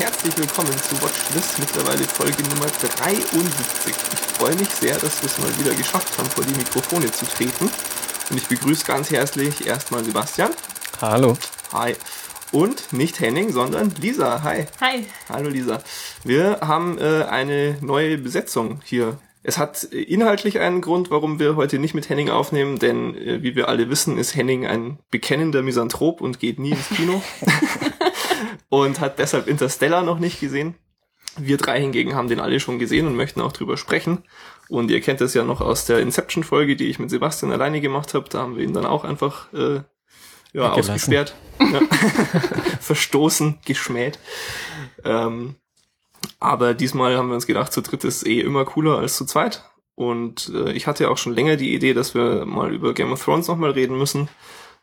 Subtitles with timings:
[0.00, 3.94] Herzlich willkommen zu Watchlist, mittlerweile Folge Nummer 73.
[4.14, 7.26] Ich freue mich sehr, dass wir es mal wieder geschafft haben, vor die Mikrofone zu
[7.26, 7.68] treten.
[8.30, 10.52] Und ich begrüße ganz herzlich erstmal Sebastian.
[11.02, 11.36] Hallo.
[11.74, 11.96] Hi.
[12.50, 14.42] Und nicht Henning, sondern Lisa.
[14.42, 14.68] Hi.
[14.80, 15.04] Hi.
[15.28, 15.82] Hallo Lisa.
[16.24, 19.18] Wir haben äh, eine neue Besetzung hier.
[19.42, 23.42] Es hat äh, inhaltlich einen Grund, warum wir heute nicht mit Henning aufnehmen, denn äh,
[23.42, 27.22] wie wir alle wissen, ist Henning ein bekennender Misanthrop und geht nie ins Kino
[28.68, 30.74] und hat deshalb Interstellar noch nicht gesehen.
[31.38, 34.24] Wir drei hingegen haben den alle schon gesehen und möchten auch drüber sprechen.
[34.68, 38.14] Und ihr kennt das ja noch aus der Inception-Folge, die ich mit Sebastian alleine gemacht
[38.14, 38.28] habe.
[38.28, 39.80] Da haben wir ihn dann auch einfach äh,
[40.52, 41.80] ja, ausgesperrt, ja.
[42.80, 44.18] verstoßen, geschmäht.
[45.04, 45.56] Ähm,
[46.38, 49.64] aber diesmal haben wir uns gedacht, zu dritt ist eh immer cooler als zu zweit.
[49.94, 53.22] Und äh, ich hatte auch schon länger die Idee, dass wir mal über Game of
[53.22, 54.28] Thrones nochmal reden müssen.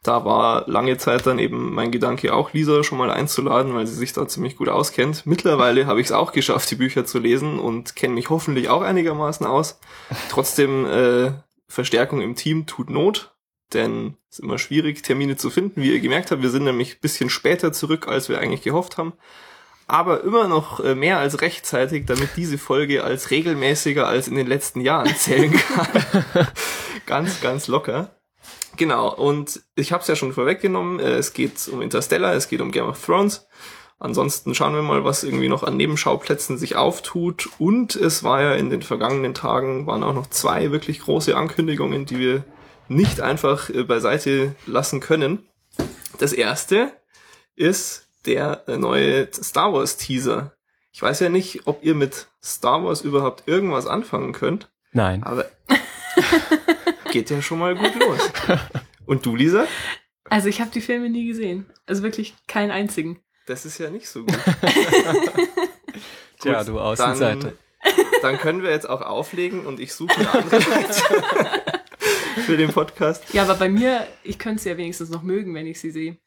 [0.08, 3.94] Da war lange Zeit dann eben mein Gedanke, auch Lisa schon mal einzuladen, weil sie
[3.94, 5.25] sich da ziemlich gut auskennt.
[5.25, 8.83] Mittlerweile habe ich es auch geschafft, die Bücher zu lesen und kenne mich hoffentlich auch
[8.83, 9.81] einigermaßen aus.
[10.30, 11.33] Trotzdem, äh,
[11.67, 13.35] Verstärkung im Team tut Not,
[13.73, 15.81] denn es ist immer schwierig, Termine zu finden.
[15.81, 19.11] Wie ihr gemerkt habt, wir sind nämlich bisschen später zurück, als wir eigentlich gehofft haben.
[19.88, 24.47] Aber immer noch äh, mehr als rechtzeitig, damit diese Folge als regelmäßiger als in den
[24.47, 26.47] letzten Jahren zählen kann.
[27.05, 28.17] ganz, ganz locker.
[28.78, 32.61] Genau, und ich habe es ja schon vorweggenommen, äh, es geht um Interstellar, es geht
[32.61, 33.47] um Game of Thrones.
[34.00, 37.50] Ansonsten schauen wir mal, was irgendwie noch an Nebenschauplätzen sich auftut.
[37.58, 42.06] Und es war ja in den vergangenen Tagen, waren auch noch zwei wirklich große Ankündigungen,
[42.06, 42.44] die wir
[42.88, 45.47] nicht einfach äh, beiseite lassen können.
[46.19, 46.94] Das erste
[47.56, 50.53] ist der äh, neue Star Wars Teaser.
[50.91, 54.69] Ich weiß ja nicht, ob ihr mit Star Wars überhaupt irgendwas anfangen könnt.
[54.91, 55.23] Nein.
[55.23, 55.45] Aber
[57.12, 58.31] geht ja schon mal gut los.
[59.06, 59.66] Und du, Lisa?
[60.29, 61.66] Also ich habe die Filme nie gesehen.
[61.85, 63.19] Also wirklich keinen einzigen.
[63.45, 64.38] Das ist ja nicht so gut.
[66.40, 67.53] Tja, du Außenseite.
[67.81, 70.94] Dann, dann können wir jetzt auch auflegen und ich suche eine andere Leute
[72.46, 73.34] für den Podcast.
[73.34, 76.17] Ja, aber bei mir, ich könnte sie ja wenigstens noch mögen, wenn ich sie sehe.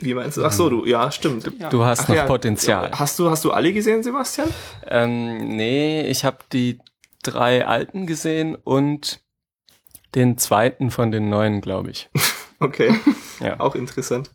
[0.00, 0.44] Wie meinst du?
[0.44, 1.50] Ach so, du, ja, stimmt.
[1.58, 1.68] Ja.
[1.68, 2.90] Du hast Ach, noch ja, Potenzial.
[2.92, 4.48] Hast du, hast du alle gesehen, Sebastian?
[4.86, 6.78] Ähm, nee, ich habe die
[7.22, 9.20] drei alten gesehen und
[10.14, 12.10] den zweiten von den neuen, glaube ich.
[12.60, 12.94] okay.
[13.40, 13.58] ja.
[13.60, 14.30] Auch interessant.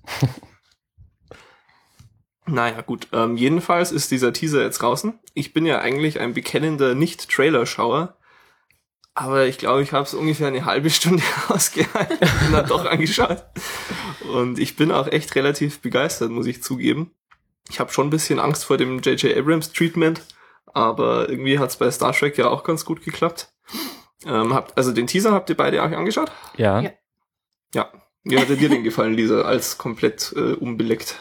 [2.45, 3.07] naja, gut.
[3.13, 5.19] Ähm, jedenfalls ist dieser Teaser jetzt draußen.
[5.33, 8.17] Ich bin ja eigentlich ein bekennender Nicht-Trailer-Schauer.
[9.13, 13.43] Aber ich glaube, ich habe es ungefähr eine halbe Stunde ausgehalten und dann doch angeschaut.
[14.31, 17.11] Und ich bin auch echt relativ begeistert, muss ich zugeben.
[17.69, 19.35] Ich habe schon ein bisschen Angst vor dem J.J.
[19.35, 20.21] Abrams Treatment,
[20.67, 23.51] aber irgendwie hat es bei Star Trek ja auch ganz gut geklappt.
[24.25, 26.31] Ähm, habt, also den Teaser habt ihr beide auch angeschaut?
[26.57, 26.81] Ja.
[26.81, 26.91] Ja.
[27.73, 27.91] ja.
[28.23, 31.15] Wie hat dir den gefallen, Lisa, als komplett äh, unbeleckt?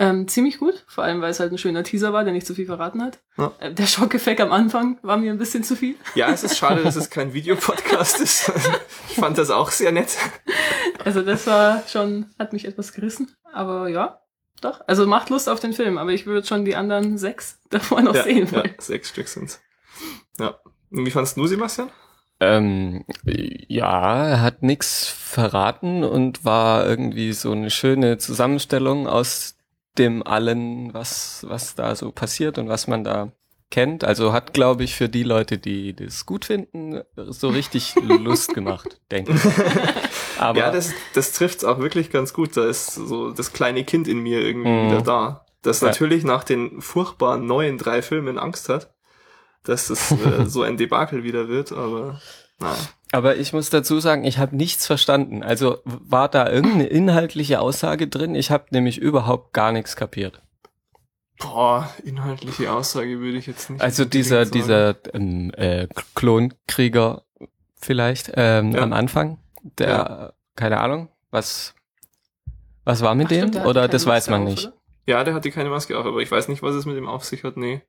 [0.00, 2.54] Ähm, ziemlich gut, vor allem weil es halt ein schöner Teaser war, der nicht zu
[2.54, 3.18] viel verraten hat.
[3.36, 3.52] Ja.
[3.58, 5.96] Äh, der Schockeffekt am Anfang war mir ein bisschen zu viel.
[6.14, 8.52] Ja, es ist schade, dass es kein Videopodcast ist.
[9.10, 10.16] Ich fand das auch sehr nett.
[11.04, 14.20] Also das war schon, hat mich etwas gerissen, aber ja,
[14.60, 14.82] doch.
[14.86, 18.14] Also macht Lust auf den Film, aber ich würde schon die anderen sechs davor noch
[18.14, 18.48] ja, sehen.
[18.52, 19.60] Ja, sechs Stück sind's.
[20.38, 20.60] Ja.
[20.90, 21.90] Und wie fandst du, Sebastian?
[22.40, 29.56] Ähm, ja, er hat nix verraten und war irgendwie so eine schöne Zusammenstellung aus
[29.98, 33.32] dem allen, was, was da so passiert und was man da
[33.70, 34.04] kennt.
[34.04, 39.00] Also hat, glaube ich, für die Leute, die das gut finden, so richtig Lust gemacht,
[39.10, 39.40] denke ich.
[40.40, 42.56] Aber ja, das, das trifft's auch wirklich ganz gut.
[42.56, 44.86] Da ist so das kleine Kind in mir irgendwie mm.
[44.86, 45.46] wieder da.
[45.62, 45.88] Das ja.
[45.88, 48.94] natürlich nach den furchtbaren neuen drei Filmen Angst hat,
[49.68, 52.20] dass es äh, so ein Debakel wieder wird, aber
[52.58, 52.76] nein.
[53.10, 55.42] Aber ich muss dazu sagen, ich habe nichts verstanden.
[55.42, 58.34] Also war da irgendeine inhaltliche Aussage drin?
[58.34, 60.42] Ich habe nämlich überhaupt gar nichts kapiert.
[61.38, 63.80] Boah, inhaltliche Aussage würde ich jetzt nicht.
[63.80, 64.50] Also dieser sagen.
[64.50, 67.22] dieser ähm, äh, Klonkrieger
[67.80, 68.82] vielleicht ähm, ja.
[68.82, 69.38] am Anfang,
[69.78, 70.32] der ja.
[70.56, 71.74] keine Ahnung, was
[72.84, 73.48] was war mit Ach, dem?
[73.48, 74.66] Stimmt, oder das weiß man nicht.
[74.66, 74.74] Oder?
[75.06, 77.24] Ja, der hatte keine Maske auf, aber ich weiß nicht, was es mit dem auf
[77.24, 77.56] sich hat.
[77.56, 77.82] Nee.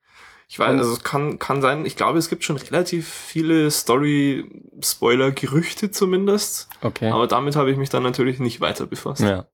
[0.51, 5.29] Ich weiß, also es kann, kann sein, ich glaube, es gibt schon relativ viele Story-Spoiler,
[5.29, 6.69] Gerüchte zumindest.
[6.81, 7.11] Okay.
[7.11, 9.21] Aber damit habe ich mich dann natürlich nicht weiter befasst.
[9.21, 9.45] Ja.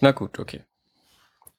[0.00, 0.64] Na gut, okay.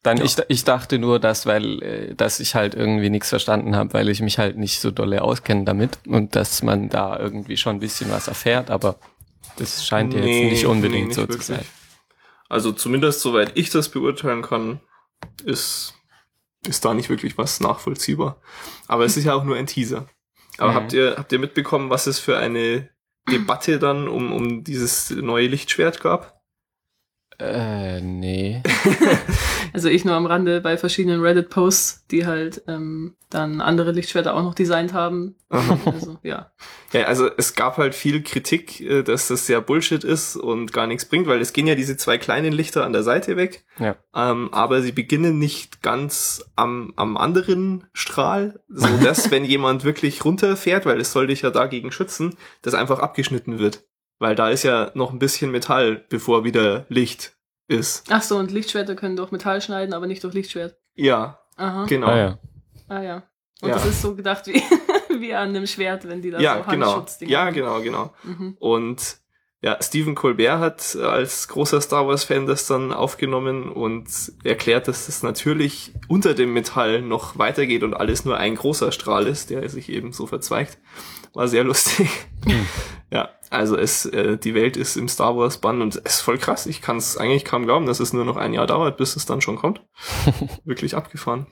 [0.04, 0.26] Dann ja.
[0.26, 4.10] ich, ich dachte nur, dass weil äh, dass ich halt irgendwie nichts verstanden habe, weil
[4.10, 7.80] ich mich halt nicht so dolle auskenne damit und dass man da irgendwie schon ein
[7.80, 8.98] bisschen was erfährt, aber
[9.56, 11.42] das scheint nee, jetzt nicht unbedingt nee, nicht so wirklich.
[11.42, 11.66] zu sein.
[12.50, 14.82] Also zumindest soweit ich das beurteilen kann,
[15.46, 15.94] ist
[16.68, 18.42] ist da nicht wirklich was nachvollziehbar.
[18.88, 20.08] Aber es ist ja auch nur ein Teaser.
[20.58, 20.76] Aber mhm.
[20.76, 22.90] habt ihr, habt ihr mitbekommen, was es für eine
[23.32, 26.39] Debatte dann um, um dieses neue Lichtschwert gab?
[27.40, 28.62] Äh, nee.
[29.72, 34.42] Also ich nur am Rande bei verschiedenen Reddit-Posts, die halt ähm, dann andere Lichtschwerter auch
[34.42, 35.36] noch designt haben.
[35.86, 36.52] Also ja.
[36.92, 40.88] Ja, also es gab halt viel Kritik, äh, dass das sehr Bullshit ist und gar
[40.88, 43.96] nichts bringt, weil es gehen ja diese zwei kleinen Lichter an der Seite weg, Ja.
[44.16, 50.26] ähm, aber sie beginnen nicht ganz am, am anderen Strahl, so dass wenn jemand wirklich
[50.26, 53.84] runterfährt, weil es soll dich ja dagegen schützen, das einfach abgeschnitten wird.
[54.20, 57.34] Weil da ist ja noch ein bisschen Metall, bevor wieder Licht
[57.68, 58.06] ist.
[58.10, 60.76] Ach so, und Lichtschwerter können durch Metall schneiden, aber nicht durch Lichtschwert.
[60.96, 61.86] Ja, Aha.
[61.86, 62.08] genau.
[62.08, 62.40] Ah, ja.
[62.90, 63.24] Ah ja.
[63.62, 63.76] Und Ja.
[63.76, 64.62] das ist so gedacht wie,
[65.20, 66.88] wie an einem Schwert, wenn die da Ja, so genau.
[66.94, 68.14] Handschutzdinger Ja, genau, genau.
[68.24, 68.56] Mhm.
[68.60, 69.18] Und
[69.62, 74.08] ja, Stephen Colbert hat als großer Star Wars-Fan das dann aufgenommen und
[74.46, 79.28] erklärt, dass das natürlich unter dem Metall noch weitergeht und alles nur ein großer Strahl
[79.28, 80.78] ist, der sich eben so verzweigt.
[81.34, 82.10] War sehr lustig.
[83.12, 86.38] Ja, also es, äh, die Welt ist im Star Wars Bann und es ist voll
[86.38, 86.66] krass.
[86.66, 89.26] Ich kann es eigentlich kaum glauben, dass es nur noch ein Jahr dauert, bis es
[89.26, 89.82] dann schon kommt.
[90.66, 91.48] Wirklich abgefahren.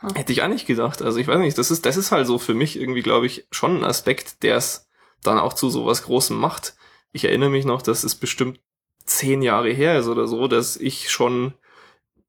[0.00, 0.14] Hm.
[0.14, 1.02] Hätte ich auch nicht gedacht.
[1.02, 3.46] Also ich weiß nicht, das ist, das ist halt so für mich irgendwie, glaube ich,
[3.50, 4.88] schon ein Aspekt, der es
[5.22, 6.76] dann auch zu sowas Großem macht.
[7.12, 8.60] Ich erinnere mich noch, dass es bestimmt
[9.04, 11.54] zehn Jahre her ist oder so, dass ich schon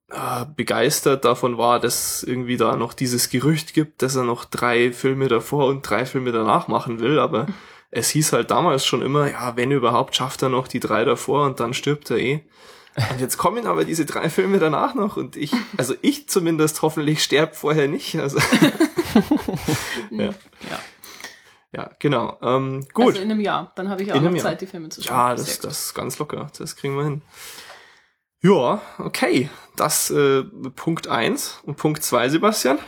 [0.09, 4.91] äh, begeistert davon war, dass irgendwie da noch dieses Gerücht gibt, dass er noch drei
[4.91, 7.47] Filme davor und drei Filme danach machen will, aber
[7.91, 11.45] es hieß halt damals schon immer, ja, wenn überhaupt, schafft er noch die drei davor
[11.45, 12.43] und dann stirbt er eh.
[13.11, 17.23] Und jetzt kommen aber diese drei Filme danach noch und ich, also ich zumindest hoffentlich
[17.23, 18.17] sterb vorher nicht.
[18.17, 18.39] Also,
[20.11, 20.25] Ja.
[20.25, 20.79] Ja.
[21.71, 22.37] ja, genau.
[22.41, 23.07] Ähm, gut.
[23.07, 23.71] Also in einem Jahr.
[23.75, 24.45] Dann habe ich auch In noch einem Jahr.
[24.45, 25.15] Zeit, die Filme zu schauen.
[25.15, 26.47] Ja, das, das ist ganz locker.
[26.57, 27.21] Das kriegen wir hin.
[28.41, 29.49] Ja, okay.
[29.75, 30.43] Das äh,
[30.75, 32.79] Punkt eins und Punkt zwei, Sebastian.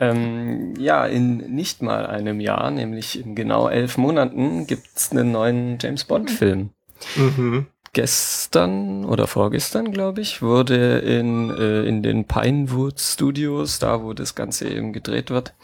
[0.00, 5.78] Ähm, ja, in nicht mal einem Jahr, nämlich in genau elf Monaten, gibt's einen neuen
[5.80, 6.70] James Bond-Film.
[7.16, 7.66] Mhm.
[7.92, 14.34] Gestern oder vorgestern, glaube ich, wurde in, äh, in den Pinewood Studios, da wo das
[14.34, 15.54] Ganze eben gedreht wird,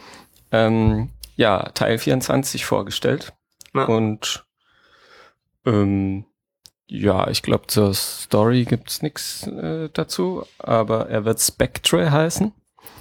[0.50, 3.34] ähm, ja, Teil 24 vorgestellt.
[3.72, 3.84] Ja.
[3.84, 4.44] Und
[5.64, 6.25] ähm,
[6.86, 12.52] ja, ich glaube, zur Story gibt's nix äh, dazu, aber er wird Spectre heißen.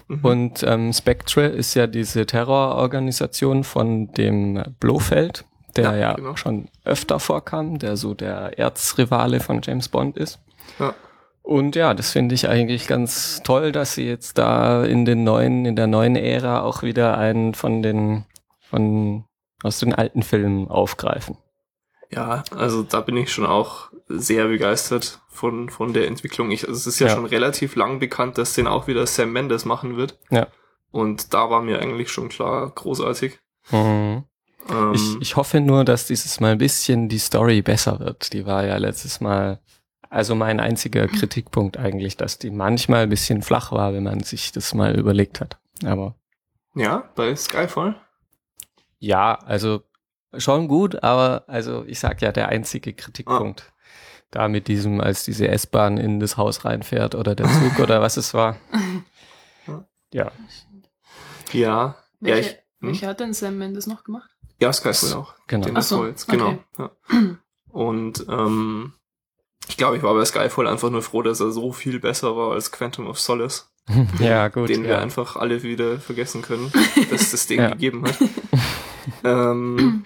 [0.08, 0.20] Mhm.
[0.26, 5.46] Und ähm, Spectre ist ja diese Terrororganisation von dem Blofeld,
[5.76, 6.36] der Ja, ja, genau.
[6.36, 10.40] schon öfter vorkam, der so der Erzrivale von James Bond ist.
[10.80, 10.94] Ja.
[11.42, 15.66] Und ja, das finde ich eigentlich ganz toll, dass sie jetzt da in den neuen,
[15.66, 18.24] in der neuen Ära auch wieder einen von den,
[18.62, 19.26] von,
[19.62, 21.38] aus den alten Filmen aufgreifen.
[22.14, 26.52] Ja, also da bin ich schon auch sehr begeistert von, von der Entwicklung.
[26.52, 27.16] Ich, also es ist ja, Ja.
[27.16, 30.20] schon relativ lang bekannt, dass den auch wieder Sam Mendes machen wird.
[30.30, 30.48] Ja.
[30.92, 33.40] Und da war mir eigentlich schon klar, großartig.
[33.72, 34.24] Mhm.
[34.70, 38.32] Ähm, Ich, ich hoffe nur, dass dieses Mal ein bisschen die Story besser wird.
[38.34, 39.60] Die war ja letztes Mal,
[40.10, 44.52] also mein einziger Kritikpunkt eigentlich, dass die manchmal ein bisschen flach war, wenn man sich
[44.52, 45.58] das mal überlegt hat.
[45.84, 46.16] Aber
[46.76, 47.96] ja, bei Skyfall.
[49.00, 49.82] ja, also
[50.38, 53.72] schon gut, aber also ich sag ja, der einzige Kritikpunkt.
[54.32, 58.18] Da mit diesem, als diese S-Bahn in das Haus reinfährt oder der Zug oder was
[58.18, 58.58] es war.
[59.68, 59.86] Ja.
[60.14, 60.32] Ja,
[61.52, 62.90] ja, Welche, ich, hm?
[62.90, 64.30] welche hat denn Sam Mendes noch gemacht?
[64.60, 65.34] ja, Skyfall auch.
[65.48, 65.66] Genau.
[65.66, 66.50] Den so, genau.
[66.50, 66.60] okay.
[66.78, 66.92] Ja.
[67.70, 68.94] Und ähm,
[69.68, 72.52] ich glaube, ich war bei Skyfall einfach nur froh, dass er so viel besser war
[72.52, 73.72] als Quantum of Solace,
[74.20, 74.70] ja, gut.
[74.70, 75.00] den wir ja.
[75.00, 76.72] einfach alle wieder vergessen können,
[77.10, 77.70] dass es das Ding Ja.
[77.72, 78.18] gegeben hat.
[79.24, 80.06] ähm,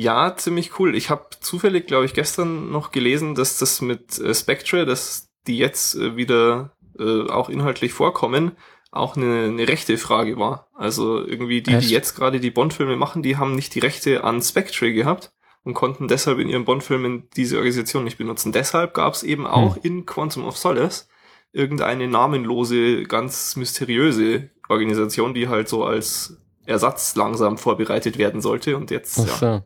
[0.00, 0.94] ja, ziemlich cool.
[0.94, 5.58] Ich habe zufällig, glaube ich, gestern noch gelesen, dass das mit äh, Spectre, dass die
[5.58, 8.52] jetzt äh, wieder äh, auch inhaltlich vorkommen,
[8.90, 10.68] auch eine, eine rechte Frage war.
[10.74, 11.88] Also irgendwie die, Echt?
[11.88, 15.32] die jetzt gerade die Bond-Filme machen, die haben nicht die Rechte an Spectre gehabt
[15.64, 18.52] und konnten deshalb in ihren Bond-Filmen diese Organisation nicht benutzen.
[18.52, 21.08] Deshalb gab es eben auch in Quantum of Solace
[21.52, 28.76] irgendeine namenlose, ganz mysteriöse Organisation, die halt so als Ersatz langsam vorbereitet werden sollte.
[28.76, 29.62] Und jetzt, Ach ja, so.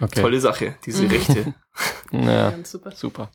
[0.00, 0.20] Okay.
[0.20, 1.10] tolle Sache, diese.
[1.10, 1.54] Rechte.
[2.12, 2.90] Ja, super.
[2.92, 3.30] super.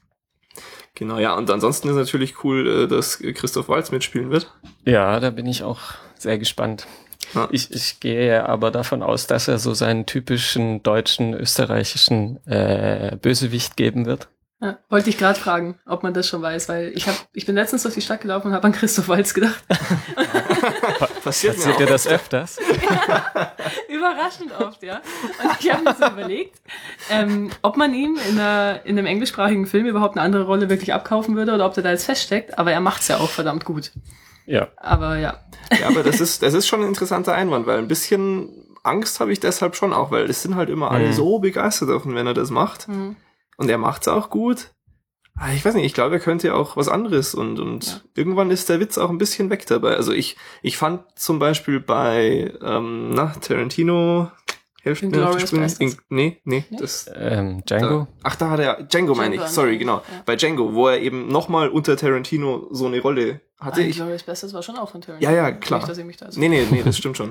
[0.95, 4.51] Genau, ja, und ansonsten ist natürlich cool, äh, dass Christoph Waltz mitspielen wird.
[4.85, 5.79] Ja, da bin ich auch
[6.17, 6.85] sehr gespannt.
[7.33, 7.47] Ja.
[7.51, 13.77] Ich, ich gehe aber davon aus, dass er so seinen typischen deutschen, österreichischen äh, Bösewicht
[13.77, 14.27] geben wird.
[14.63, 17.55] Ja, wollte ich gerade fragen, ob man das schon weiß, weil ich hab, ich bin
[17.55, 19.63] letztens durch die Stadt gelaufen und habe an Christoph Waltz gedacht.
[21.23, 22.57] Passiert Passiert dir das öfters?
[23.89, 25.01] Überraschend oft, ja.
[25.43, 26.61] Und ich habe mir so überlegt,
[27.09, 30.93] ähm, ob man ihm in, einer, in einem englischsprachigen Film überhaupt eine andere Rolle wirklich
[30.93, 32.57] abkaufen würde oder ob der da jetzt feststeckt.
[32.59, 33.91] Aber er macht's ja auch verdammt gut.
[34.45, 34.67] Ja.
[34.77, 35.39] Aber ja.
[35.79, 38.49] Ja, aber das ist, das ist schon ein interessanter Einwand, weil ein bisschen
[38.83, 41.13] Angst habe ich deshalb schon auch, weil es sind halt immer alle Mhm.
[41.13, 42.87] so begeistert davon, wenn er das macht.
[42.87, 43.15] Mhm.
[43.61, 44.71] Und er macht's auch gut.
[45.37, 48.01] Ah, Ich weiß nicht, ich glaube, er könnte ja auch was anderes und, und Ja.
[48.15, 49.95] irgendwann ist der Witz auch ein bisschen weg dabei.
[49.95, 54.29] Also ich, ich fand zum Beispiel bei, ähm, na, Tarantino,
[54.83, 55.67] helft mir auf die Sprünge.
[55.79, 56.77] In, nee, nee, Nee?
[56.79, 57.99] das, Ähm, Django?
[57.99, 59.97] Da, ach, da hat er, Django meine ich, sorry, genau.
[59.97, 60.23] Ja.
[60.25, 63.83] Bei Django, wo er eben nochmal unter Tarantino so eine Rolle hatte.
[63.83, 65.29] Ich, Glorious Bastards war schon auch von Tarantino.
[65.31, 65.79] Ja, ja, klar.
[65.81, 67.29] Nicht, dass ich mich da so nee, nee, nee, das stimmt schon.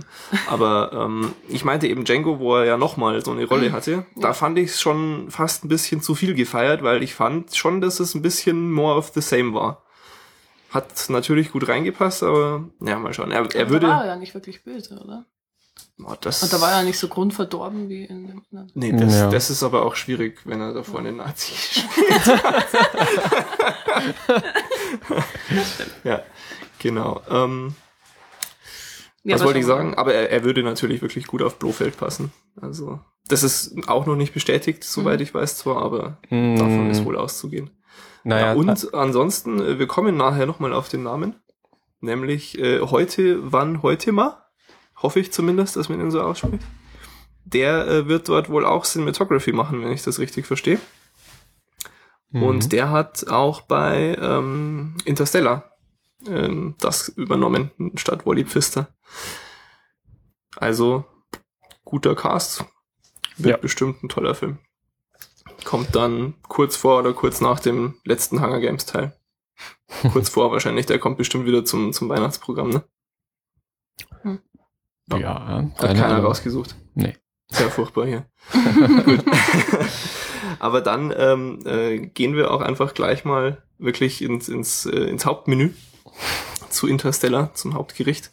[0.49, 4.07] Aber ähm, ich meinte eben Django, wo er ja nochmal so eine Rolle hatte.
[4.17, 4.33] Da Ja.
[4.35, 7.99] fand ich es schon fast ein bisschen zu viel gefeiert, weil ich fand schon, dass
[7.99, 9.83] es ein bisschen more of the same war.
[10.71, 13.33] Hat natürlich gut reingepasst, aber ja, mal schauen.
[13.33, 13.89] Er, er würde.
[13.89, 15.25] Da war er ja nicht wirklich böse, oder?
[16.07, 18.71] Oh, das, Und da war er nicht so grundverdorben wie in dem anderen.
[18.75, 19.31] Nee, das, Ja.
[19.31, 22.27] das ist aber auch schwierig, wenn er da vorne Nazi spielt.
[26.05, 26.23] ja,
[26.79, 27.21] genau.
[27.29, 27.75] Ähm,
[29.25, 29.95] Ja, was wollte ich sagen?
[29.95, 32.33] Aber er, er würde natürlich wirklich gut auf Blofeld passen.
[32.61, 35.25] Also, das ist auch noch nicht bestätigt, soweit Mhm.
[35.25, 37.71] ich weiß zwar, aber Mm, davon ist wohl auszugehen.
[38.25, 41.37] Naja, ja, und ansonsten, äh, wir kommen nachher nochmal auf den Namen.
[42.01, 44.43] Nämlich äh, heute, wann heute mal?
[45.03, 46.65] Hoffe ich zumindest, dass man ihn so ausspricht.
[47.45, 50.79] Der äh, wird dort wohl auch Cinematography machen, wenn ich das richtig verstehe.
[52.31, 52.43] mhm.
[52.43, 55.73] Und der hat auch bei ähm, Interstellar
[56.27, 58.89] ähm, das übernommen, statt Wally Pfister.
[60.57, 61.05] Also,
[61.85, 62.65] guter Cast.
[63.37, 63.57] Wird Ja.
[63.57, 64.59] bestimmt ein toller Film.
[65.65, 69.17] Kommt dann kurz vor oder kurz nach dem letzten Hunger Games Teil.
[70.13, 72.85] kurz vor wahrscheinlich, der kommt bestimmt wieder zum, zum Weihnachtsprogramm, ne?
[75.19, 76.27] Ja, Hat keine keiner Ahnung.
[76.27, 76.77] rausgesucht.
[76.95, 77.17] Nee.
[77.49, 78.27] Sehr furchtbar hier.
[79.05, 79.25] Gut.
[80.61, 85.27] Aber dann ähm, äh, gehen wir auch einfach gleich mal wirklich ins, ins, äh, ins
[85.27, 85.71] Hauptmenü
[86.69, 88.31] zu Interstellar, zum Hauptgericht.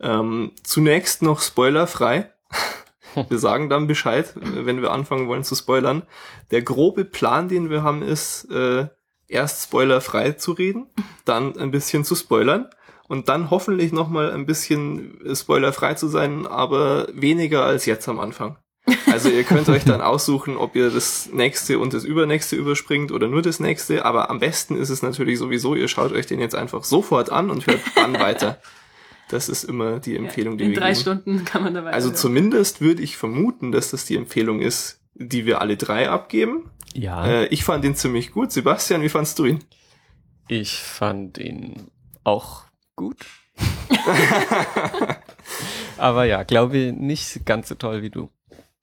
[0.00, 2.30] Ähm, zunächst noch spoilerfrei.
[3.28, 6.02] Wir sagen dann Bescheid, wenn wir anfangen wollen zu spoilern.
[6.50, 8.88] Der grobe Plan, den wir haben, ist, äh,
[9.28, 10.88] erst spoilerfrei zu reden,
[11.24, 12.68] dann ein bisschen zu spoilern
[13.08, 18.56] und dann hoffentlich nochmal ein bisschen spoilerfrei zu sein, aber weniger als jetzt am Anfang.
[19.10, 23.28] Also ihr könnt euch dann aussuchen, ob ihr das nächste und das übernächste überspringt oder
[23.28, 26.54] nur das nächste, aber am besten ist es natürlich sowieso, ihr schaut euch den jetzt
[26.54, 28.58] einfach sofort an und hört dann weiter.
[29.30, 31.00] Das ist immer die Empfehlung, die In wir drei geben.
[31.00, 31.92] Stunden kann man dabei.
[31.92, 36.70] Also zumindest würde ich vermuten, dass das die Empfehlung ist, die wir alle drei abgeben.
[36.92, 38.52] Ja, Äh, ich fand ihn ziemlich gut.
[38.52, 39.60] Sebastian, wie fandst du ihn?
[40.46, 41.88] ich fand ihn
[42.22, 42.63] auch
[42.96, 43.16] gut.
[45.98, 48.30] Aber ja, glaube ich nicht ganz so toll wie du.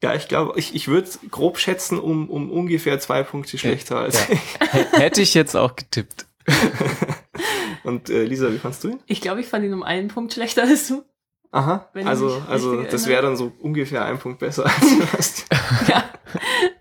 [0.03, 4.27] Ja, ich glaube, ich, ich würde grob schätzen um, um ungefähr zwei Punkte schlechter als
[4.29, 4.35] Ja.
[4.73, 6.25] H- Hätte ich jetzt auch getippt.
[7.83, 8.99] Und äh, Lisa, wie fandst du ihn?
[9.05, 11.03] ich glaube, ich fand ihn um einen Punkt schlechter als du.
[11.51, 15.59] Aha, Wenn ich also, also das wäre dann so ungefähr ein Punkt besser als Sebastian.
[15.87, 16.03] ja.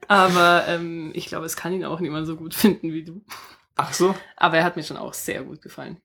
[0.07, 3.21] Aber ähm, ich glaube, es kann ihn auch niemand so gut finden wie du.
[3.77, 5.99] Ach so, Aber er hat mir schon auch sehr gut gefallen.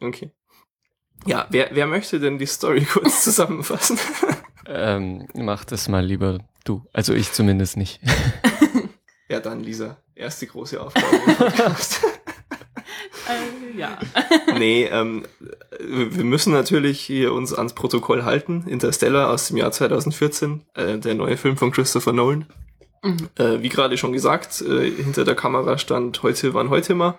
[0.00, 0.30] okay.
[1.26, 3.98] Ja, wer, wer möchte denn die Story kurz zusammenfassen?
[4.66, 6.84] Ähm, mach das mal lieber du.
[6.92, 8.00] Also ich zumindest nicht.
[9.28, 11.06] ja, dann Lisa, erste große Aufgabe.
[13.28, 13.98] Äh, ja.
[14.58, 15.24] nee, ähm,
[15.78, 18.64] wir müssen natürlich hier uns ans Protokoll halten.
[18.66, 22.46] Interstellar aus dem Jahr 2014, äh, der neue Film von Christopher Nolan.
[23.02, 23.28] Mhm.
[23.38, 27.18] Äh, wie gerade schon gesagt, äh, hinter der Kamera stand heute wann heute mal.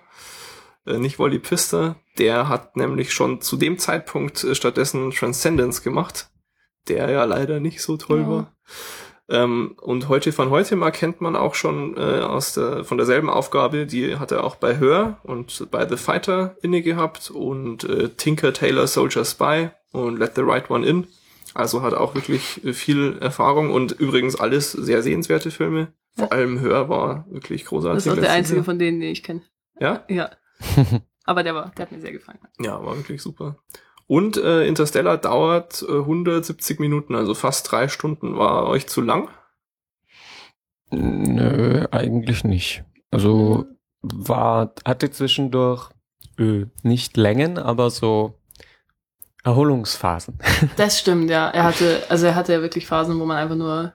[0.85, 1.95] Äh, nicht Wally Pfister.
[2.17, 6.29] Der hat nämlich schon zu dem Zeitpunkt äh, stattdessen Transcendence gemacht,
[6.87, 8.27] der ja leider nicht so toll Ja.
[8.29, 8.55] war.
[9.29, 13.29] Ähm, und heute von heute mal kennt man auch schon äh, aus der, von derselben
[13.29, 18.09] Aufgabe, die hat er auch bei Her und bei The Fighter inne gehabt und äh,
[18.09, 21.07] Tinker Tailor Soldier Spy und Let the Right One In.
[21.53, 25.93] Also hat auch wirklich äh, viel Erfahrung und übrigens alles sehr sehenswerte Filme.
[26.17, 28.03] Vor allem Her war wirklich großartig.
[28.03, 28.65] Das ist auch der einzige Jahr.
[28.65, 29.43] von denen, den ich kenne.
[29.79, 30.03] Ja?
[30.09, 30.31] Ja.
[31.25, 32.39] Aber der war, der hat mir sehr gefallen.
[32.59, 33.57] Ja, war wirklich super.
[34.07, 38.37] Und äh, Interstellar dauert äh, 170 Minuten, also fast drei Stunden.
[38.37, 39.29] War euch zu lang?
[40.89, 42.83] Nö, eigentlich nicht.
[43.11, 43.65] Also
[44.01, 45.91] war, hatte zwischendurch
[46.37, 48.37] äh, nicht Längen, aber so
[49.43, 50.37] Erholungsphasen.
[50.77, 51.49] Das stimmt, ja.
[51.49, 53.93] Er hatte, also er hatte ja wirklich Phasen, wo man einfach nur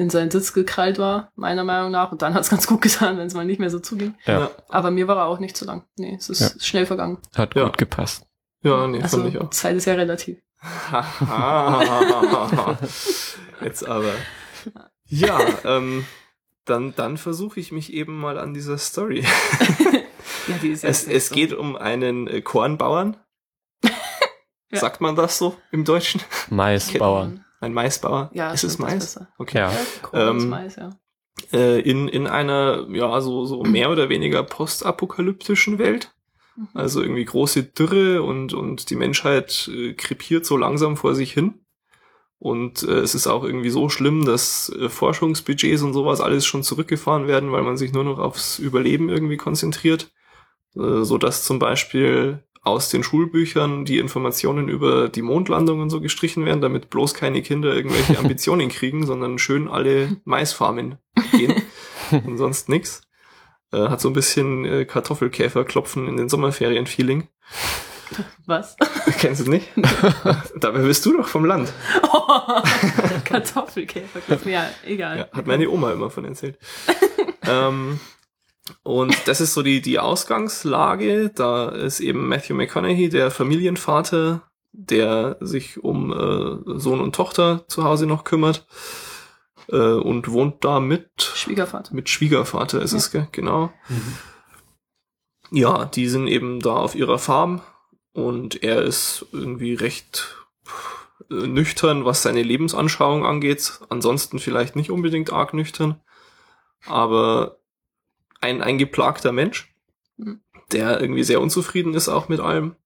[0.00, 2.12] in seinen Sitz gekrallt war, meiner Meinung nach.
[2.12, 4.14] Und dann hat es ganz gut getan, wenn es mal nicht mehr so zuging.
[4.24, 4.50] Ja.
[4.68, 5.84] Aber mir war er auch nicht zu lang.
[5.96, 6.48] Nee, es ist Ja.
[6.60, 7.18] schnell vergangen.
[7.36, 7.64] Hat Ja.
[7.64, 8.26] gut gepasst.
[8.62, 9.50] Ja, nee, also, fand ich auch.
[9.50, 10.38] Zeit ist ja relativ.
[13.62, 14.12] Jetzt aber.
[15.06, 16.04] Ja, ähm,
[16.66, 19.24] dann, dann versuche ich mich eben mal an dieser Story.
[20.48, 21.34] Ja, die ist Es, es so.
[21.34, 23.16] geht um einen äh, Kornbauern.
[24.72, 24.78] Ja.
[24.78, 26.22] Sagt man das so im Deutschen?
[26.48, 27.44] Maisbauern.
[27.60, 28.30] Ein Maisbauer?
[28.32, 29.20] Ja, ist es Mais?
[29.38, 29.58] Okay.
[29.58, 29.72] Ja.
[30.12, 30.90] Ja, Ähm, Mais, ja.
[31.52, 36.14] äh, in, in einer, ja, so, so mehr oder weniger postapokalyptischen Welt.
[36.56, 36.68] Mhm.
[36.74, 41.54] Also irgendwie große Dürre und, und die Menschheit äh, krepiert so langsam vor sich hin.
[42.38, 46.62] Und äh, es ist auch irgendwie so schlimm, dass äh, Forschungsbudgets und sowas alles schon
[46.62, 50.10] zurückgefahren werden, weil man sich nur noch aufs Überleben irgendwie konzentriert.
[50.74, 56.00] Äh, so dass zum Beispiel aus den Schulbüchern die Informationen über die Mondlandung und so
[56.00, 60.98] gestrichen werden, damit bloß keine Kinder irgendwelche Ambitionen kriegen, sondern schön alle Maisfarmen
[61.32, 61.54] gehen
[62.26, 63.02] und sonst nix.
[63.72, 67.28] Äh, hat so ein bisschen äh, Kartoffelkäferklopfen in den Sommerferien-Feeling.
[68.44, 68.76] Was?
[69.20, 69.68] Kennst du nicht?
[70.56, 71.72] Dabei bist du doch vom Land.
[73.24, 74.20] Kartoffelkäfer.
[74.48, 75.18] Ja, egal.
[75.18, 76.58] Ja, hat meine Oma immer von erzählt.
[77.46, 78.00] ähm,
[78.82, 81.30] und das ist so die, die Ausgangslage.
[81.34, 87.84] Da ist eben Matthew McConaughey, der Familienvater, der sich um äh, Sohn und Tochter zu
[87.84, 88.66] Hause noch kümmert.
[89.68, 91.94] Äh, und wohnt da mit, Schwiegervater.
[91.94, 92.98] mit Schwiegervater ist Ja.
[92.98, 93.72] es, genau.
[95.52, 97.60] Ja, die sind eben da auf ihrer Farm
[98.12, 100.36] und er ist irgendwie recht
[101.30, 103.80] äh, nüchtern, was seine Lebensanschauung angeht.
[103.90, 106.00] Ansonsten vielleicht nicht unbedingt arg nüchtern,
[106.86, 107.59] aber
[108.40, 109.74] ein, ein geplagter Mensch,
[110.16, 110.40] Mhm.
[110.72, 112.76] der irgendwie sehr unzufrieden ist auch mit allem.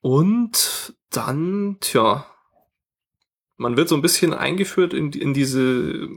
[0.00, 2.26] Und dann, tja,
[3.56, 6.08] man wird so ein bisschen eingeführt in, in diese,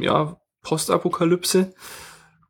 [0.00, 1.72] ja, Postapokalypse.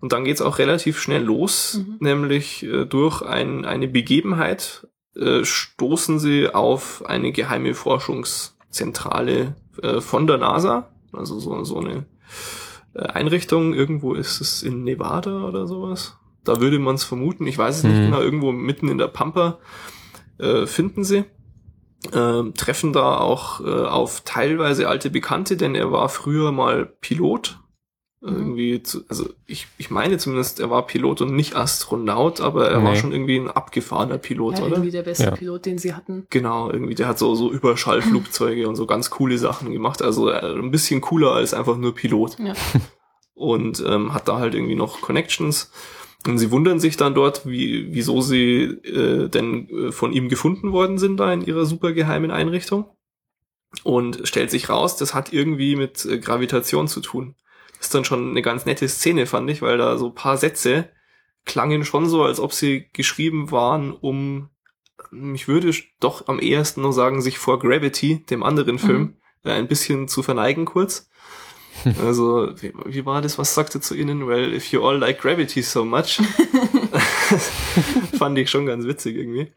[0.00, 1.96] Und dann geht's auch relativ schnell los, Mhm.
[2.00, 10.26] nämlich äh, durch ein, eine Begebenheit äh, stoßen sie auf eine geheime Forschungszentrale äh, von
[10.28, 12.06] der NASA, also so, so eine
[13.02, 16.16] Einrichtung, irgendwo ist es in Nevada oder sowas.
[16.44, 18.04] Da würde man es vermuten, ich weiß es nicht Mhm.
[18.06, 19.58] genau, irgendwo mitten in der Pampa
[20.38, 21.24] äh, finden sie.
[22.12, 27.58] Ähm, treffen da auch äh, auf teilweise alte Bekannte, denn er war früher mal Pilot.
[28.20, 28.28] Mhm.
[28.36, 32.82] Irgendwie, zu, also ich, ich meine zumindest, er war Pilot und nicht Astronaut, aber er
[32.82, 32.98] war Nee.
[32.98, 34.72] schon irgendwie ein abgefahrener Pilot, Ja, oder?
[34.76, 35.30] irgendwie der beste Ja.
[35.30, 36.26] Pilot, den sie hatten.
[36.30, 40.02] Genau, irgendwie, der hat so, so Überschallflugzeuge und so ganz coole Sachen gemacht.
[40.02, 42.38] Also äh, ein bisschen cooler als einfach nur Pilot.
[42.40, 42.54] Ja.
[43.34, 45.70] Und ähm, hat da halt irgendwie noch Connections.
[46.26, 50.72] Und sie wundern sich dann dort, wie, wieso sie äh, denn äh, von ihm gefunden
[50.72, 52.86] worden sind da in ihrer super geheimen Einrichtung.
[53.84, 57.36] Und stellt sich raus, das hat irgendwie mit äh, Gravitation zu tun.
[57.80, 60.88] Ist dann schon eine ganz nette Szene, fand ich, weil da so ein paar Sätze
[61.44, 64.50] klangen schon so, als ob sie geschrieben waren, um,
[65.34, 69.68] ich würde doch am ehesten nur sagen, sich vor Gravity, dem anderen Film, äh, ein
[69.68, 71.08] bisschen zu verneigen kurz.
[72.04, 73.38] Also, wie, wie war das?
[73.38, 74.26] Was sagte zu ihnen?
[74.26, 76.20] Well, if you all like gravity so much.
[78.18, 79.52] Fand ich schon ganz witzig irgendwie.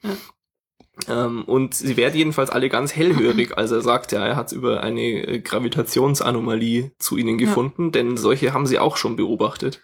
[1.07, 4.83] Ähm, und sie werden jedenfalls alle ganz hellhörig, als er sagt, ja, er hat über
[4.83, 7.45] eine äh, Gravitationsanomalie zu ihnen Ja.
[7.45, 9.81] gefunden, denn solche haben sie auch schon beobachtet.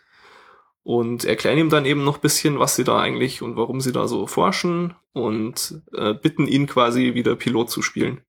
[0.83, 4.07] Und erklären ihm dann eben noch bisschen, was sie da eigentlich und warum sie da
[4.07, 8.21] so forschen und äh, bitten ihn quasi wieder Pilot zu spielen.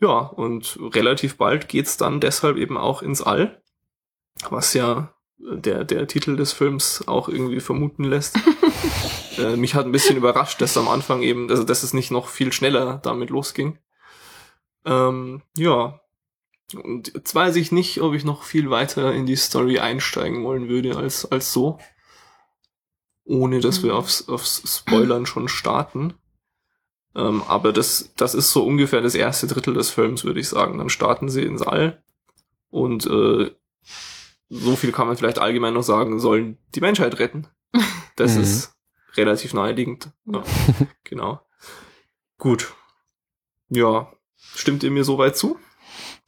[0.00, 3.62] Ja, und relativ bald geht's dann deshalb eben auch ins All,
[4.50, 8.36] was ja äh, der, der Titel des Films auch irgendwie vermuten lässt.
[9.38, 12.28] äh, mich hat ein bisschen überrascht, dass am Anfang eben, also dass es nicht noch
[12.28, 13.78] viel schneller damit losging.
[14.84, 16.00] Ähm, ja.
[16.74, 20.68] Und jetzt weiß ich nicht, ob ich noch viel weiter in die Story einsteigen wollen
[20.68, 21.78] würde als, als so.
[23.24, 23.98] Ohne dass wir Mhm.
[23.98, 26.14] aufs, aufs Spoilern schon starten.
[27.14, 30.78] Ähm, aber das, das ist so ungefähr das erste Drittel des Films, würde ich sagen.
[30.78, 32.02] Dann starten sie ins All
[32.70, 33.50] und äh,
[34.48, 37.48] so viel kann man vielleicht allgemein noch sagen, sollen die Menschheit retten.
[38.16, 38.42] Das Mhm.
[38.42, 38.75] ist
[39.16, 40.10] relativ naheliegend.
[40.26, 40.42] Ja,
[41.04, 41.40] genau.
[42.38, 42.74] Gut.
[43.68, 44.12] Ja.
[44.54, 45.58] Stimmt ihr mir soweit zu?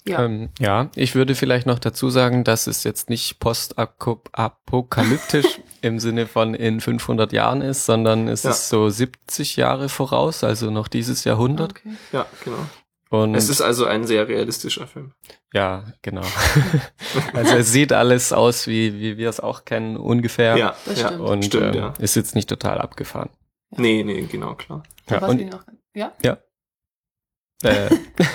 [0.07, 0.24] Ja.
[0.24, 6.27] Ähm, ja, ich würde vielleicht noch dazu sagen, dass es jetzt nicht postapokalyptisch im Sinne
[6.27, 8.51] von in 500 Jahren ist, sondern es Ja.
[8.51, 11.72] ist so 70 Jahre voraus, also noch dieses Jahrhundert.
[11.72, 11.90] Okay.
[12.12, 12.59] Ja, genau.
[13.10, 15.12] Und Es ist also ein sehr realistischer Film.
[15.52, 16.26] ja, genau.
[17.32, 20.56] also es sieht alles aus, wie, wie wir es auch kennen, ungefähr.
[20.56, 21.08] Ja, das ja.
[21.08, 21.22] stimmt.
[21.22, 21.94] Und Stimmt, ähm, ja.
[21.98, 23.30] ist jetzt nicht total abgefahren.
[23.70, 24.82] Nee, nee, genau, klar.
[25.08, 26.12] Ja, Was und noch, ja?
[27.62, 27.88] Äh,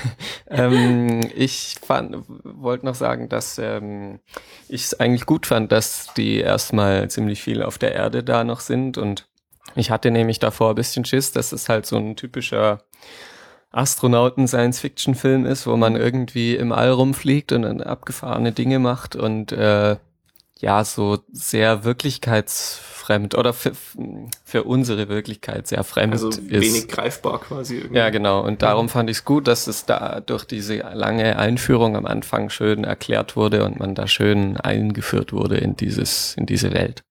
[0.47, 4.19] ähm, ich fand, wollte noch sagen, dass ähm,
[4.67, 8.59] ich es eigentlich gut fand, dass die erstmal ziemlich viel auf der Erde da noch
[8.59, 9.29] sind und
[9.75, 12.83] ich hatte nämlich davor ein bisschen Schiss, dass es halt so ein typischer
[13.73, 19.97] Astronauten-Science-Fiction-Film ist, wo man irgendwie im All rumfliegt und dann abgefahrene Dinge macht und äh,
[20.59, 23.73] ja so sehr wirklichkeitsfremd oder für,
[24.45, 26.49] für unsere Wirklichkeit sehr fremd Also ist.
[26.49, 27.97] wenig greifbar quasi irgendwie.
[27.97, 28.41] Ja, genau.
[28.41, 32.49] Und darum fand ich es gut, dass es da durch diese lange Einführung am Anfang
[32.49, 37.03] schön erklärt wurde und man da schön eingeführt wurde in dieses, in diese Welt.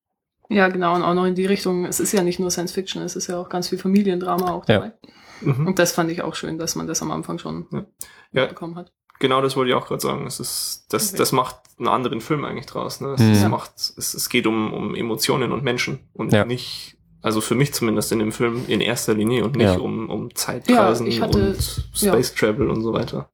[0.48, 3.02] Ja, genau, und auch noch in die Richtung, es ist ja nicht nur Science Fiction,
[3.02, 4.92] es ist ja auch ganz viel Familiendrama auch Ja.
[5.40, 5.66] Mhm.
[5.66, 7.84] Und das fand ich auch schön, dass man das am Anfang schon Ja.
[8.32, 8.46] Ja.
[8.46, 8.92] bekommen hat.
[9.18, 10.26] Genau, das wollte ich auch gerade sagen.
[10.26, 11.18] Es ist, das, Okay.
[11.18, 13.00] das macht einen anderen Film eigentlich draus.
[13.00, 13.14] Ne?
[13.14, 13.30] Es, Mhm.
[13.32, 13.48] es Ja.
[13.48, 16.44] macht, es, es geht um, um Emotionen und Menschen und Ja.
[16.44, 19.78] nicht, also für mich zumindest in dem Film in erster Linie und nicht Ja.
[19.78, 23.30] um, um Zeitreisen Ja, hatte- und Space Travel und so weiter.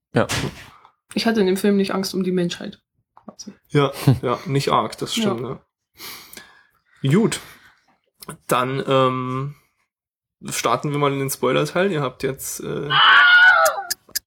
[1.14, 2.82] Ich hatte in dem Film nicht Angst um die Menschheit.
[3.24, 3.52] quasi.
[3.68, 5.40] Ja, ja, nicht arg, das stimmt.
[5.42, 7.10] Ja.
[7.10, 7.40] Gut,
[8.46, 9.54] dann ähm,
[10.46, 11.90] starten wir mal in den Spoiler-Teil.
[11.92, 12.88] Ihr habt jetzt äh,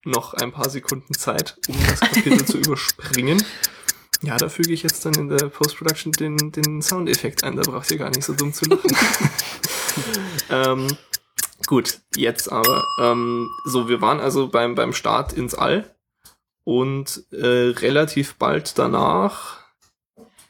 [0.04, 3.44] noch ein paar Sekunden Zeit, um das Kapitel zu überspringen.
[4.24, 7.90] Ja, da füge ich jetzt dann in der Post-Production den, den Soundeffekt ein, da braucht
[7.92, 8.96] ihr gar nicht so dumm zu lachen.
[10.50, 10.88] ähm,
[11.66, 12.86] gut, jetzt aber.
[13.00, 15.96] Ähm, so, wir waren also beim, beim Start ins All
[16.64, 19.62] und äh, relativ bald danach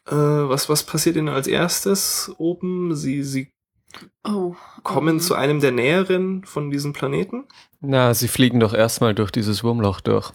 [0.08, 2.96] äh, was, was passiert Ihnen als erstes oben?
[2.96, 3.54] Sie, Sie
[4.24, 4.56] Oh.
[4.84, 7.46] kommen ähm, zu einem der näheren von diesen Planeten?
[7.80, 10.32] Na, sie fliegen doch erstmal durch dieses Wurmloch durch.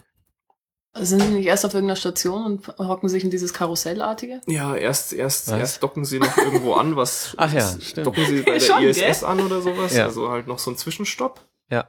[0.99, 4.41] Sind sie nicht erst auf irgendeiner Station und hocken sich in dieses Karussellartige?
[4.47, 5.59] Ja, erst, erst, Was?
[5.59, 8.07] erst docken Sie noch irgendwo an, was Ach ja, stimmt.
[8.07, 9.95] docken Sie bei der Schon, ISS an oder sowas?
[9.95, 10.05] Ja.
[10.05, 11.45] Also halt noch so ein Zwischenstopp.
[11.69, 11.87] Ja.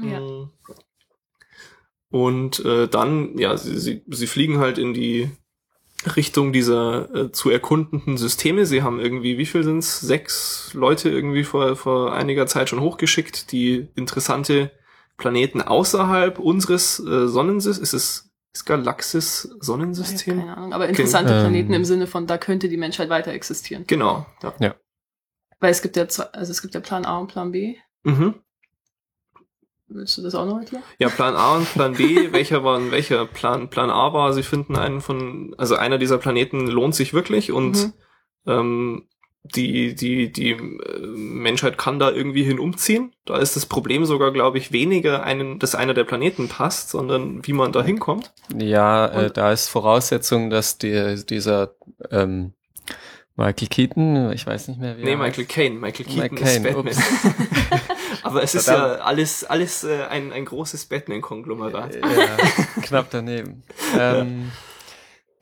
[0.00, 0.20] Ja.
[0.20, 0.50] Mhm.
[2.10, 5.30] Und äh, dann, ja, sie, sie, sie fliegen halt in die
[6.16, 8.66] Richtung dieser äh, zu erkundenden Systeme.
[8.66, 10.00] Sie haben irgendwie, wie viel sind's?
[10.00, 14.70] Sechs Leute irgendwie vor, vor einiger Zeit schon hochgeschickt, die interessante
[15.16, 17.82] Planeten außerhalb unseres äh, Sonnensystems.
[17.82, 20.38] Ist es ist Galaxis Sonnensystem?
[20.38, 21.40] Keine Ahnung, aber interessante Ähm.
[21.40, 23.84] Planeten im Sinne von, da könnte die Menschheit weiter existieren.
[23.86, 24.26] Genau.
[24.58, 24.74] Ja.
[25.60, 27.76] Weil es gibt ja zwei, also es gibt ja Plan A und Plan B.
[28.02, 28.34] Mhm.
[29.92, 30.84] Willst du das auch noch erklären?
[30.98, 33.26] Ja, Plan A und Plan B, welcher war welcher?
[33.26, 37.50] Plan, Plan A war, sie finden einen von, also einer dieser Planeten lohnt sich wirklich
[37.52, 37.92] und Mhm.
[38.46, 39.02] ähm,
[39.42, 40.58] die, die, die äh,
[41.00, 43.14] Menschheit kann da irgendwie hin umziehen.
[43.24, 47.44] Da ist das Problem sogar, glaube ich, weniger einen, dass einer der Planeten passt, sondern
[47.46, 48.32] wie man da hinkommt.
[48.56, 51.74] Ja, äh, da ist Voraussetzung, dass die, dieser
[52.10, 52.52] ähm,
[53.34, 55.76] Michael Keaton, ich weiß nicht mehr wie nee, er Michael Caine.
[55.76, 56.94] Michael Keaton Michael ist Caine, Batman.
[58.30, 58.98] Aber es ist Verdammt.
[58.98, 61.96] ja alles, alles äh, ein, ein großes Batman-Konglomerat.
[61.96, 62.02] Ja,
[62.82, 63.62] knapp daneben.
[63.98, 64.50] Ähm,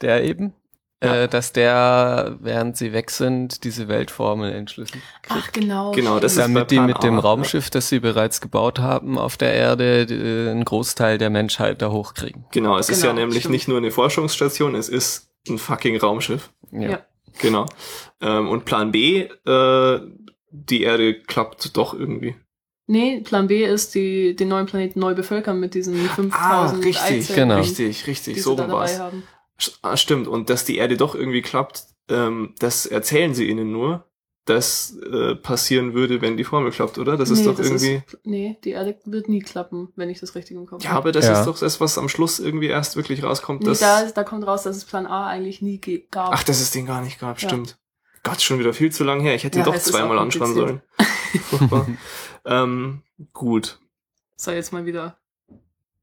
[0.00, 0.54] der eben,
[1.02, 1.14] Ja.
[1.24, 5.02] äh, dass der, während sie weg sind, diese Weltformel entschlüsselt.
[5.28, 5.92] Ach, genau.
[5.92, 9.36] Genau, das ist damit die Plan mit dem Raumschiff, das sie bereits gebaut haben, auf
[9.36, 12.46] der Erde äh, einen Großteil der Menschheit da hochkriegen.
[12.52, 13.52] Genau, es ist ja Genau, nämlich stimmt.
[13.52, 16.50] nicht nur eine Forschungsstation, es ist ein fucking Raumschiff.
[16.72, 17.00] Ja.
[17.40, 17.66] Genau.
[18.20, 20.00] Ähm, und Plan B, äh,
[20.50, 22.34] die Erde klappt doch irgendwie.
[22.90, 27.54] Nee, Plan B ist, die, den neuen Planeten neu bevölkern mit diesen 5000 Eizellen, genau.
[27.56, 28.98] Ah, richtig, richtig, die so sie da rum dabei war's.
[28.98, 29.22] haben.
[29.82, 34.04] Ah, stimmt, und dass die Erde doch irgendwie klappt, ähm, das erzählen sie ihnen nur,
[34.46, 37.18] das äh, passieren würde, wenn die Formel klappt, oder?
[37.18, 37.96] Das ist nee, doch das irgendwie...
[38.06, 41.00] Ist, nee, die Erde wird nie klappen, wenn ich das richtig im Kopf ja, habe.
[41.00, 41.38] aber das Ja.
[41.40, 43.60] ist doch das, was am Schluss irgendwie erst wirklich rauskommt.
[43.60, 45.78] Nee, dass, da, da kommt raus, dass es Plan A eigentlich nie
[46.10, 46.32] gab.
[46.32, 47.48] ach, dass es den gar nicht gab, Ja.
[47.50, 47.76] stimmt.
[48.22, 49.34] Gott, schon wieder viel zu lang her.
[49.34, 50.82] Ich hätte ihn Ja, doch es ist zweimal anschauen sollen.
[51.50, 51.86] Furchtbar.
[52.44, 53.78] ähm, gut.
[54.36, 55.18] So, jetzt mal wieder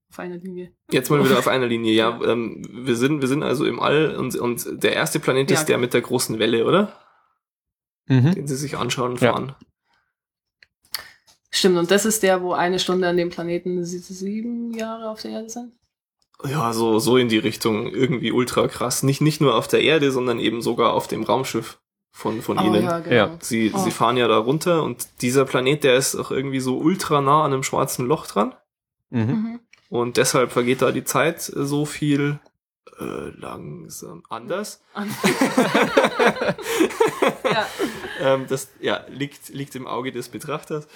[0.09, 0.71] auf einer Linie.
[0.91, 1.93] Jetzt mal wieder auf einer Linie.
[1.93, 5.57] Ja, ähm, wir sind, wir sind also im All und, und der erste Planet Ja,
[5.59, 6.93] ist der mit der großen Welle, oder?
[8.07, 8.33] Mhm.
[8.35, 9.31] Den sie sich anschauen und Ja.
[9.33, 9.55] fahren.
[11.51, 15.21] Stimmt, und das ist der, wo eine Stunde an dem Planeten sie- sieben Jahre auf
[15.21, 15.73] der Erde sind?
[16.43, 19.03] Ja, so, so in die Richtung irgendwie ultra krass.
[19.03, 21.79] Nicht, nicht nur auf der Erde, sondern eben sogar auf dem Raumschiff
[22.15, 22.75] von, von ihnen.
[22.85, 23.15] Oh, ja, genau.
[23.15, 23.37] Ja.
[23.41, 23.77] Sie, Oh.
[23.77, 27.43] sie fahren ja da runter und dieser Planet, der ist auch irgendwie so ultra nah
[27.43, 28.55] an einem schwarzen Loch dran.
[29.09, 29.19] Mhm.
[29.21, 29.59] Mhm.
[29.89, 32.39] Und deshalb vergeht da die Zeit so viel
[32.99, 34.81] äh, langsam anders.
[37.43, 37.67] ja.
[38.21, 40.87] ähm, das ja, liegt, liegt im Auge des Betrachters.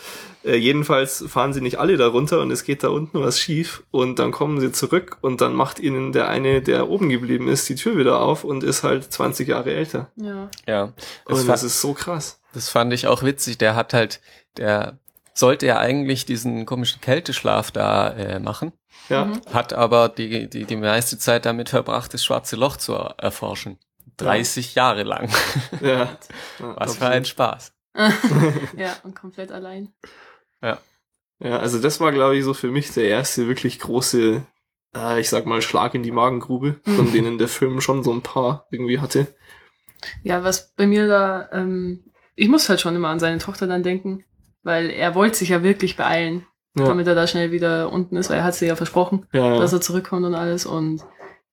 [0.43, 3.83] Äh, jedenfalls fahren sie nicht alle da runter und es geht da unten was schief
[3.91, 7.67] und dann kommen sie zurück und dann macht ihnen der eine, der oben geblieben ist,
[7.67, 10.11] die Tür wieder auf und ist halt 20 Jahre älter.
[10.15, 10.49] ja.
[10.67, 10.93] Ja.
[11.25, 12.39] Das, Und das ist so krass.
[12.53, 13.57] das fand ich auch witzig.
[13.57, 14.21] Der hat halt,
[14.57, 14.97] der
[15.33, 18.71] sollte ja eigentlich diesen komischen Kälteschlaf da äh, machen,
[19.09, 19.25] Ja.
[19.25, 19.41] Mhm.
[19.51, 23.77] hat aber die, die, die meiste Zeit damit verbracht, das schwarze Loch zu er- erforschen.
[24.17, 25.29] 30 Jahre lang.
[25.81, 25.89] ja.
[26.59, 27.73] ja Was für ein Spaß.
[28.77, 29.93] ja, und komplett allein.
[31.41, 34.45] Ja, also das war, glaube ich, so für mich der erste wirklich große,
[34.95, 37.11] äh, ich sag mal, Schlag in die Magengrube, von Mhm.
[37.13, 39.27] denen der Film schon so ein paar irgendwie hatte.
[40.21, 42.03] Ja, was bei mir da, ähm,
[42.35, 44.25] ich muss halt schon immer an seine Tochter dann denken,
[44.63, 46.45] weil er wollte sich ja wirklich beeilen,
[46.77, 46.85] Ja.
[46.85, 49.59] damit er da schnell wieder unten ist, weil er hat sie ja versprochen, Ja, ja.
[49.59, 51.01] dass er zurückkommt und alles und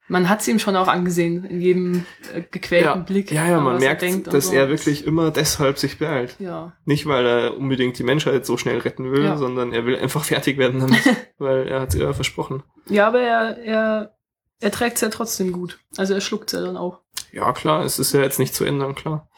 [0.08, 3.04] man hat es ihm schon auch angesehen, in jedem äh, gequälten.
[3.06, 3.32] Blick.
[3.32, 4.52] ja, ja, man er merkt, und dass so.
[4.52, 6.36] er wirklich immer deshalb sich beeilt.
[6.38, 10.22] Ja, Nicht, weil er unbedingt die Menschheit so schnell retten will, sondern er will einfach
[10.22, 11.02] fertig werden damit,
[11.38, 12.62] weil er hat es ihr versprochen.
[12.88, 14.16] ja aber er, er,
[14.60, 15.80] er trägt es ja trotzdem gut.
[15.96, 17.00] Also er schluckt ja dann auch.
[17.32, 19.28] Ja, klar, es ist ja jetzt nicht zu ändern, klar.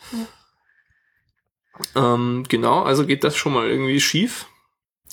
[1.94, 4.46] Ähm, genau, also geht das schon mal irgendwie schief.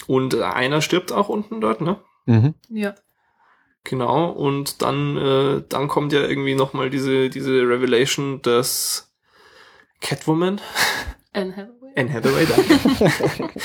[0.08, 2.00] Und äh, einer stirbt auch unten dort, ne?
[2.26, 2.56] Mhm.
[2.70, 2.96] Ja.
[3.84, 9.14] Genau, und dann, äh, dann kommt ja irgendwie nochmal diese, diese Revelation, dass
[10.02, 10.60] Catwoman,
[11.34, 11.92] Anne Hathaway.
[11.96, 13.60] Anne Hathaway, danke,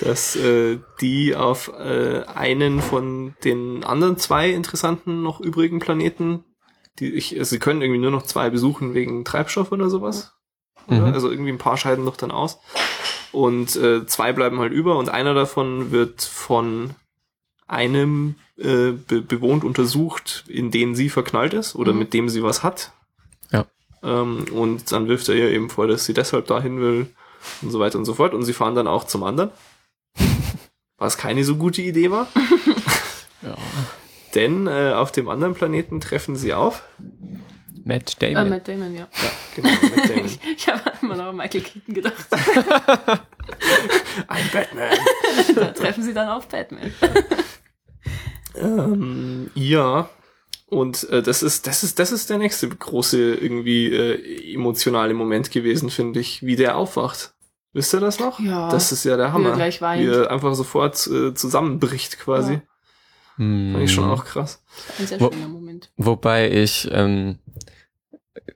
[0.00, 6.44] dass äh, die auf äh, einen von den anderen zwei interessanten noch übrigen Planeten,
[6.98, 10.32] die ich, also sie können irgendwie nur noch zwei besuchen wegen Treibstoff oder sowas.
[10.86, 11.08] Oder?
[11.08, 11.12] Mhm.
[11.12, 12.58] Also irgendwie ein paar scheiden noch dann aus.
[13.32, 16.90] Und äh, zwei bleiben halt über und einer davon wird von
[17.66, 21.98] einem äh, be bewohnt untersucht, in den sie verknallt ist oder Mhm.
[21.98, 22.92] mit dem sie was hat.
[23.52, 23.66] Ja.
[24.02, 27.06] Ähm, und dann wirft er ihr eben vor, dass sie deshalb dahin will
[27.62, 28.32] und so weiter und so fort.
[28.34, 29.50] Und sie fahren dann auch zum anderen.
[30.98, 32.28] Was keine so gute Idee war.
[33.40, 33.54] Ja.
[34.34, 36.82] Denn äh, auf dem anderen Planeten treffen sie auf.
[37.88, 38.50] Matt Äh, Damon.
[38.50, 39.00] Matt Damon, ja.
[39.00, 40.24] Ja, genau, Matt Damon.
[40.26, 42.26] Ich, ich habe immer noch an Michael Keaton gedacht.
[44.28, 44.90] Ein Batman.
[45.54, 46.92] da treffen sie dann auf Batman.
[48.54, 50.08] Ähm, ja.
[50.66, 55.50] Und äh, das ist, das ist, das ist der nächste große irgendwie äh, emotionale Moment
[55.50, 57.32] gewesen, finde ich, wie der aufwacht.
[57.72, 58.38] Wisst ihr das noch?
[58.40, 58.68] Ja.
[58.70, 59.46] Das ist ja der Hammer.
[59.46, 60.02] Wie er gleich weint.
[60.02, 62.54] Wie er einfach sofort äh, zusammenbricht quasi.
[62.54, 62.60] Ja.
[63.38, 64.10] Fand ich schon Mhm.
[64.10, 64.62] auch krass.
[64.98, 65.90] Ein sehr Wo- schöner Moment.
[65.96, 67.38] Wobei ich ähm,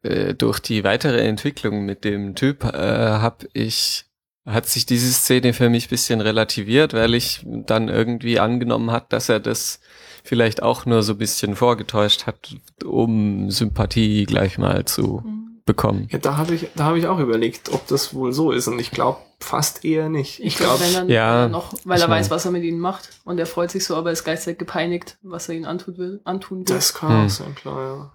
[0.02, 4.04] äh, durch die weitere Entwicklung mit dem Typ äh, habe ich
[4.44, 9.28] hat sich diese Szene für mich bisschen relativiert, weil ich dann irgendwie angenommen hat, dass
[9.28, 9.78] er das
[10.24, 15.60] vielleicht auch nur so bisschen vorgetäuscht hat, um Sympathie gleich mal zu Mhm.
[15.64, 16.08] bekommen.
[16.10, 18.66] Ja, da habe ich, da habe ich auch überlegt, ob das wohl so ist.
[18.66, 20.40] Und ich glaube fast eher nicht.
[20.40, 23.10] Ich glaube, wenn dann Ja, noch, weil ich er weiß, was er mit ihnen macht.
[23.24, 26.20] Und er freut sich so, aber ist gleichzeitig gepeinigt, was er ihnen antun will.
[26.24, 26.64] Antun will.
[26.74, 27.26] Das kann Hm.
[27.26, 28.12] auch sein, klar, ja.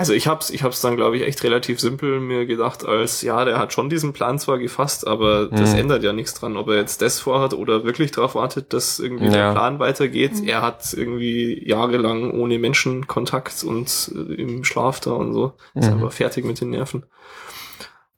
[0.00, 3.44] Also ich hab's, ich hab's dann, glaube ich, echt relativ simpel mir gedacht, als ja,
[3.44, 5.78] der hat schon diesen Plan zwar gefasst, aber das Hm.
[5.80, 9.28] ändert ja nichts dran, ob er jetzt das vorhat oder wirklich darauf wartet, dass irgendwie
[9.28, 9.52] der Ja.
[9.52, 10.40] Plan weitergeht.
[10.40, 10.48] Mhm.
[10.48, 15.52] Er hat irgendwie jahrelang ohne Menschenkontakt und äh, im Schlaf da und so.
[15.74, 15.94] Ist Mhm.
[15.94, 17.04] einfach fertig mit den Nerven.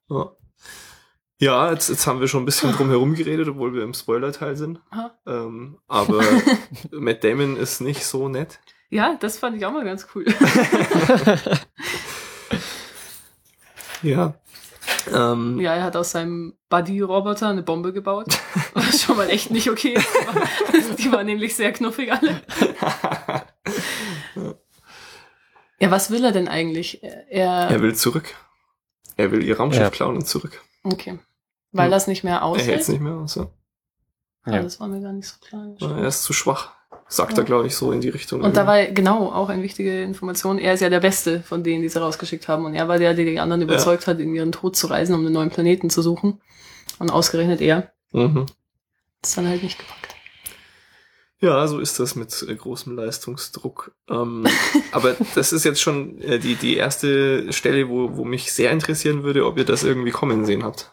[0.08, 0.30] Ja.
[1.40, 4.54] Ja, jetzt, jetzt haben wir schon ein bisschen drum herum geredet, obwohl wir im Spoiler-Teil
[4.56, 4.80] sind.
[5.26, 6.20] Ähm, aber
[6.92, 8.60] Matt Damon ist nicht so nett.
[8.92, 10.26] Ja, das fand ich auch mal ganz cool.
[14.02, 14.34] Ja.
[15.12, 18.26] Ähm, ja, er hat aus seinem Buddy-Roboter eine Bombe gebaut.
[18.74, 19.94] Was schon mal echt nicht okay
[20.98, 22.40] Die waren nämlich sehr knuffig alle.
[25.78, 27.00] Ja, was will er denn eigentlich?
[27.02, 28.34] Er, er will zurück.
[29.16, 29.90] Er will ihr Raumschiff Ja.
[29.90, 30.60] klauen und zurück.
[30.84, 31.18] okay.
[31.72, 31.90] Weil Hm.
[31.92, 32.80] das nicht mehr Er hält aushält.
[32.82, 33.34] es nicht mehr aus.
[33.36, 33.46] Ja.
[34.44, 34.62] Ah, Ja.
[34.62, 35.66] Das war mir gar nicht so klar.
[35.80, 36.72] Er ist zu schwach.
[37.08, 37.38] Sagt Ja.
[37.38, 38.40] er, glaube ich, so in die Richtung.
[38.42, 40.58] Und da war genau auch eine wichtige Information.
[40.58, 42.64] Er ist ja der Beste von denen, die sie rausgeschickt haben.
[42.64, 45.20] Und er war der, der die anderen überzeugt hat, in ihren Tod zu reisen, um
[45.20, 46.40] einen neuen Planeten zu suchen.
[46.98, 47.92] Und ausgerechnet er.
[48.12, 48.46] mhm.
[49.20, 50.14] Das dann halt nicht gepackt.
[51.38, 53.92] Ja, so ist das mit äh, großem Leistungsdruck.
[54.08, 54.46] Ähm,
[54.92, 59.22] aber das ist jetzt schon äh, die, die erste Stelle, wo, wo mich sehr interessieren
[59.24, 60.92] würde, ob ihr das irgendwie kommen sehen habt.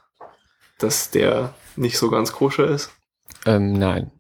[0.80, 2.92] Dass der nicht so ganz koscher ist.
[3.46, 4.12] ähm, nein.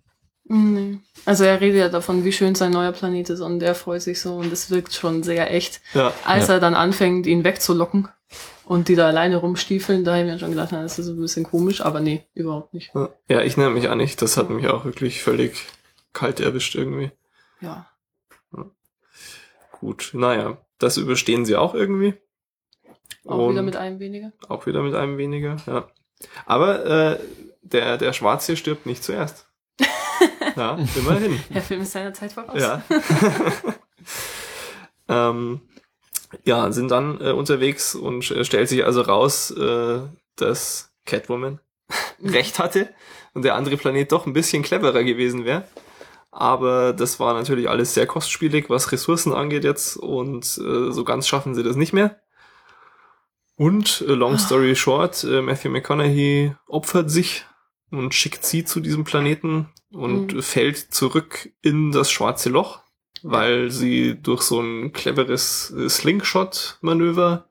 [0.51, 0.97] Nee.
[1.25, 4.19] Also er redet ja davon, wie schön sein neuer Planet ist und er freut sich
[4.19, 5.79] so und es wirkt schon sehr echt.
[5.93, 6.11] Ja.
[6.25, 6.55] Als Ja.
[6.55, 8.07] er dann anfängt, ihn wegzulocken
[8.65, 11.19] und die da alleine rumstiefeln, da habe ich mir schon gedacht, na, das ist ein
[11.21, 12.91] bisschen komisch, aber nee, überhaupt nicht.
[13.27, 14.21] Ja, ich nehme mich an nicht.
[14.23, 15.65] Das hat mich auch wirklich völlig
[16.13, 17.11] kalt erwischt irgendwie.
[17.61, 17.87] Ja.
[19.79, 22.15] Gut, naja, das überstehen sie auch irgendwie.
[23.25, 24.31] Auch wieder Und- mit einem weniger.
[24.47, 25.87] Auch wieder mit einem weniger, ja.
[26.45, 27.19] Aber äh,
[27.61, 29.45] der, der Schwarze stirbt nicht zuerst.
[30.59, 31.39] Ja, immerhin.
[31.53, 32.59] Der Film ist seiner Zeit voraus.
[32.59, 32.83] Ja.
[35.29, 35.61] ähm,
[36.43, 40.01] ja, sind dann äh, unterwegs und äh, stellt sich also raus, äh,
[40.35, 41.59] dass Catwoman
[42.23, 42.89] recht hatte
[43.33, 45.63] und der andere Planet doch ein bisschen cleverer gewesen wäre.
[46.31, 51.27] Aber das war natürlich alles sehr kostspielig, was Ressourcen angeht jetzt und äh, so ganz
[51.27, 52.19] schaffen sie das nicht mehr.
[53.55, 57.45] Und äh, long story short, äh, Matthew McConaughey opfert sich
[57.91, 60.41] und schickt sie zu diesem Planeten und Mhm.
[60.41, 62.81] fällt zurück in das schwarze Loch,
[63.23, 67.45] weil sie durch so ein cleveres äh, Slingshot-Manöver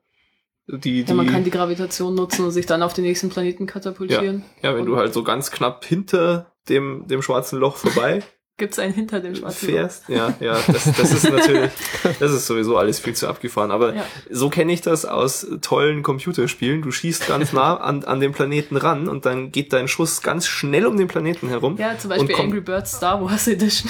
[0.67, 3.65] Die, die, Ja, man kann die Gravitation nutzen und sich dann auf den nächsten Planeten
[3.65, 4.45] katapultieren.
[4.61, 8.21] ja, wenn du halt so ganz knapp hinter dem, dem schwarzen Loch vorbei
[8.59, 10.07] Gibt's einen hinter dem schwarzen fährst.
[10.09, 11.71] Ja, ja, das, das ist natürlich,
[12.19, 13.71] das ist sowieso alles viel zu abgefahren.
[13.71, 14.05] Aber Ja.
[14.29, 16.83] so kenne ich das aus tollen Computerspielen.
[16.83, 20.45] Du schießt ganz nah an, an den Planeten ran und dann geht dein Schuss ganz
[20.45, 21.77] schnell um den Planeten herum.
[21.77, 23.89] Ja, zum Beispiel Angry Birds Star Wars Edition.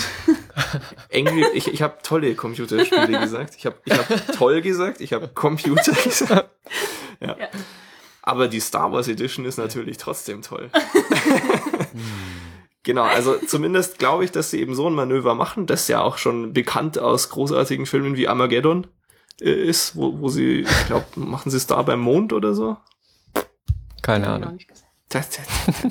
[1.13, 3.55] Angry, ich, ich habe tolle Computerspiele gesagt.
[3.57, 6.49] Ich habe ich hab toll gesagt, ich habe Computer gesagt.
[7.19, 7.35] Ja.
[7.37, 7.47] Ja.
[8.21, 10.69] Aber die Star Wars Edition ist natürlich trotzdem toll.
[12.89, 16.17] Genau, also zumindest glaube ich, dass sie eben so ein Manöver machen, das ja auch
[16.17, 18.87] schon bekannt aus großartigen Filmen wie Armageddon
[19.39, 22.77] äh, ist, wo, wo sie, ich glaube, machen sie es da beim Mond oder so.
[24.01, 24.57] Keine Ahnung.
[25.07, 25.45] Das, das,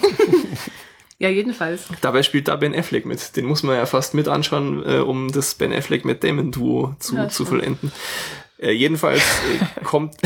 [1.20, 1.86] Ja, jedenfalls.
[2.00, 3.36] dabei spielt da Ben Affleck mit.
[3.36, 6.96] Den muss man ja fast mit anschauen, äh, um das Ben Affleck mit Damon Duo
[6.98, 7.92] zu, Ja, zu vollenden.
[8.58, 10.16] Äh, jedenfalls äh, kommt,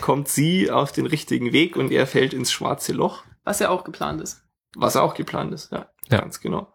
[0.00, 3.84] kommt sie auf den richtigen Weg und er fällt ins schwarze Loch, Was ja auch
[3.84, 4.42] geplant ist.
[4.76, 6.20] Was auch geplant ist, ja, Ja.
[6.20, 6.72] ganz genau.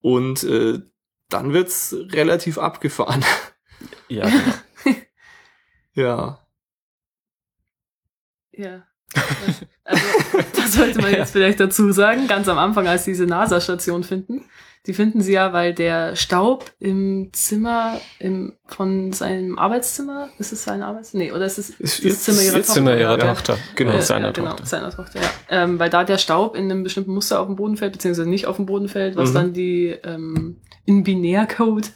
[0.00, 0.80] Und äh,
[1.28, 3.24] dann wird's relativ abgefahren.
[4.08, 4.54] Ja, genau.
[5.94, 6.46] ja.
[8.52, 8.86] Ja.
[9.14, 9.66] Also,
[10.56, 12.26] das sollte man jetzt vielleicht dazu sagen.
[12.26, 14.44] Ganz am Anfang, als sie diese NASA-Station finden.
[14.86, 20.62] Die finden sie ja, weil der Staub im Zimmer im, von seinem Arbeitszimmer, ist es
[20.62, 21.24] sein Arbeitszimmer?
[21.24, 22.72] Nee, oder ist es Ist das Zimmer ihrer ihr Tochter?
[22.74, 23.58] Zimmer ihrer Tochter.
[23.74, 23.92] genau.
[23.92, 24.66] Äh, Äh, seiner ja, genau, Tochter.
[24.66, 25.28] seiner Tochter, ja.
[25.50, 28.46] Ähm, weil da der Staub in einem bestimmten Muster auf dem Boden fällt, beziehungsweise nicht
[28.46, 29.34] auf dem Boden fällt, was Mhm.
[29.34, 31.90] dann die ähm, in Binärcode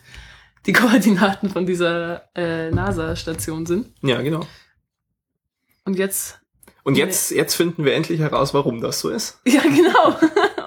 [0.66, 3.86] die Koordinaten von dieser äh, NASA-Station sind.
[4.02, 4.40] Ja, genau.
[5.84, 6.39] Und jetzt
[6.82, 9.38] Und jetzt, jetzt finden wir endlich heraus, warum das so ist.
[9.46, 10.08] Ja, genau.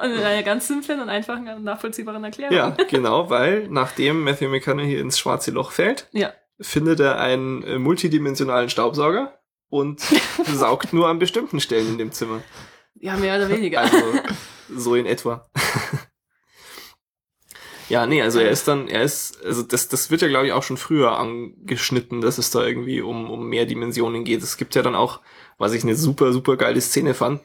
[0.03, 2.55] Und in einer ganz simplen und einfachen und nachvollziehbaren Erklärung.
[2.55, 6.33] Ja, genau, weil nachdem Matthew McConaughey ins schwarze Loch fällt, Ja.
[6.59, 10.01] findet er einen äh, multidimensionalen Staubsauger und
[10.53, 12.41] saugt nur an bestimmten Stellen in dem Zimmer.
[12.99, 13.81] Ja, mehr oder weniger.
[13.81, 13.97] Also
[14.75, 15.45] so in etwa.
[17.89, 20.53] Ja, nee, also er ist dann, er ist, also das, das wird ja glaube ich
[20.53, 24.41] auch schon früher angeschnitten, dass es da irgendwie um, um mehr Dimensionen geht.
[24.41, 25.19] Es gibt ja dann auch,
[25.63, 27.41] was ich eine super, super geile Szene fand,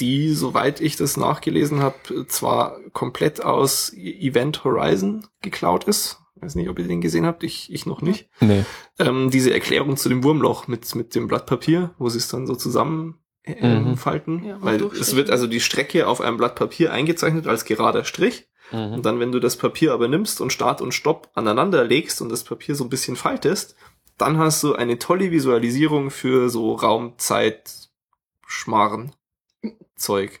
[0.00, 6.18] die, soweit ich das nachgelesen habe, zwar komplett aus Event Horizon geklaut ist.
[6.36, 8.28] Weiß nicht, ob ihr den gesehen habt, ich, ich noch nicht.
[8.40, 8.64] Nee.
[8.98, 12.46] Ähm, diese Erklärung zu dem Wurmloch mit, mit dem Blatt Papier, wo sie es dann
[12.46, 13.96] so zusammen äh, Mhm.
[13.96, 14.44] falten.
[14.44, 18.48] Ja, weil es wird also die Strecke auf einem Blatt Papier eingezeichnet als gerader Strich.
[18.72, 18.92] Mhm.
[18.94, 22.30] Und dann, wenn du das Papier aber nimmst und Start und Stopp aneinander legst und
[22.30, 23.74] das Papier so ein bisschen faltest,
[24.20, 27.90] dann hast du eine tolle Visualisierung für so Raumzeit
[28.46, 29.12] Schmarren
[29.96, 30.40] Zeug.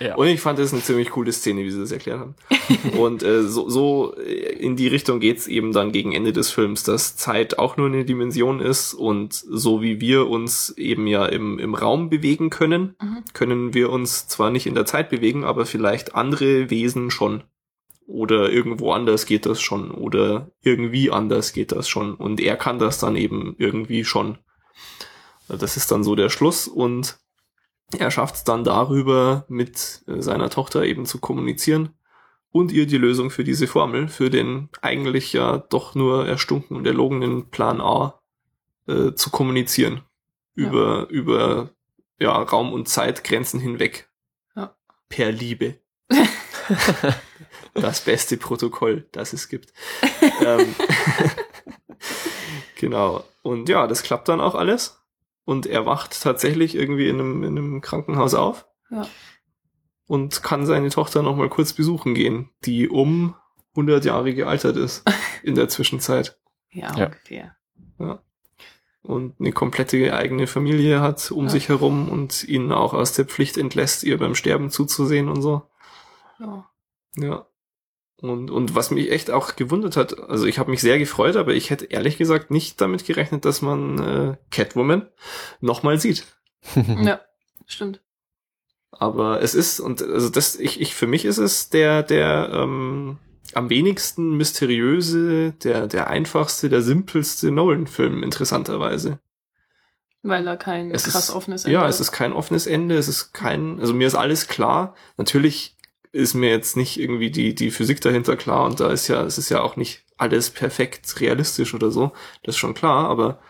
[0.00, 0.14] Ja.
[0.14, 2.34] Und ich fand das eine ziemlich coole Szene, wie sie das erklärt haben.
[2.98, 6.84] und äh, so, so äh, in die Richtung geht's eben dann gegen Ende des Films,
[6.84, 11.58] dass Zeit auch nur eine Dimension ist und so wie wir uns eben ja im,
[11.58, 13.24] im Raum bewegen können, Mhm.
[13.34, 17.42] können wir uns zwar nicht in der Zeit bewegen, aber vielleicht andere Wesen schon.
[18.10, 19.92] Oder irgendwo anders geht das schon.
[19.92, 22.14] Oder irgendwie anders geht das schon.
[22.14, 24.38] Und er kann das dann eben irgendwie schon.
[25.46, 27.18] Das ist dann so der Schluss und
[27.98, 31.90] er schafft es dann darüber, mit äh, seiner Tochter eben zu kommunizieren
[32.52, 36.86] und ihr die Lösung für diese Formel, für den eigentlich ja doch nur erstunken und
[36.86, 38.20] erlogenen Plan A
[38.86, 40.02] äh, zu kommunizieren.
[40.54, 40.66] Ja.
[40.66, 41.70] Über, über
[42.18, 44.08] ja, Raum- und Zeitgrenzen hinweg.
[44.54, 44.74] Ja.
[45.08, 45.78] Per Liebe.
[47.74, 49.72] das beste Protokoll, das es gibt.
[50.44, 50.74] ähm,
[52.76, 53.24] genau.
[53.42, 54.98] Und ja, das klappt dann auch alles.
[55.44, 58.66] Und er wacht tatsächlich irgendwie in einem, in einem Krankenhaus auf.
[58.90, 59.06] Ja.
[60.06, 63.34] Und kann seine Tochter noch mal kurz besuchen gehen, die um
[63.70, 65.04] 100 Jahre gealtert ist
[65.42, 66.38] in der Zwischenzeit.
[66.70, 67.06] Ja, Ja.
[67.06, 67.56] ungefähr.
[69.02, 71.50] Und eine komplette eigene Familie hat um Ja.
[71.50, 75.62] sich herum und ihn auch aus der Pflicht entlässt, ihr beim Sterben zuzusehen und so.
[76.38, 76.70] Ja.
[77.16, 77.46] Ja.
[78.22, 81.54] Und, und was mich echt auch gewundert hat, also ich habe mich sehr gefreut, aber
[81.54, 85.08] ich hätte ehrlich gesagt nicht damit gerechnet, dass man äh, Catwoman
[85.60, 86.26] nochmal sieht.
[86.74, 87.20] ja,
[87.66, 88.02] stimmt.
[88.90, 93.18] Aber es ist, und also das, ich, ich, für mich ist es der, der ähm,
[93.54, 99.18] am wenigsten mysteriöse, der, der einfachste, der simpelste Nolan-Film, interessanterweise.
[100.22, 103.08] Weil da kein Es krass ist- offenes Ja, Ende es ist kein offenes Ende, es
[103.08, 104.94] ist kein, also mir ist alles klar.
[105.16, 105.76] Natürlich
[106.12, 109.38] ist mir jetzt nicht irgendwie die, die Physik dahinter klar und da ist ja, es
[109.38, 112.12] ist ja auch nicht alles perfekt realistisch oder so.
[112.42, 113.40] Das ist schon klar, aber,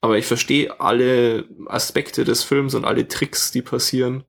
[0.00, 4.24] aber ich verstehe alle Aspekte des Films und alle Tricks, die passieren.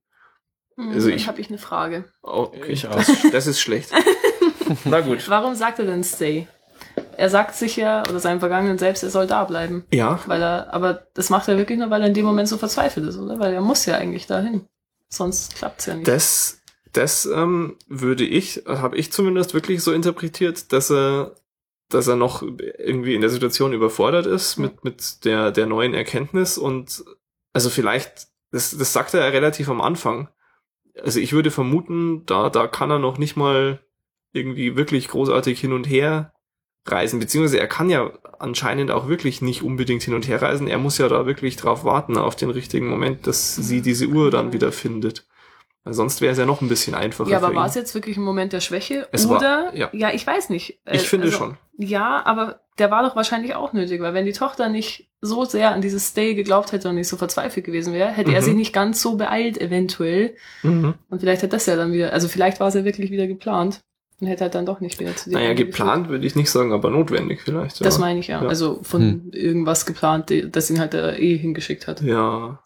[0.78, 2.06] Hm, also dann ich- habe ich eine Frage.
[2.24, 2.72] Oh, okay.
[2.72, 2.96] Ich auch.
[2.96, 3.92] Das, das ist schlecht.
[4.86, 5.28] Na gut.
[5.30, 6.48] Warum sagt er denn Stay?
[7.18, 9.86] er sagt sich ja, oder seinem vergangenen Selbst, er soll da bleiben.
[9.92, 12.58] Ja, Weil er, aber das macht er wirklich nur, weil er in dem Moment so
[12.58, 13.40] verzweifelt ist, oder?
[13.40, 14.68] Weil er muss ja eigentlich dahin.
[15.10, 16.08] Sonst klappt's ja nicht.
[16.08, 16.60] das,
[16.94, 21.36] das ähm, würde ich, habe ich zumindest wirklich so interpretiert, dass er,
[21.90, 26.58] dass er noch irgendwie in der Situation überfordert ist mit, mit der, der neuen Erkenntnis
[26.58, 27.04] und
[27.52, 30.30] also vielleicht, das, das sagt er ja relativ am Anfang.
[31.02, 33.80] Also ich würde vermuten, da, da kann er noch nicht mal
[34.32, 36.34] irgendwie wirklich großartig hin und her
[36.86, 40.68] reisen, beziehungsweise er kann ja anscheinend auch wirklich nicht unbedingt hin und her reisen.
[40.68, 44.30] Er muss ja da wirklich drauf warten, auf den richtigen Moment, dass sie diese Uhr
[44.32, 45.26] dann wieder findet.
[45.86, 47.30] Weil sonst wäre es ja noch ein bisschen einfacher.
[47.30, 49.08] ja, aber war es jetzt wirklich ein Moment der Schwäche?
[49.12, 49.72] Es war- oder?
[49.76, 50.12] ja.
[50.14, 50.80] ich weiß nicht.
[50.86, 51.58] Äh, Ich finde also, schon.
[51.78, 55.72] Ja, aber der war doch wahrscheinlich auch nötig, weil wenn die Tochter nicht so sehr
[55.74, 58.46] an dieses Stay geglaubt hätte und nicht so verzweifelt gewesen wäre, hätte er Mhm.
[58.46, 60.36] sich nicht ganz so beeilt, eventuell.
[60.64, 60.94] Mhm.
[61.10, 63.82] Und vielleicht hat das ja dann wieder, also vielleicht war es ja wirklich wieder geplant
[64.22, 65.36] und hätte halt dann doch nicht wieder zu dir.
[65.38, 67.80] Naja, geplant würde ich nicht sagen, aber notwendig vielleicht.
[67.80, 67.84] Ja.
[67.84, 68.42] Das meine ich ja.
[68.42, 68.48] Ja.
[68.48, 69.32] Also von Hm.
[69.34, 72.02] irgendwas geplant, das ihn halt der eh hingeschickt hat.
[72.02, 72.60] ja.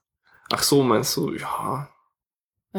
[0.54, 1.90] Ach so, meinst du, ja.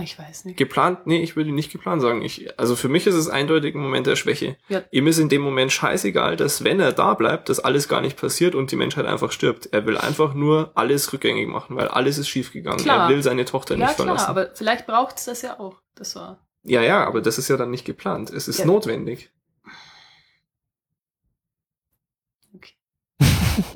[0.03, 0.57] Ich weiß nicht.
[0.57, 1.07] Geplant?
[1.07, 2.23] Nee, ich würde nicht geplant sagen.
[2.23, 4.57] Ich, also für mich ist es eindeutig ein Moment der Schwäche.
[4.69, 4.83] Ja.
[4.91, 8.17] Ihm ist in dem Moment scheißegal, dass wenn er da bleibt, das alles gar nicht
[8.17, 9.67] passiert und die Menschheit einfach stirbt.
[9.73, 12.81] Er will einfach nur alles rückgängig machen, weil alles ist schiefgegangen.
[12.81, 13.09] Klar.
[13.09, 14.27] Er will seine Tochter Ja, nicht klar, verlassen.
[14.31, 15.81] aber vielleicht braucht es das ja auch.
[15.95, 16.47] Das war.
[16.63, 18.31] ja, ja, aber das ist ja dann nicht geplant.
[18.31, 18.67] Es ist Ja.
[18.67, 19.31] notwendig.
[22.55, 22.75] Okay.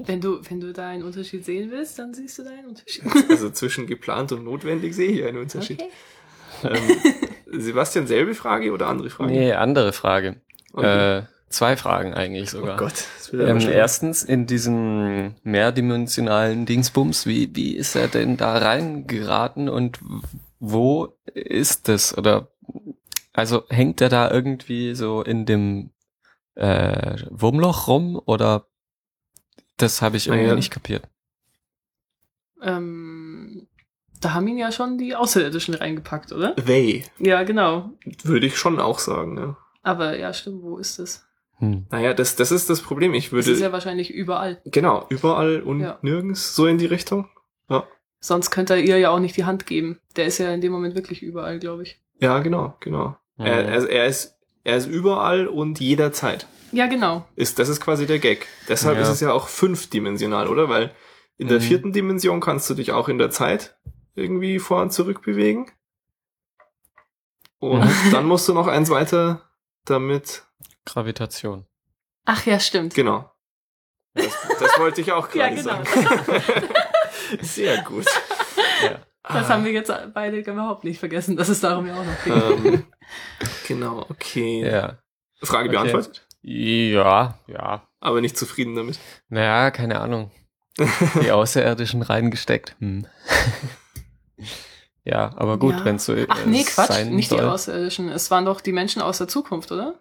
[0.07, 3.03] wenn du, wenn du da einen Unterschied sehen willst, dann siehst du da einen Unterschied.
[3.31, 5.81] Also zwischen geplant und notwendig sehe ich einen Unterschied.
[5.81, 5.91] Okay.
[6.65, 6.81] Ähm,
[7.61, 9.31] Sebastian, selbe Frage oder andere Frage?
[9.33, 10.41] Nee, andere Frage.
[10.73, 11.19] Okay.
[11.19, 12.77] Äh, zwei Fragen eigentlich oh sogar.
[12.79, 13.05] Gott.
[13.19, 18.57] Das wird aber Ähm, erstens, in diesem mehrdimensionalen Dingsbums, wie, wie ist er denn da
[18.57, 20.01] reingeraten und
[20.59, 22.17] wo ist das?
[22.17, 22.49] Oder
[23.35, 25.91] also hängt er da irgendwie so in dem
[26.55, 28.67] äh, Wurmloch rum oder
[29.77, 30.55] das habe ich irgendwie Naja.
[30.57, 31.09] nicht kapiert.
[32.63, 33.67] Ähm,
[34.23, 36.55] da haben ihn ja schon die Außerirdischen reingepackt, oder?
[36.57, 37.91] They, Ja, genau.
[38.25, 39.37] würde ich schon auch sagen.
[39.37, 39.57] Ja.
[39.83, 41.27] Aber ja, stimmt, wo ist das?
[41.59, 41.87] Hm.
[41.91, 43.15] Naja, das, das ist das Problem.
[43.15, 44.61] Ich Das würde, ist ja wahrscheinlich überall.
[44.65, 45.99] genau, überall und Ja.
[46.03, 47.29] nirgends so in die Richtung.
[48.25, 49.99] Sonst könnte er ihr ja auch nicht die Hand geben.
[50.15, 52.01] Der ist ja in dem Moment wirklich überall, glaube ich.
[52.21, 53.17] Ja, genau, genau.
[53.37, 53.47] Mhm.
[53.47, 56.47] Er, er, er, ist, er ist überall und jederzeit.
[56.71, 57.25] Ja, genau.
[57.35, 58.47] Ist, das ist quasi der Gag.
[58.69, 59.03] Deshalb Ja.
[59.03, 60.69] ist es ja auch fünfdimensional, oder?
[60.69, 60.93] Weil
[61.37, 61.63] in der Mhm.
[61.63, 63.75] vierten Dimension kannst du dich auch in der Zeit
[64.15, 65.71] irgendwie vor und zurück bewegen.
[67.59, 69.49] Und dann musst du noch eins weiter
[69.85, 70.45] damit,
[70.85, 71.67] Gravitation.
[72.25, 72.95] Ach ja, stimmt.
[72.95, 73.31] genau.
[74.15, 75.85] Das, das wollte ich auch Ja, gerade genau.
[75.85, 76.45] sagen.
[77.41, 78.05] Sehr gut.
[78.83, 79.01] Ja.
[79.29, 82.65] Das haben wir jetzt beide überhaupt nicht vergessen, dass es darum ja auch noch ging.
[82.75, 82.85] ähm,
[83.67, 84.69] genau, okay.
[84.69, 84.99] Ja.
[85.43, 85.77] Frage Okay.
[85.77, 87.87] beantwortet, Ja, ja.
[88.01, 88.99] aber nicht zufrieden damit.
[89.29, 90.31] Naja, keine Ahnung.
[91.23, 92.75] Die Außerirdischen reingesteckt.
[92.81, 93.07] Hm.
[95.05, 95.85] Ja, aber gut, Ja.
[95.85, 97.39] wenn es so Ach äh, nee, Quatsch, sein nicht soll.
[97.39, 98.09] die Außerirdischen.
[98.09, 99.95] Es waren doch die Menschen aus der Zukunft, oder?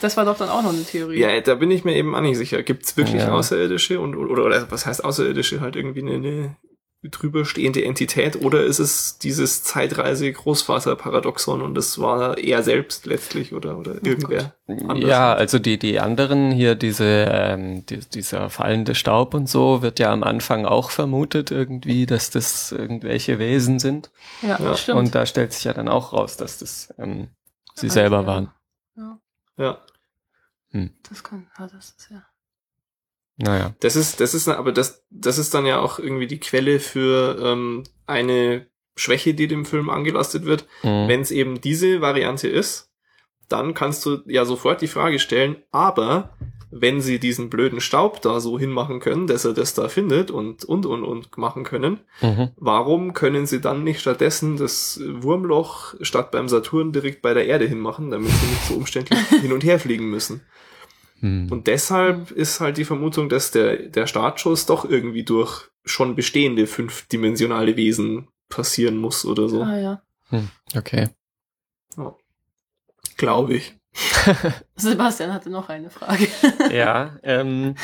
[0.00, 1.18] Das war doch dann auch noch eine Theorie.
[1.18, 2.62] Ja, da bin ich mir eben auch nicht sicher.
[2.62, 3.32] Gibt es wirklich Ja.
[3.32, 5.60] Außerirdische und oder, oder was heißt Außerirdische?
[5.60, 6.56] Halt irgendwie eine, eine
[7.04, 13.78] drüber stehende Entität oder ist es dieses Zeitreise-Großvater-Paradoxon und das war er selbst letztlich oder,
[13.78, 14.54] oder irgendwer?
[14.66, 15.08] anders.
[15.08, 19.98] Ja, also die, die anderen hier, diese, ähm, die, dieser fallende Staub und so, wird
[19.98, 24.10] ja am Anfang auch vermutet irgendwie, dass das irgendwelche Wesen sind.
[24.42, 24.76] ja, Ja.
[24.76, 24.98] stimmt.
[24.98, 27.28] Und da stellt sich ja dann auch raus, dass das ähm,
[27.74, 28.26] sie Ah, selber ja.
[28.26, 28.50] waren.
[28.96, 29.20] ja,
[29.56, 29.78] Ja,
[31.08, 32.22] das kann, ja, das ist ja.
[33.38, 33.74] Naja.
[33.80, 37.38] das ist, das ist, aber das, das ist dann ja auch irgendwie die Quelle für
[37.40, 38.66] ähm, eine
[38.96, 40.66] Schwäche, die dem Film angelastet wird.
[40.82, 41.06] Mhm.
[41.08, 42.90] Wenn es eben diese Variante ist,
[43.48, 46.36] dann kannst du ja sofort die Frage stellen, aber
[46.70, 50.64] wenn sie diesen blöden Staub da so hinmachen können, dass er das da findet und,
[50.66, 52.50] und, und, und machen können, Mhm.
[52.56, 57.66] warum können sie dann nicht stattdessen das Wurmloch statt beim Saturn direkt bei der Erde
[57.66, 60.42] hinmachen, damit sie nicht so umständlich hin und her fliegen müssen?
[61.20, 61.50] Mhm.
[61.50, 66.66] Und deshalb ist halt die Vermutung, dass der, der Startschuss doch irgendwie durch schon bestehende
[66.66, 69.62] fünfdimensionale Wesen passieren muss oder so.
[69.62, 70.02] Ah ja.
[70.28, 70.48] Hm.
[70.76, 71.08] Okay.
[73.16, 73.74] Glaube ich.
[74.76, 76.28] Sebastian hatte noch eine Frage.
[76.70, 77.74] ja, ähm,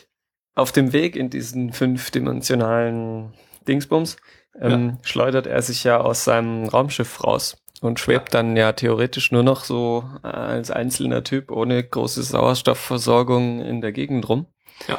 [0.54, 3.34] auf dem Weg in diesen fünfdimensionalen
[3.68, 4.16] Dingsbums
[4.58, 9.42] ähm, schleudert er sich ja aus seinem Raumschiff raus und schwebt dann ja theoretisch nur
[9.42, 14.46] noch so äh, als einzelner Typ ohne große Sauerstoffversorgung in der Gegend rum.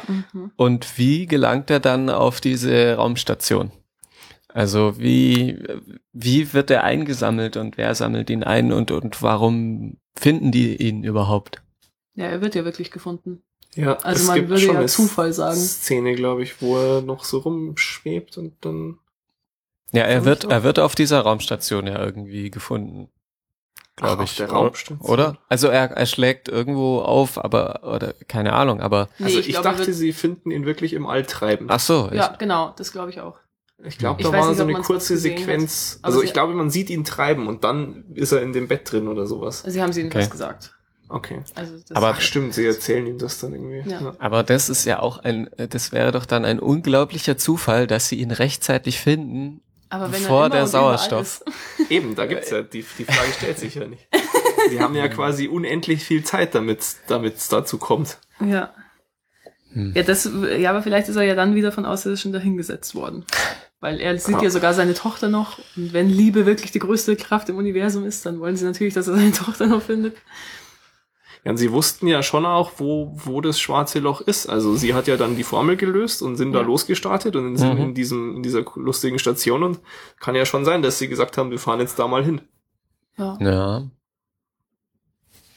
[0.08, 0.52] Mhm.
[0.56, 3.72] Und wie gelangt er dann auf diese Raumstation?
[4.48, 5.58] Also wie,
[6.12, 11.04] wie wird er eingesammelt und wer sammelt ihn ein und, und warum finden die ihn
[11.04, 11.62] überhaupt?
[12.14, 13.42] Ja, er wird ja wirklich gefunden.
[13.74, 15.56] Ja, Also es man gibt würde schon ja eine Zufall sagen.
[15.56, 18.98] Szene, glaube ich, wo er noch so rumschwebt und dann.
[19.92, 23.08] Ja, er wird, er wird auf dieser Raumstation ja irgendwie gefunden.
[23.96, 24.36] Glaube auf ich.
[24.38, 24.56] der oder?
[24.56, 25.00] Raumstation.
[25.10, 25.36] Oder?
[25.48, 29.52] Also er, er schlägt irgendwo auf, aber, oder, keine Ahnung, aber, Nee, Also ich ich,
[29.60, 31.66] glaube, dachte, sie finden ihn wirklich im All treiben.
[31.68, 33.36] ach so, Ja, genau, das glaube ich auch.
[33.84, 35.20] Ich glaube, da weiß war nicht, so ob eine man's kurze hat.
[35.20, 35.98] Sequenz.
[36.00, 38.68] Aber Also sie- ich glaube, man sieht ihn treiben und dann ist er in dem
[38.68, 39.62] Bett drin oder sowas.
[39.66, 40.20] Sie haben sie ihnen Okay.
[40.20, 40.74] was gesagt.
[41.08, 41.42] Okay.
[41.54, 43.90] Also das Aber- Ach stimmt, sie erzählen ihm das dann irgendwie.
[43.90, 44.14] Ja.
[44.20, 48.16] Aber das ist ja auch ein, das wäre doch dann ein unglaublicher Zufall, dass sie
[48.20, 49.60] ihn rechtzeitig finden.
[49.92, 51.44] Aber wenn er immer der Sauerstoff-.
[51.90, 54.08] Eben, da gibt's ja, die, die Frage stellt sich ja nicht.
[54.70, 58.18] Sie haben ja quasi unendlich viel Zeit, damit es dazu kommt.
[58.40, 58.72] Ja.
[59.72, 59.92] Hm.
[59.94, 60.28] Ja, das,
[60.58, 63.24] ja, aber vielleicht ist er ja dann wieder von Außerirdischen dahingesetzt worden.
[63.80, 64.42] Weil er sieht Ja.
[64.44, 65.58] ja sogar seine Tochter noch.
[65.76, 69.08] Und wenn Liebe wirklich die größte Kraft im Universum ist, dann wollen sie natürlich, dass
[69.08, 70.16] er seine Tochter noch findet.
[71.44, 74.46] Ja, und sie wussten ja schon auch, wo, wo das schwarze Loch ist.
[74.48, 76.66] Also sie hat ja dann die Formel gelöst und sind da Ja.
[76.66, 77.84] losgestartet und sind Mhm.
[77.86, 79.80] in diesem, in dieser lustigen Station und
[80.20, 82.42] kann ja schon sein, dass sie gesagt haben, wir fahren jetzt da mal hin.
[83.18, 83.36] Ja.
[83.40, 83.82] Ja.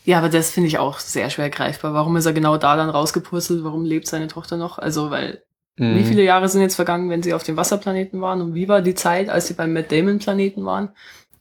[0.05, 1.93] Ja, aber das finde ich auch sehr schwer greifbar.
[1.93, 3.63] Warum ist er genau da dann rausgepurzelt?
[3.63, 4.77] Warum lebt seine Tochter noch?
[4.77, 5.41] Also, weil,
[5.77, 5.97] Mhm.
[5.97, 8.41] wie viele Jahre sind jetzt vergangen, wenn sie auf dem Wasserplaneten waren?
[8.41, 10.89] Und wie war die Zeit, als sie beim Matt Damon Planeten waren?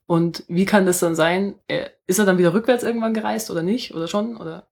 [0.07, 1.59] Und wie kann das dann sein?
[1.67, 3.95] Er, ist er dann wieder rückwärts irgendwann gereist oder nicht?
[3.95, 4.37] Oder schon?
[4.37, 4.69] Oder?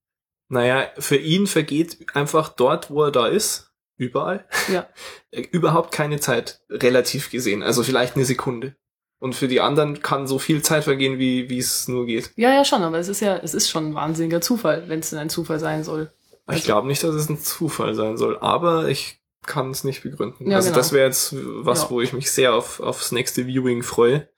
[0.48, 4.86] Naja, für ihn vergeht einfach dort, wo er da ist, überall, Ja.
[5.30, 7.62] äh, überhaupt keine Zeit, relativ gesehen.
[7.62, 8.76] Also vielleicht eine Sekunde.
[9.18, 12.32] Und für die anderen kann so viel Zeit vergehen, wie wie es nur geht.
[12.36, 15.10] Ja, ja, schon, aber es ist ja, es ist schon ein wahnsinniger Zufall, wenn es
[15.10, 16.10] denn ein Zufall sein soll.
[16.48, 20.02] Ich Also- glaube nicht, dass es ein Zufall sein soll, aber ich kann es nicht
[20.02, 20.50] begründen.
[20.50, 20.76] Ja, also genau.
[20.78, 21.90] das wäre jetzt was, Ja.
[21.90, 24.28] wo ich mich sehr auf, aufs nächste Viewing freue.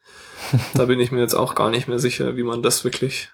[0.75, 3.31] Da bin ich mir jetzt auch gar nicht mehr sicher, wie man das wirklich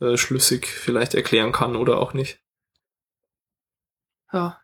[0.00, 2.40] äh, schlüssig vielleicht erklären kann oder auch nicht.
[4.32, 4.60] Ja.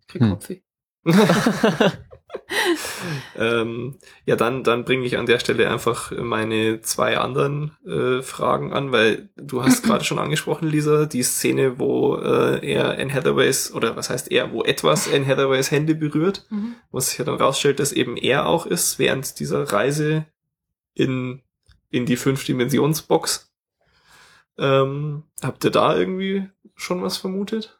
[0.00, 0.30] Ich krieg Hm.
[0.30, 0.60] Kopfweh.
[3.36, 3.96] Ähm,
[4.26, 8.92] ja, dann, dann bringe ich an der Stelle einfach meine zwei anderen äh, Fragen an,
[8.92, 13.96] weil du hast gerade schon angesprochen, Lisa, die Szene, wo äh, er Anne Hathaways, oder
[13.96, 16.74] was heißt er, wo etwas Anne Hathaways Hände berührt, Mhm.
[16.90, 20.26] wo sich ja dann rausstellt, dass eben er auch ist, während dieser Reise
[20.98, 21.42] in,
[21.90, 23.52] in die Fünf-Dimensions-Box.
[24.58, 27.78] Ähm, habt ihr da irgendwie schon was vermutet?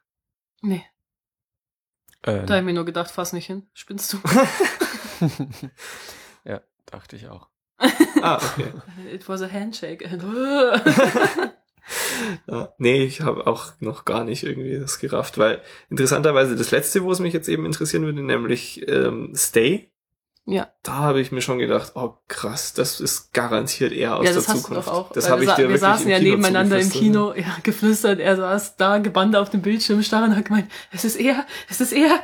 [0.63, 0.85] Nee,
[2.25, 3.67] Ähm, da hab ich mir nur gedacht, fass nicht hin.
[3.75, 4.19] Spinnst du?
[6.45, 7.49] ja, dachte ich auch.
[8.23, 8.73] ah, okay.
[9.13, 10.05] It was a handshake.
[12.47, 17.03] Ja, nee, ich habe auch noch gar nicht irgendwie das gerafft, weil interessanterweise das letzte,
[17.03, 19.91] wo es mich jetzt eben interessieren würde, nämlich ähm, Stay,
[20.51, 20.69] ja.
[20.83, 24.41] da habe ich mir schon gedacht, oh krass, das ist garantiert er aus ja, der
[24.41, 24.87] das hast Zukunft.
[24.87, 25.13] du doch auch.
[25.13, 26.91] Das Weil habe wir ich dir Wir saßen ja nebeneinander im.
[26.91, 28.19] Kino, ja, geflüstert.
[28.21, 31.81] Er saß da, gebannt auf dem Bildschirm, starr und hat gemeint, es ist er, es
[31.81, 32.19] ist er.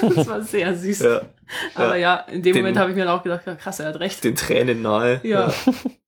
[0.14, 1.00] das war sehr süß.
[1.00, 1.22] Ja,
[1.74, 3.88] Aber ja, in dem Den- Moment habe ich mir dann auch gedacht, ja, krass, er
[3.88, 4.24] hat recht.
[4.24, 5.20] den Tränen nahe.
[5.22, 5.52] Ja.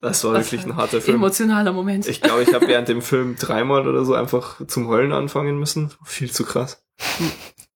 [0.00, 1.16] Das war Das wirklich war ein harter Film.
[1.18, 2.06] Emotionaler Moment.
[2.08, 5.92] Ich glaube, ich habe während dem Film dreimal oder so einfach zum Heulen anfangen müssen.
[6.04, 6.82] Viel zu krass.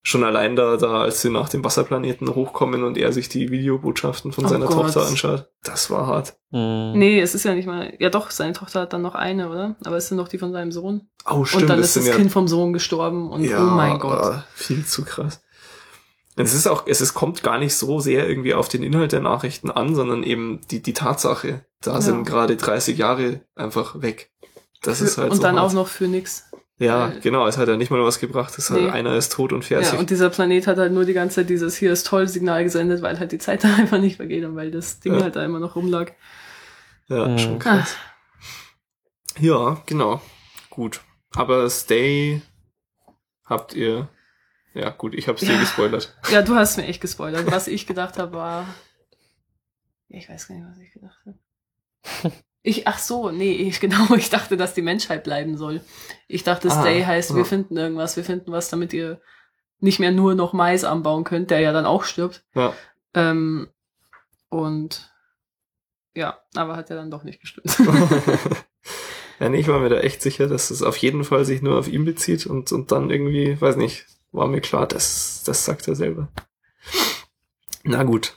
[0.05, 4.33] Schon allein da, da, als sie nach dem Wasserplaneten hochkommen und er sich die Videobotschaften
[4.33, 4.75] von Oh seiner Gott.
[4.93, 5.49] Tochter anschaut.
[5.63, 6.35] Das war hart.
[6.51, 6.93] Mhm.
[6.97, 7.95] Nee, es ist ja nicht mal.
[8.01, 9.77] Ja doch, seine Tochter hat dann noch eine, oder?
[9.85, 11.09] Aber es sind noch die von seinem Sohn.
[11.31, 11.63] Oh, stimmt.
[11.63, 14.35] und dann das ist das ja, Kind vom Sohn gestorben und ja, oh mein Gott.
[14.35, 15.41] äh, Viel zu krass.
[16.35, 19.21] Es ist auch, es ist, kommt gar nicht so sehr irgendwie auf den Inhalt der
[19.21, 21.65] Nachrichten an, sondern eben die, die Tatsache.
[21.81, 22.01] Da Ja.
[22.01, 24.33] sind gerade 30 Jahre einfach weg.
[24.83, 25.71] Das ist halt und so dann hart.
[25.71, 26.45] auch noch für nix.
[26.83, 28.57] Ja, genau, es hat ja nicht mal was gebracht.
[28.59, 28.87] Es Nee.
[28.87, 29.93] hat, einer ist tot und fertig.
[29.93, 32.65] Ja, und dieser Planet hat halt nur die ganze Zeit dieses hier ist toll Signal
[32.65, 35.23] gesendet, weil halt die Zeit da einfach nicht vergeht und weil das Ding Ja.
[35.23, 36.13] halt da immer noch rumlag.
[37.09, 37.39] Ja, Mhm.
[37.39, 37.97] schon krass.
[39.39, 40.21] Ja, genau.
[40.71, 41.01] Gut.
[41.35, 42.43] Aber Stay
[43.45, 44.09] habt ihr.
[44.75, 45.61] Ja, gut, ich hab's dir Ja.
[45.61, 46.17] gespoilert.
[46.31, 47.51] Ja, du hast mir echt gespoilert.
[47.51, 48.67] Was ich gedacht habe, war.
[50.09, 52.33] Ich weiß gar nicht, was ich gedacht habe.
[52.63, 55.81] Ich, ach so, nee, ich, genau, ich dachte, dass die Menschheit bleiben soll.
[56.29, 57.37] Ich dachte, Ah, Stay heißt, ja.
[57.37, 59.21] wir finden irgendwas, wir finden was, damit ihr
[59.81, 62.45] nicht mehr nur noch Mais anbauen könnt, der ja dann auch stirbt.
[62.55, 62.73] Ja.
[63.15, 63.69] Ähm,
[64.49, 65.13] und
[66.15, 67.77] ja, aber hat ja dann doch nicht gestimmt.
[69.41, 71.79] ja, nee, ich war mir da echt sicher, dass es auf jeden Fall sich nur
[71.79, 75.89] auf ihn bezieht und, und dann irgendwie, weiß nicht, war mir klar, das, das sagt
[75.89, 76.29] er selber.
[77.83, 78.37] Na gut.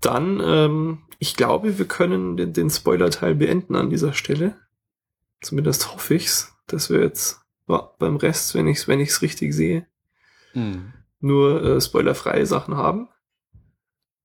[0.00, 4.58] Dann, ähm, ich glaube, wir können den, den Spoiler-Teil beenden an dieser Stelle.
[5.40, 9.86] Zumindest hoffe ich's, dass wir jetzt beim Rest, wenn ich's, wenn ich's richtig sehe,
[10.52, 10.92] Mhm.
[11.20, 13.08] nur äh, spoilerfreie Sachen haben.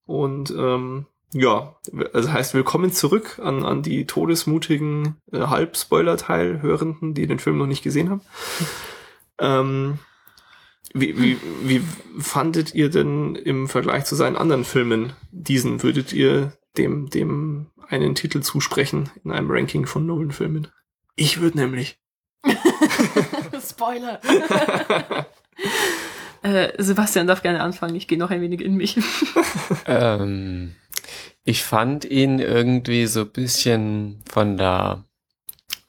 [0.03, 1.77] Und ähm, ja,
[2.11, 7.81] also heißt willkommen zurück an, an die todesmutigen äh, Halb-Spoiler-Teil-Hörenden, die den Film noch nicht
[7.81, 8.21] gesehen haben.
[9.39, 9.99] ähm,
[10.93, 11.81] Wie, wie, wie
[12.19, 15.81] fandet ihr denn im Vergleich zu seinen anderen Filmen diesen?
[15.81, 20.67] Würdet ihr dem, dem einen Titel zusprechen in einem Ranking von Nolan-Filmen?
[21.15, 21.99] Ich würde nämlich.
[23.61, 24.21] Spoiler.
[26.43, 27.95] äh, Sebastian darf gerne anfangen.
[27.95, 28.97] Ich gehe noch ein wenig in mich.
[29.85, 30.75] ähm,
[31.43, 35.03] ich fand ihn irgendwie so bisschen von der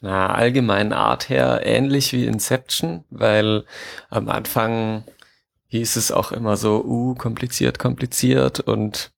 [0.00, 3.64] na, allgemeinen Art her ähnlich wie Inception, weil
[4.08, 5.04] am Anfang
[5.68, 9.12] hieß es auch immer so, uh, kompliziert, kompliziert und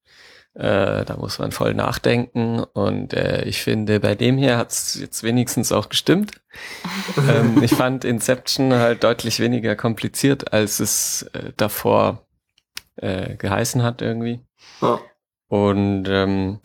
[0.55, 4.99] äh, da muss man voll nachdenken und äh, ich finde, bei dem hier hat es
[4.99, 6.41] jetzt wenigstens auch gestimmt.
[7.27, 12.27] ähm, ich fand Inception halt deutlich weniger kompliziert, als es äh, davor
[12.97, 14.41] äh, geheißen hat irgendwie.
[14.81, 14.99] Ja.
[15.47, 16.59] Und ähm,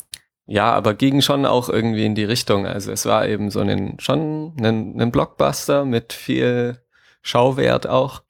[0.44, 2.66] ja, aber ging schon auch irgendwie in die Richtung.
[2.66, 6.82] Also es war eben so ein schon ein, ein Blockbuster mit viel
[7.22, 8.22] Schauwert auch,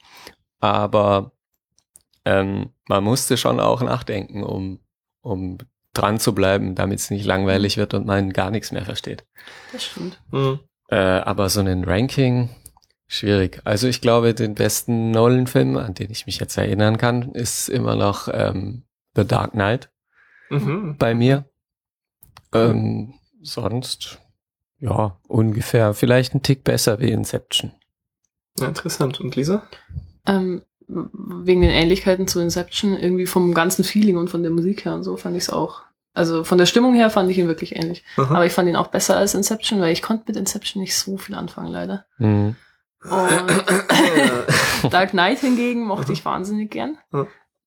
[0.60, 1.32] aber
[2.24, 4.80] ähm, man musste schon auch nachdenken, um
[5.28, 5.58] um
[5.94, 9.24] dran zu bleiben, damit es nicht langweilig wird und man gar nichts mehr versteht.
[9.72, 10.20] Das stimmt.
[10.30, 10.60] Mhm.
[10.88, 12.50] Äh, aber so ein Ranking
[13.06, 13.60] schwierig.
[13.64, 17.96] Also ich glaube, den besten Nolan-Film, an den ich mich jetzt erinnern kann, ist immer
[17.96, 19.90] noch ähm, The Dark Knight
[20.50, 20.96] Mhm.
[20.98, 21.44] bei mir.
[22.54, 24.18] Ähm, sonst,
[24.78, 25.92] ja, ungefähr.
[25.92, 27.72] Vielleicht ein Tick besser wie Inception.
[28.58, 29.20] Ja, interessant.
[29.20, 29.68] Und Lisa?
[30.26, 34.94] Ähm, wegen den Ähnlichkeiten zu Inception, irgendwie vom ganzen Feeling und von der Musik her
[34.94, 35.82] und so fand ich es auch.
[36.14, 38.02] Also von der Stimmung her fand ich ihn wirklich ähnlich.
[38.16, 38.34] Aha.
[38.34, 41.16] Aber ich fand ihn auch besser als Inception, weil ich konnte mit Inception nicht so
[41.18, 42.06] viel anfangen, leider.
[42.18, 42.56] Mhm.
[43.04, 46.98] Und Dark Knight hingegen mochte ich wahnsinnig gern.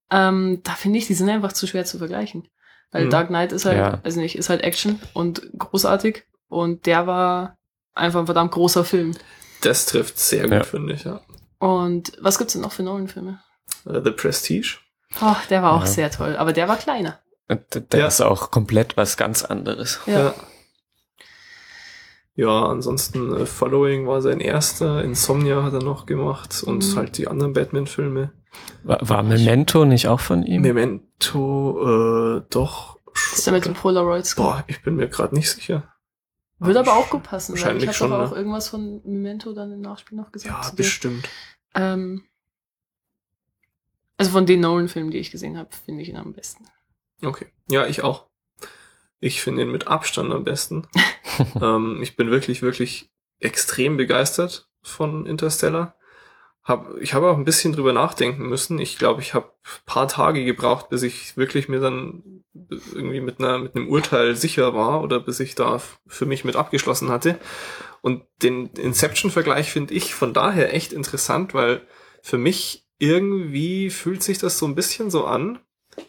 [0.10, 2.48] Ähm, da finde ich, die sind einfach zu schwer zu vergleichen.
[2.92, 3.10] Weil Mhm.
[3.12, 4.00] Dark Knight ist halt, Ja.
[4.04, 6.24] also nicht, ist halt Action und großartig.
[6.50, 7.58] Und der war
[7.94, 9.14] einfach ein verdammt großer Film.
[9.62, 10.64] Das trifft sehr gut, Ja.
[10.64, 11.22] finde ich, ja.
[11.62, 13.39] Und was gibt's denn noch für Nolan-Filme?
[13.86, 14.78] Äh, The Prestige.
[15.22, 15.88] Oh, der war auch Ja.
[15.88, 17.20] sehr toll, aber der war kleiner.
[17.49, 18.07] D- der Ja.
[18.07, 19.99] ist auch komplett was ganz anderes.
[20.05, 20.34] Ja.
[22.36, 22.66] Ja.
[22.68, 26.95] Ansonsten äh, Following war sein erster, Insomnia hat er noch gemacht und Mhm.
[26.95, 28.32] halt die anderen Batman-Filme.
[28.84, 30.62] War, war Memento nicht auch von ihm?
[30.62, 32.97] Memento, äh, doch.
[33.34, 34.36] ist der mit den Polaroids?
[34.36, 35.91] Boah, ich bin mir gerade nicht sicher.
[36.64, 37.53] Würde aber auch gut passen.
[37.53, 38.20] Wahrscheinlich ich habe schon, ne?
[38.20, 40.66] auch irgendwas von Memento dann im Nachspiel noch gesagt.
[40.66, 41.28] Ja, bestimmt.
[41.74, 42.24] Ähm,
[44.18, 46.66] also von den Nolan-Filmen, die ich gesehen habe, finde ich ihn am besten.
[47.24, 47.47] Okay.
[47.68, 48.28] Ja, ich auch.
[49.20, 50.88] Ich finde ihn mit Abstand am besten.
[51.62, 53.09] ähm, ich bin wirklich, wirklich
[53.39, 55.95] extrem begeistert von Interstellar.
[56.72, 58.80] Hab, ich habe auch ein bisschen drüber nachdenken müssen.
[58.80, 59.52] Ich glaube, ich habe
[59.86, 62.44] paar Tage gebraucht, bis ich wirklich mir dann
[62.94, 66.56] irgendwie mit einer mit einem Urteil sicher war oder bis ich da für mich mit
[66.56, 67.38] abgeschlossen hatte.
[68.02, 71.82] Und den Inception-Vergleich finde ich von daher echt interessant, weil
[72.22, 75.60] für mich irgendwie fühlt sich das so ein bisschen so an,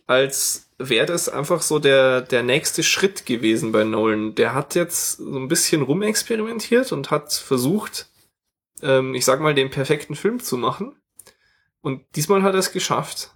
[0.06, 4.34] als wäre das einfach so der, der nächste Schritt gewesen bei Nolan.
[4.34, 8.11] Der hat jetzt so ein bisschen rumexperimentiert und hat versucht,
[8.82, 10.96] ähm, ich sag mal, den perfekten Film zu machen.
[11.80, 13.34] Und diesmal hat er es geschafft.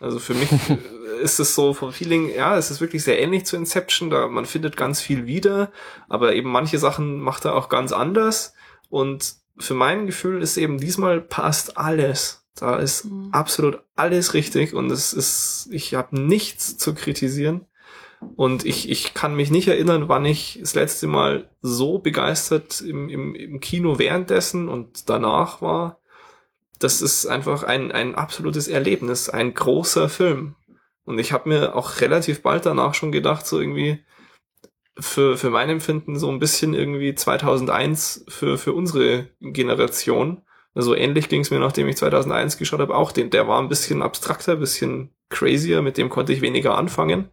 [0.00, 3.46] Also für mich äh, ist es so vom Feeling, ja, es ist wirklich sehr ähnlich
[3.46, 5.70] zu Inception, da man findet ganz viel wieder,
[6.08, 8.54] aber eben manche Sachen macht er auch ganz anders.
[8.88, 12.44] Und für mein Gefühl ist eben diesmal passt alles.
[12.56, 13.30] Da ist Mhm.
[13.32, 17.66] absolut alles richtig und es ist, ich habe nichts zu kritisieren.
[18.36, 23.08] Und ich, ich kann mich nicht erinnern, wann ich das letzte Mal so begeistert im,
[23.08, 26.00] im, im Kino währenddessen und danach war.
[26.78, 30.56] Das ist einfach ein, ein absolutes Erlebnis, ein großer Film.
[31.04, 34.04] Und ich habe mir auch relativ bald danach schon gedacht, so irgendwie
[34.98, 40.42] für, für mein Empfinden so ein bisschen irgendwie 2001 für, für unsere Generation.
[40.74, 43.30] Also ähnlich ging es mir, nachdem ich 2001 geschaut habe, auch den.
[43.30, 47.30] Der war ein bisschen abstrakter, bisschen crazier, mit dem konnte ich weniger anfangen.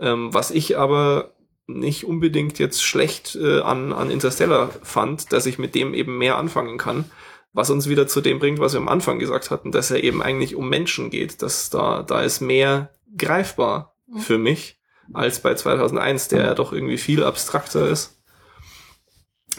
[0.00, 1.34] Ähm, was ich aber
[1.66, 6.36] nicht unbedingt jetzt schlecht äh, an, an Interstellar fand, dass ich mit dem eben mehr
[6.36, 7.04] anfangen kann.
[7.52, 10.22] Was uns wieder zu dem bringt, was wir am Anfang gesagt hatten, dass er eben
[10.22, 14.18] eigentlich um Menschen geht, dass da, da ist mehr greifbar Mhm.
[14.18, 14.78] für mich
[15.12, 18.20] als bei 2001, der ja doch irgendwie viel abstrakter ist.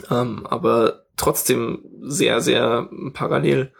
[0.09, 3.73] Ähm, aber trotzdem sehr, sehr parallel.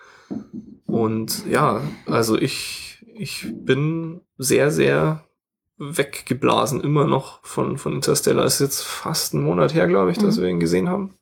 [0.86, 5.26] Und ja, also ich, ich bin sehr, sehr
[5.82, 8.46] weggeblasen immer noch von, von Interstellar.
[8.46, 10.42] Ist jetzt fast ein Monat her, glaube ich, dass Mhm.
[10.42, 11.16] wir ihn gesehen haben.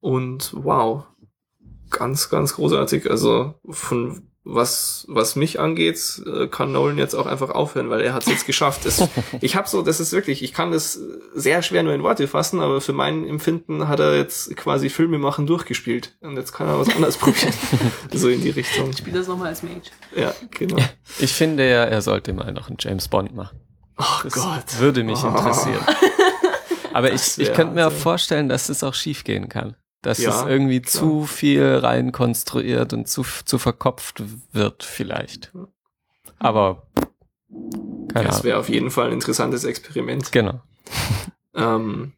[0.00, 1.04] Und wow,
[1.90, 3.10] ganz, ganz großartig.
[3.10, 8.14] Also von was, was mich angeht, äh, kann Nolan jetzt auch einfach aufhören, weil er
[8.14, 8.86] hat es jetzt geschafft.
[8.86, 9.02] Es,
[9.40, 11.00] ich habe so, das ist wirklich, ich kann das
[11.34, 15.18] sehr schwer nur in Worte fassen, aber für mein Empfinden hat er jetzt quasi Filme
[15.18, 16.16] machen durchgespielt.
[16.20, 17.52] Und jetzt kann er was anderes probieren.
[18.12, 18.90] so in die Richtung.
[18.90, 19.90] Ich spiele das nochmal als Mage.
[20.14, 20.80] Ja, genau.
[21.18, 23.58] Ich finde ja, er sollte mal noch einen James Bond machen.
[23.98, 24.78] Oh Das Gott.
[24.78, 25.28] würde mich Oh.
[25.28, 25.84] interessieren.
[26.92, 28.02] Aber Das ich, ich könnte mir auch Wahnsinn.
[28.02, 29.76] vorstellen, dass es auch schief gehen kann.
[30.02, 30.92] Dass Ja, es irgendwie klar.
[31.02, 34.22] zu viel rein konstruiert und zu, zu verkopft
[34.52, 35.52] wird vielleicht.
[36.38, 36.86] Aber
[38.12, 38.44] keine Das Ahnung.
[38.44, 40.32] wäre auf jeden Fall ein interessantes Experiment.
[40.32, 40.60] Genau.
[41.58, 42.12] Ähm,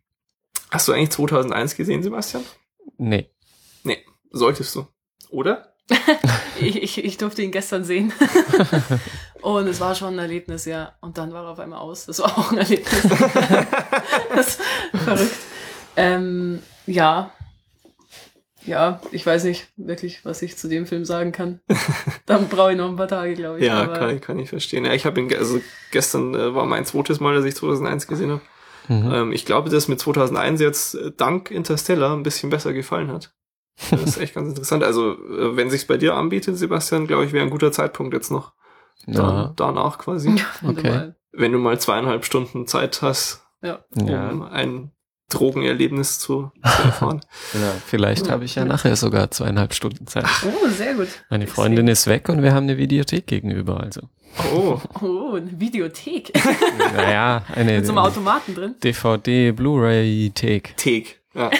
[0.73, 2.43] hast du eigentlich 2001 gesehen, Sebastian?
[2.97, 3.31] Nee.
[4.33, 4.89] Solltest du.
[5.31, 5.75] Oder?
[6.61, 8.13] Ich, ich, ich durfte ihn gestern sehen.
[9.43, 10.93] Und es war schon ein Erlebnis, ja.
[11.01, 12.07] Und dann war er auf einmal aus.
[12.07, 13.03] Das war auch ein Erlebnis.
[14.35, 14.61] das ist
[15.05, 15.37] verrückt.
[15.95, 17.31] Ähm, ja.
[18.67, 21.61] Ja, ich weiß nicht wirklich, was ich zu dem Film sagen kann.
[22.27, 23.65] Dann brauche ich noch ein paar Tage, glaube ich.
[23.65, 24.85] Ja, Aber kann ich, kann ich verstehen.
[24.85, 25.61] Ja, ich habe ihn, also
[25.93, 28.43] gestern äh, war mein zweites Mal, dass ich 2001 gesehen habe.
[28.89, 29.13] Mhm.
[29.13, 33.33] Ähm, ich glaube, dass mir 2001 jetzt äh, dank Interstellar ein bisschen besser gefallen hat.
[33.91, 34.83] Das ist echt ganz interessant.
[34.83, 38.31] Also, äh, wenn sich's bei dir anbietet, Sebastian, glaube ich, wäre ein guter Zeitpunkt jetzt
[38.31, 38.53] noch.
[39.07, 39.53] Da, Ja.
[39.57, 40.29] danach quasi.
[40.61, 40.91] wenn du Okay.
[40.91, 43.81] mal- Wenn du mal zweieinhalb Stunden Zeit hast, Ja.
[43.95, 44.31] Ja.
[44.31, 44.91] um ein
[45.31, 47.21] Drogenerlebnis zu, zu erfahren.
[47.55, 47.73] ja.
[47.87, 50.25] Vielleicht habe ich ja nachher sogar zweieinhalb Stunden Zeit.
[50.45, 51.09] Oh, sehr gut.
[51.31, 54.01] Meine Freundin ist weg und wir haben eine Videothek gegenüber, also.
[54.55, 56.33] Oh, Oh, eine Videothek.
[56.97, 58.75] Naja, eine Mit so einem Automaten drin.
[58.83, 60.77] DVD Blu-ray-Thek.
[60.79, 61.18] Thek.
[61.35, 61.51] Ja,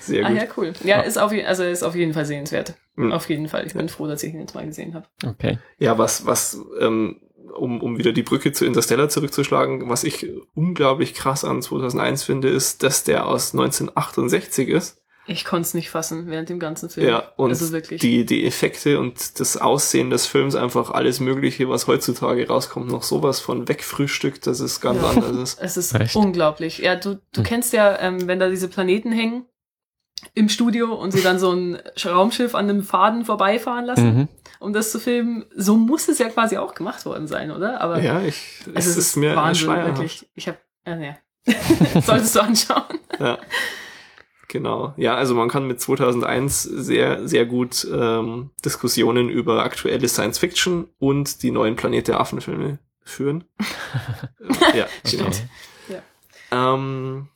[0.00, 0.38] sehr Ah gut.
[0.38, 0.72] ja, cool.
[0.84, 2.74] Ja, ist auf, also ist auf jeden Fall sehenswert.
[2.96, 3.12] Mhm.
[3.12, 3.66] Auf jeden Fall.
[3.66, 5.06] Ich bin froh, dass ich ihn jetzt mal gesehen habe.
[5.26, 5.58] Okay.
[5.78, 7.20] Ja, was, was, ähm,
[7.56, 12.48] um, um wieder die Brücke zu Interstellar zurückzuschlagen, was ich unglaublich krass an 2001 finde,
[12.48, 14.97] ist, dass der aus 1968 ist.
[15.30, 17.06] Ich konnte es nicht fassen während dem ganzen Film.
[17.06, 18.00] Ja, und also wirklich.
[18.00, 23.02] die, die Effekte und das Aussehen des Films, einfach alles Mögliche, was heutzutage rauskommt, noch
[23.02, 25.10] sowas von wegfrühstückt, dass es ganz Ja.
[25.10, 25.58] anders ist.
[25.62, 26.16] Es ist Echt?
[26.16, 26.78] unglaublich.
[26.78, 27.44] Ja, du, du Hm.
[27.44, 29.44] kennst ja, ähm, wenn da diese Planeten hängen
[30.34, 34.28] im Studio und sie dann so ein Raumschiff an einem Faden vorbeifahren lassen, Mhm.
[34.60, 35.44] um das zu filmen.
[35.54, 37.82] So muss es ja quasi auch gemacht worden sein, oder?
[37.82, 40.26] Aber Ja, ich, es also ist, mir Wahnsinn, wirklich.
[40.34, 41.18] Ich habe, äh, ne.
[42.04, 42.98] Solltest du anschauen.
[43.20, 43.38] Ja.
[44.48, 44.94] Genau.
[44.96, 50.88] Ja, also man kann mit 2001 sehr, sehr gut ähm, Diskussionen über aktuelle Science Fiction
[50.98, 53.44] und die neuen Planet der Affen-Filme führen.
[54.74, 55.26] ja, genau.
[55.26, 55.42] Okay.
[56.50, 57.28] Ähm,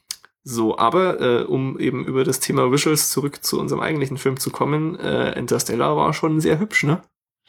[0.45, 4.51] so, aber äh, um eben über das Thema Visuals zurück zu unserem eigentlichen Film zu
[4.51, 7.03] kommen, äh, Interstellar war schon sehr hübsch, ne?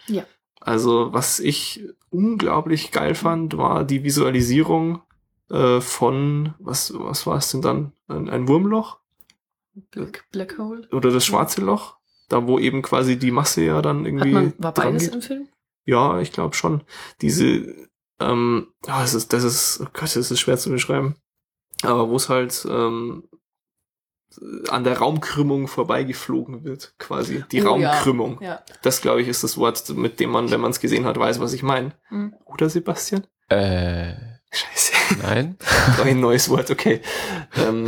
[0.07, 0.25] Ja.
[0.59, 5.01] Also, was ich unglaublich geil fand, war die Visualisierung
[5.49, 7.91] äh, von, was, was war es denn dann?
[8.07, 8.99] Ein, ein Wurmloch?
[9.91, 10.87] Black, Black Hole.
[10.91, 11.97] Oder das schwarze Loch?
[12.29, 14.31] Da, wo eben quasi die Masse ja dann Hat irgendwie.
[14.31, 15.15] man, war dran beides geht.
[15.15, 15.49] im Film?
[15.85, 16.83] Ja, ich glaube schon.
[17.21, 17.65] Diese,
[18.19, 21.15] ähm, ja, das ist, das ist, oh Gott, das ist schwer zu beschreiben.
[21.81, 23.27] Aber wo es halt ähm,
[24.69, 27.43] an der Raumkrümmung vorbeigeflogen wird, quasi.
[27.51, 27.91] Die Oh, ja.
[27.91, 28.39] Raumkrümmung.
[28.41, 28.63] Ja.
[28.81, 31.39] Das, glaube ich, ist das Wort, mit dem man, wenn man es gesehen hat, weiß,
[31.39, 31.91] was ich meine.
[32.07, 32.33] Hm.
[32.45, 33.27] Oder, Sebastian?
[33.49, 34.13] Äh,
[34.51, 34.93] Scheiße.
[35.21, 35.57] nein.
[36.03, 37.01] Ein neues Wort, okay.
[37.57, 37.87] ähm,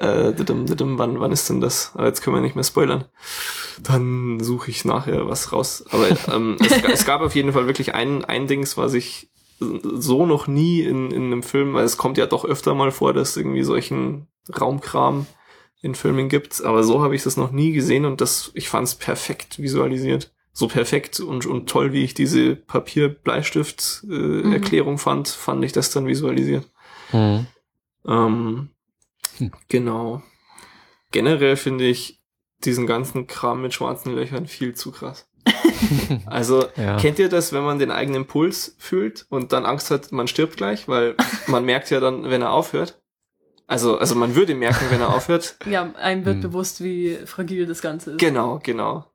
[0.00, 1.90] äh, wann, wann ist denn das?
[1.94, 3.04] Aber jetzt können wir nicht mehr spoilern.
[3.82, 5.84] Dann suche ich nachher was raus.
[5.90, 10.26] Aber ähm, es, es gab auf jeden Fall wirklich ein, ein Dings, was ich so
[10.26, 13.36] noch nie in, in einem Film, weil es kommt ja doch öfter mal vor, dass
[13.36, 14.26] irgendwie solchen
[14.58, 15.26] Raumkram
[15.82, 18.88] in Filmen gibt, aber so habe ich das noch nie gesehen und das, ich fand
[18.88, 20.32] es perfekt visualisiert.
[20.52, 26.66] So perfekt und, und toll, wie ich diese Papier-Bleistift-Erklärung fand, fand ich das dann visualisiert.
[27.12, 27.46] Mhm.
[28.06, 28.70] Ähm,
[29.40, 29.52] Hm.
[29.68, 30.22] Genau.
[31.12, 32.20] Generell finde ich
[32.64, 35.26] diesen ganzen Kram mit schwarzen Löchern viel zu krass.
[36.26, 36.96] Also, Ja.
[36.98, 40.56] kennt ihr das, wenn man den eigenen Puls fühlt und dann Angst hat, man stirbt
[40.56, 41.14] gleich, weil
[41.46, 43.00] man merkt ja dann, wenn er aufhört.
[43.66, 45.56] Also, also man würde merken, wenn er aufhört.
[45.64, 46.42] Ja, einem wird Hm.
[46.42, 48.18] bewusst, wie fragil das Ganze ist.
[48.18, 49.06] Genau, genau.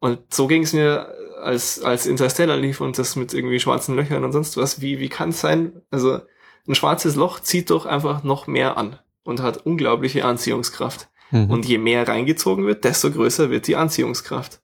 [0.00, 4.24] Und so ging es mir, als, als Interstellar lief und das mit irgendwie schwarzen Löchern
[4.24, 4.80] und sonst was.
[4.80, 5.80] Wie, wie kann es sein?
[5.90, 6.20] Also,
[6.68, 8.98] ein schwarzes Loch zieht doch einfach noch mehr an
[9.30, 11.08] und hat unglaubliche Anziehungskraft.
[11.30, 11.50] Mhm.
[11.50, 14.60] Und je mehr reingezogen wird, desto größer wird die Anziehungskraft.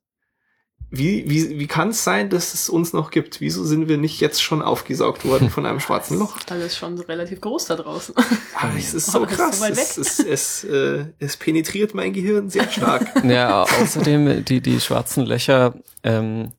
[0.89, 3.41] Wie, wie, wie kann es sein, dass es uns noch gibt?
[3.41, 6.37] Wieso sind wir nicht jetzt schon aufgesaugt worden von einem schwarzen Loch?
[6.37, 8.15] Ist alles schon relativ groß da draußen.
[8.55, 9.59] Aber es ist so Aber es ist krass.
[9.59, 13.23] so es, es, es, äh, es penetriert mein Gehirn sehr stark.
[13.25, 16.51] Ja, außerdem, die, die schwarzen Löcher ähm,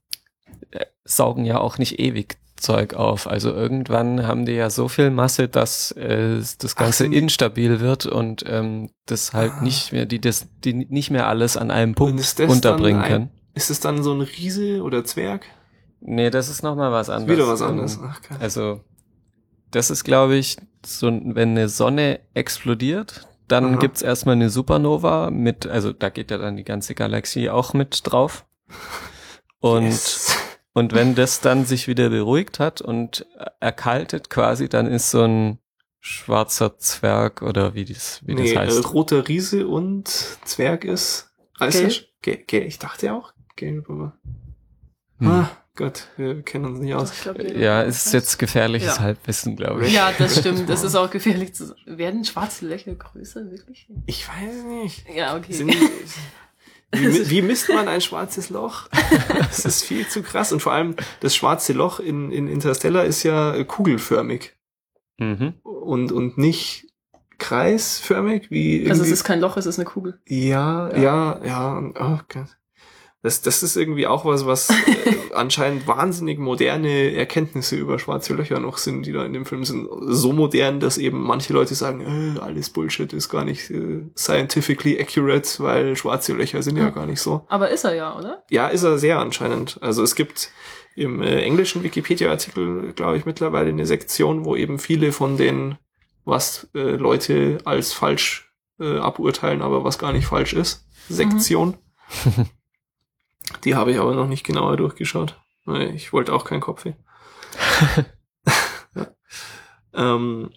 [0.73, 3.27] äh, saugen ja auch nicht ewig Zeug auf.
[3.27, 8.07] Also irgendwann haben die ja so viel Masse, dass äh, das Ganze sind- instabil wird
[8.07, 9.63] und ähm, das halt Ah.
[9.63, 13.31] nicht mehr, die das, die nicht mehr alles an einem Punkt unterbringen ein- können.
[13.55, 15.47] Ist es dann so ein Riese oder Zwerg?
[16.01, 17.37] Nee, das ist nochmal was anderes.
[17.37, 17.97] Wieder was anderes.
[17.97, 18.39] Ähm, Ach, geil.
[18.41, 18.81] Also,
[19.73, 20.57] das ist, glaube ich,
[20.87, 23.77] so, wenn eine Sonne explodiert, dann Aha.
[23.79, 28.01] gibt's erstmal eine Supernova mit, also da geht ja dann die ganze Galaxie auch mit
[28.05, 28.45] drauf.
[29.61, 30.37] Und, Yes.
[30.79, 33.27] Und wenn das dann sich wieder beruhigt hat und
[33.61, 35.59] erkaltet quasi, dann ist so ein
[36.01, 38.85] schwarzer Zwerg oder wie das, wie nee, das heißt.
[38.85, 40.09] Äh, roter Riese und
[40.45, 41.31] Zwerg ist.
[41.59, 41.87] Alles Gelb?
[41.87, 42.15] nicht?
[42.23, 44.17] Ge ge ich dachte auch gelb, aber.
[45.19, 45.29] Hm.
[45.29, 47.13] Ah, Gott, wir kennen uns nicht aus.
[47.13, 49.03] Ich glaub, Ja, ist jetzt gefährliches Ja.
[49.03, 49.93] Halbwissen, glaube ich.
[49.93, 50.69] Ja, das stimmt.
[50.69, 53.89] Das ist auch gefährlich zu Werden schwarze Löcher größer, wirklich?
[54.07, 55.05] Ich weiß nicht.
[55.15, 55.53] Ja, okay.
[55.53, 55.75] Sind,
[56.93, 58.89] wie, wie misst man ein schwarzes Loch?
[59.39, 60.53] Das ist viel zu krass.
[60.53, 64.55] Und vor allem, das schwarze Loch in, in Interstellar ist ja kugelförmig
[65.21, 65.55] Mhm.
[65.65, 66.87] und, und nicht
[67.39, 70.21] kreisförmig, wie also es ist kein Loch, es ist eine Kugel.
[70.27, 72.57] Ja, ja, ja, und- oh Gott.
[73.23, 74.75] Das, das ist irgendwie auch was, was äh,
[75.35, 79.89] anscheinend wahnsinnig moderne Erkenntnisse über schwarze Löcher noch sind, die da in dem Film sind.
[80.07, 85.01] So modern, dass eben manche Leute sagen, äh, alles Bullshit ist gar nicht äh, scientifically
[85.01, 87.45] accurate, weil schwarze Löcher sind ja gar nicht so.
[87.49, 88.45] Aber ist er ja, oder?
[88.51, 89.79] Ja, ist er sehr anscheinend.
[89.81, 90.53] Also es gibt
[90.95, 95.77] im äh, englischen Wikipedia-Artikel, glaube ich, mittlerweile eine Sektion, wo eben viele von den,
[96.25, 101.77] was äh, Leute als falsch äh, aburteilen, aber was gar nicht falsch ist, Sektion.
[103.65, 105.37] Die habe ich aber noch nicht genauer durchgeschaut.
[105.65, 106.93] weil Ich wollte auch keinen Kopfweh.
[108.95, 109.07] ja.
[109.95, 110.51] ähm,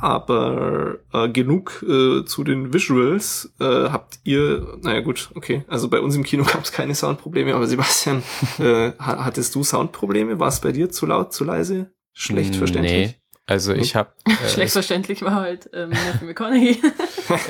[0.00, 3.52] aber äh, genug äh, zu den Visuals.
[3.58, 7.54] Äh, habt ihr, naja gut, okay, also bei uns im Kino gab es keine Soundprobleme,
[7.54, 8.22] aber Sebastian,
[8.58, 10.38] äh, ha- hattest du Soundprobleme?
[10.38, 12.92] War es bei dir zu laut, zu leise, schlecht verständlich?
[13.08, 13.14] Nee,
[13.46, 14.12] also ich habe
[14.48, 16.80] Schlecht verständlich war halt ähm, Matthew McConaughey.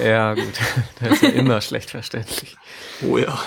[0.03, 0.45] Ja, gut.
[1.01, 2.57] Das ist ja immer schlecht verständlich.
[3.07, 3.39] Oh ja.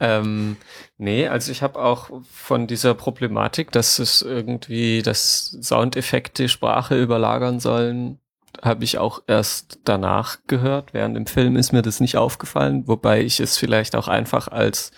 [0.00, 0.56] Ähm,
[0.96, 7.58] nee, also ich habe auch von dieser Problematik, dass es irgendwie, dass Soundeffekte Sprache überlagern
[7.58, 8.18] sollen,
[8.62, 10.94] habe ich auch erst danach gehört.
[10.94, 14.90] Während dem Film ist mir das nicht aufgefallen, wobei ich es vielleicht auch einfach als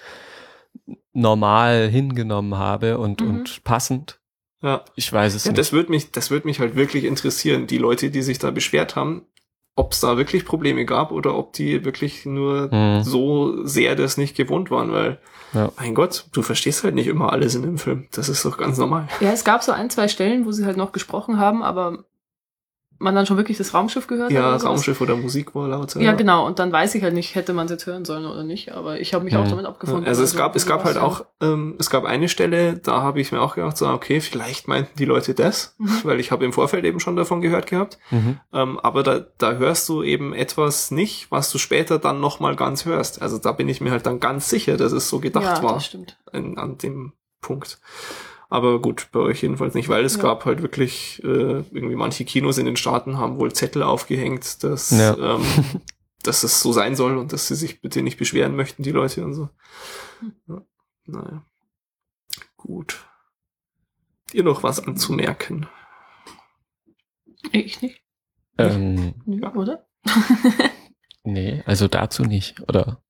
[1.12, 3.28] normal hingenommen habe und, Mhm.
[3.28, 4.20] und passend.
[4.62, 4.84] Ja.
[4.94, 5.58] Ich weiß es Ja, nicht.
[5.58, 8.94] das würde mich, das würde mich halt wirklich interessieren, die Leute, die sich da beschwert
[8.96, 9.26] haben,
[9.76, 13.02] ob es da wirklich Probleme gab oder ob die wirklich nur Hm.
[13.02, 15.18] so sehr das nicht gewohnt waren, weil,
[15.52, 15.70] Ja.
[15.78, 18.06] mein Gott, du verstehst halt nicht immer alles in dem Film.
[18.12, 19.08] Das ist doch ganz normal.
[19.20, 22.04] ja, es gab so ein, zwei Stellen, wo sie halt noch gesprochen haben, aber
[23.00, 24.60] man dann schon wirklich das Raumschiff gehört Ja, hat.
[24.60, 24.70] sowas.
[24.70, 26.00] Raumschiff oder Musik war lauter.
[26.00, 26.46] Ja, genau.
[26.46, 28.72] Und dann weiß ich halt nicht, hätte man es jetzt hören sollen oder nicht.
[28.72, 29.50] Aber ich habe mich auch Mhm.
[29.50, 30.06] damit abgefunden.
[30.06, 31.02] Also es gab, es gab halt ja.
[31.02, 34.68] auch, ähm, es gab eine Stelle, da habe ich mir auch gedacht, so, okay, vielleicht
[34.68, 36.00] meinten die Leute das, Mhm.
[36.04, 37.98] weil ich habe im Vorfeld eben schon davon gehört gehabt.
[38.10, 38.38] Mhm.
[38.52, 42.84] Ähm, aber da, da hörst du eben etwas nicht, was du später dann nochmal ganz
[42.84, 43.22] hörst.
[43.22, 45.72] Also da bin ich mir halt dann ganz sicher, dass es so gedacht ja, war
[45.74, 46.18] das stimmt.
[46.34, 47.78] in, an dem Punkt.
[48.52, 50.22] Aber gut, bei euch jedenfalls nicht, weil es Ja.
[50.22, 54.90] gab halt wirklich äh, irgendwie manche Kinos in den Staaten haben wohl Zettel aufgehängt, dass,
[54.90, 55.16] Ja.
[55.16, 55.44] ähm,
[56.24, 59.24] dass es so sein soll und dass sie sich bitte nicht beschweren möchten, die Leute
[59.24, 59.48] und so.
[60.18, 60.32] Hm.
[60.48, 60.62] Ja,
[61.06, 61.46] naja.
[62.56, 63.06] Gut.
[64.32, 65.66] Dir noch was anzumerken?
[67.52, 68.02] Ich nicht.
[68.58, 69.54] Ähm, Nö, Ja.
[69.54, 69.86] Oder?
[71.24, 73.02] nee, also dazu nicht, oder?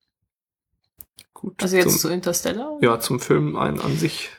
[1.35, 1.63] Gut.
[1.63, 2.79] Also jetzt zum, zu Interstellar?
[2.83, 4.31] ja, zum Film ein an sich.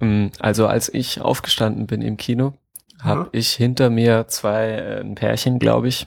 [0.00, 2.54] Mm, Also als ich aufgestanden bin im Kino,
[3.02, 6.06] habe ich hinter mir zwei, äh, ein Pärchen, glaube ich,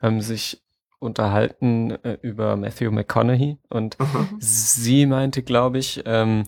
[0.00, 0.62] haben sich
[1.00, 3.98] unterhalten äh, über Matthew McConaughey und.
[3.98, 4.36] Mhm.
[4.40, 6.44] sie meinte, glaube ich, ähm,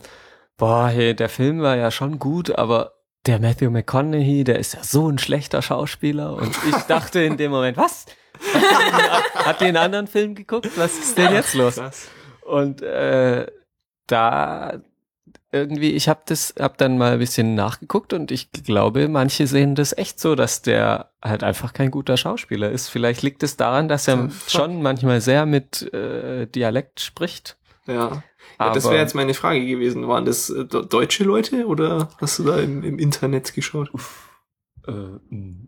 [0.57, 2.93] boah, hey, der Film war ja schon gut, aber
[3.25, 7.51] der Matthew McConaughey, der ist ja so ein schlechter Schauspieler und ich dachte in dem
[7.51, 8.05] Moment, was?
[9.35, 10.69] Hat einen anderen Film geguckt?
[10.75, 11.79] Was ist denn jetzt los?
[12.45, 13.45] Und äh,
[14.07, 14.81] da
[15.51, 19.75] irgendwie, ich habe das, hab dann mal ein bisschen nachgeguckt und ich glaube, manche sehen
[19.75, 22.87] das echt so, dass der halt einfach kein guter Schauspieler ist.
[22.87, 27.57] Vielleicht liegt es daran, dass er schon manchmal sehr mit äh, Dialekt spricht.
[27.85, 27.93] Ja.
[27.93, 28.23] ja
[28.57, 30.07] Aber das wäre jetzt meine Frage gewesen.
[30.07, 33.91] Waren das äh, de- deutsche Leute oder hast du da im, im Internet geschaut?
[34.87, 35.67] äh, mh.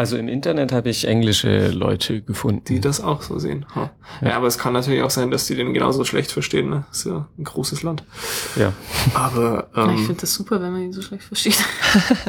[0.00, 2.64] Also im Internet habe ich englische Leute gefunden.
[2.64, 3.66] Die das auch so sehen.
[3.74, 3.90] Ha.
[4.22, 4.28] Ja.
[4.30, 4.36] Ja.
[4.38, 6.70] aber es kann natürlich auch sein, dass die den genauso schlecht verstehen.
[6.70, 6.86] Ne?
[6.90, 8.02] Ist ja ein großes Land.
[8.56, 8.72] ja.
[9.12, 11.62] Aber Ja, ich ähm, finde das super, wenn man ihn so schlecht versteht.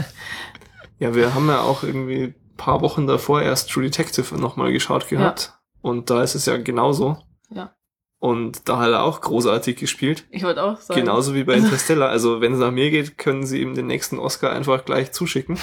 [0.99, 5.07] ja, wir haben ja auch irgendwie ein paar Wochen davor erst True Detective nochmal geschaut
[5.07, 5.53] gehabt.
[5.81, 7.19] Und da ist es ja genauso.
[7.51, 7.73] Ja.
[8.19, 10.25] Und da hat er auch großartig gespielt.
[10.29, 10.99] Ich wollte auch sagen.
[10.99, 12.09] Genauso wie bei Interstellar.
[12.09, 15.57] Also wenn es nach mir geht, können sie ihm den nächsten Oscar einfach gleich zuschicken.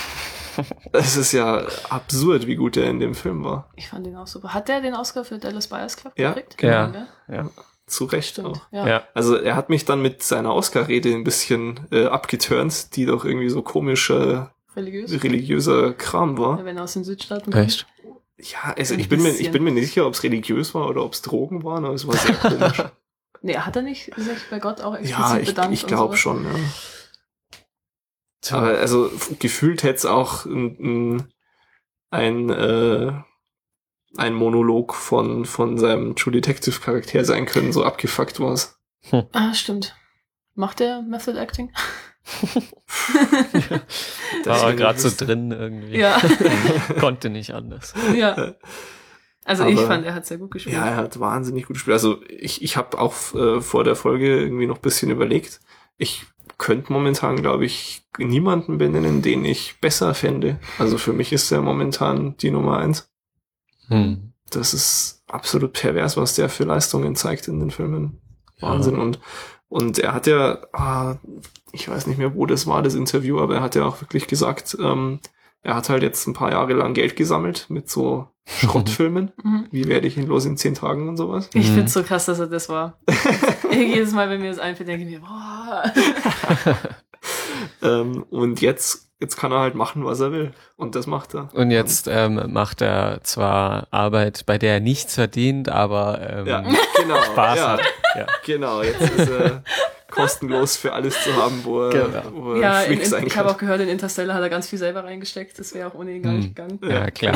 [0.93, 3.71] Es ist ja absurd, wie gut er in dem Film war.
[3.77, 4.55] Ich fand ihn auch super.
[4.55, 6.59] Hat der den Oscar für Dallas Buyers Club Ja, gekriegt?
[6.59, 6.91] genau.
[6.93, 7.07] gell?
[7.29, 7.51] ja.
[7.87, 8.61] zu Recht auch.
[8.71, 8.87] Ja.
[8.87, 9.03] Ja.
[9.15, 13.49] Also er hat mich dann mit seiner Oscar-Rede ein bisschen äh, abgeturnt, die doch irgendwie
[13.49, 15.23] so komischer Religiös.
[15.25, 16.59] religiöser Kram war.
[16.59, 17.67] Ja, wenn er aus den Südstaaten kommt.
[17.67, 17.87] Echt?
[18.41, 20.89] Ja, also Ein ich bin mir, ich bin mir nicht sicher, ob es religiös war
[20.89, 22.85] oder ob es Drogen waren, aber es war sehr komisch.
[23.43, 25.73] Nee, hat er nicht sich bei Gott auch explizit ja, ich, bedankt?
[25.75, 26.51] ich und glaube schon, ja.
[28.51, 31.29] Aber also gefühlt hätte es auch ein,
[32.11, 33.13] ein, äh,
[34.17, 38.79] ein Monolog von, von seinem True Detective Charakter sein können, so abgefuckt war es.
[39.33, 39.95] Ah, stimmt.
[40.55, 41.73] Macht der Method Acting?
[44.45, 45.99] Da war gerade so drin irgendwie.
[45.99, 46.21] ja,
[47.01, 47.95] Konnte nicht anders.
[48.15, 48.55] ja.
[49.45, 50.77] Also ich Aber- fand, er hat sehr gut gespielt.
[50.77, 51.95] Ja, er hat wahnsinnig gut gespielt.
[51.95, 55.61] Also ich, ich habe auch äh, vor der Folge irgendwie noch ein bisschen überlegt.
[55.97, 56.27] Ich
[56.59, 60.59] könnte momentan, glaube ich, niemanden benennen, den ich besser fände.
[60.79, 63.11] Also für mich ist er momentan die Nummer eins.
[63.87, 64.33] Hm.
[64.51, 68.21] Das ist absolut pervers, was der für Leistungen zeigt in den Filmen.
[68.61, 68.99] Wahnsinn.
[68.99, 69.21] Und,
[69.69, 71.17] und er hat ja, ah,
[71.73, 74.27] ich weiß nicht mehr, wo das war, das Interview, aber er hat ja auch wirklich
[74.27, 75.21] gesagt, ähm,
[75.63, 78.29] er hat halt jetzt ein paar Jahre lang Geld gesammelt mit so
[78.61, 79.31] Schrottfilmen.
[79.43, 79.67] Mhm.
[79.71, 81.51] Wie werde ich ihn los in zehn Tagen und sowas?
[81.55, 81.75] Ich Mhm.
[81.75, 82.99] find's so krass, dass er das war.
[83.71, 85.83] Jedes Mal, wenn mir das einfällt, denke ich mir, boah.
[87.83, 90.53] Ähm, und jetzt, jetzt kann er halt machen, was er will.
[90.77, 91.49] Und das macht er.
[91.55, 96.61] Und jetzt ähm, macht er zwar Arbeit, bei der er nichts verdient, aber ähm, Ja,
[96.97, 97.21] genau.
[97.23, 97.81] Spaß ja, hat.
[98.17, 98.27] Ja.
[98.47, 99.63] Genau, jetzt ist er
[100.11, 102.23] kostenlos für alles zu haben, wo er, Genau.
[102.33, 104.79] wo er Ja, in, in, ich habe auch gehört, in Interstellar hat er ganz viel
[104.79, 105.59] selber reingesteckt.
[105.59, 106.39] Das wäre auch ohne ihn gar Hm.
[106.41, 106.79] nicht gegangen.
[106.83, 107.35] ja, klar.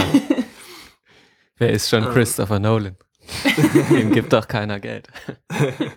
[1.57, 2.11] Wer ist schon Ähm.
[2.11, 2.97] Christopher Nolan?
[3.91, 5.09] Dem gibt doch keiner Geld.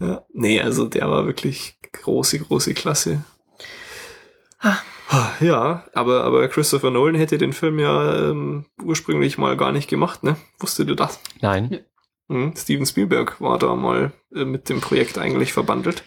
[0.00, 3.22] Ja, nee, also der war wirklich große, große Klasse.
[4.58, 4.78] Ah.
[5.40, 10.24] Ja, aber, aber Christopher Nolan hätte den Film ja ähm, ursprünglich mal gar nicht gemacht,
[10.24, 10.36] ne?
[10.58, 11.20] Wusstet ihr das?
[11.40, 11.84] Nein.
[12.28, 12.54] Mhm.
[12.56, 16.02] Steven Spielberg war da mal äh, mit dem Projekt eigentlich verbandelt.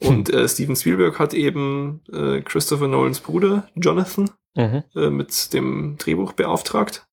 [0.00, 4.82] Und äh, Steven Spielberg hat eben äh, Christopher Nolans Bruder Jonathan Mhm.
[4.96, 7.06] äh, mit dem Drehbuch beauftragt.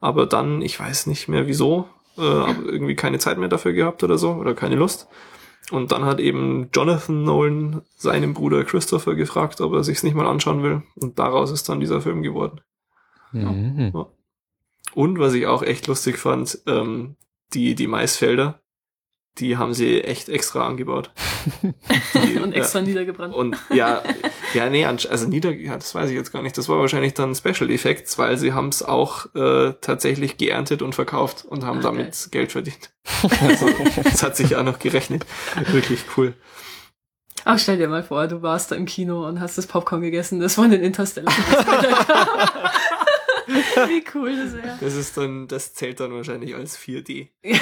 [0.00, 4.02] Aber dann, ich weiß nicht mehr wieso, äh, aber irgendwie keine Zeit mehr dafür gehabt
[4.02, 5.08] oder so, oder keine Lust.
[5.70, 10.26] Und dann hat eben Jonathan Nolan seinen Bruder Christopher gefragt, ob er sich's nicht mal
[10.26, 10.82] anschauen will.
[10.96, 12.60] Und daraus ist dann dieser Film geworden.
[13.32, 13.92] Mhm.
[14.94, 17.16] Und was ich auch echt lustig fand, ähm,
[17.54, 18.60] die, die Maisfelder,
[19.38, 21.10] die haben sie echt extra angebaut.
[22.14, 23.32] Die, Und extra niedergebrannt.
[23.34, 24.02] Ja, und ja,
[24.54, 26.58] ja, nee, also nieder, ja, das weiß ich jetzt gar nicht.
[26.58, 30.94] Das war wahrscheinlich dann Special Effects, weil sie haben es auch äh, tatsächlich geerntet und
[30.94, 32.90] verkauft und haben Ah, damit Geld verdient.
[33.40, 33.68] Also,
[34.02, 35.24] das hat sich ja noch gerechnet.
[35.70, 36.34] Wirklich cool.
[37.44, 40.40] Aber stell dir mal vor, du warst da im Kino und hast das Popcorn gegessen,
[40.40, 41.32] das von den Interstellar.
[43.46, 44.76] Wie cool das wäre.
[44.80, 47.28] Das ist dann, das zählt dann wahrscheinlich als 4D.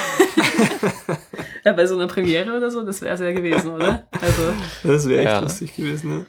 [1.65, 4.07] Ja, bei so einer Premiere oder so, das wäre es ja gewesen, oder?
[4.21, 4.53] Also,
[4.83, 5.39] Das wäre echt Ja.
[5.41, 6.27] lustig gewesen, ne?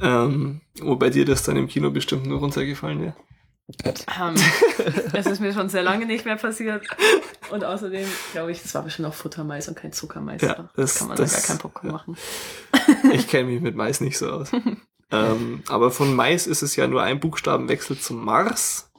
[0.00, 3.14] Ähm, wobei dir das dann im Kino bestimmt nur runtergefallen wäre.
[4.20, 4.34] ähm,
[5.12, 6.82] es ist mir schon sehr lange nicht mehr passiert.
[7.50, 10.40] Und außerdem, glaube ich, das war bestimmt auch Futtermais und kein Zuckermais.
[10.42, 11.92] Ja, da das- kann man das- da gar kein Popcorn ja.
[11.92, 12.16] machen.
[13.12, 14.50] Ich kenne mich mit Mais nicht so aus.
[15.12, 18.89] ähm, aber von Mais ist es ja nur ein Buchstabenwechsel zum Mars.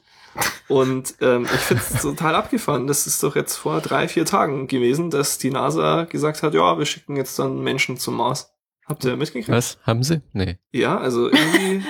[0.68, 2.88] Und ähm, ich finde es total abgefahren.
[2.88, 6.78] Das ist doch jetzt vor drei, vier Tagen gewesen, dass die NASA gesagt hat, ja,
[6.78, 8.54] wir schicken jetzt dann Menschen zum Mars.
[8.86, 9.50] Habt ihr mitgekriegt?
[9.50, 9.78] Was?
[9.84, 10.22] Haben sie?
[10.34, 10.58] Nee.
[10.72, 11.84] Ja, also irgendwie,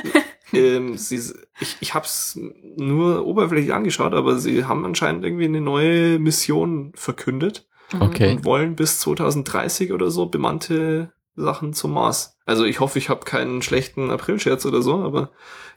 [0.54, 1.22] ähm, sie,
[1.60, 2.40] ich, ich habe es
[2.78, 8.02] nur oberflächlich angeschaut, aber sie haben anscheinend irgendwie eine neue Mission verkündet Mhm.
[8.04, 8.32] Okay.
[8.32, 12.38] und wollen bis 2030 oder so bemannte Sachen zum Mars.
[12.46, 15.32] Also ich hoffe, ich habe keinen schlechten Aprilscherz oder so, aber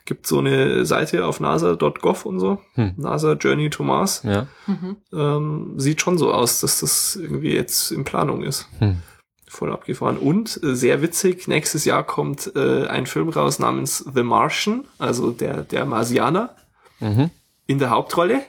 [0.07, 2.95] gibt so eine Seite auf nasa.gov und so, Hm.
[2.97, 4.23] NASA Journey to Mars.
[4.25, 4.47] Ja.
[4.67, 4.97] Mhm.
[5.13, 8.69] Ähm, sieht schon so aus, dass das irgendwie jetzt in Planung ist.
[8.79, 9.03] Hm.
[9.49, 10.19] Voll abgefahren.
[10.19, 15.31] Und äh, sehr witzig, nächstes Jahr kommt äh, ein Film raus namens The Martian, also
[15.31, 16.57] der, der Marsianer,
[17.01, 17.31] Mhm.
[17.67, 18.43] in der Hauptrolle.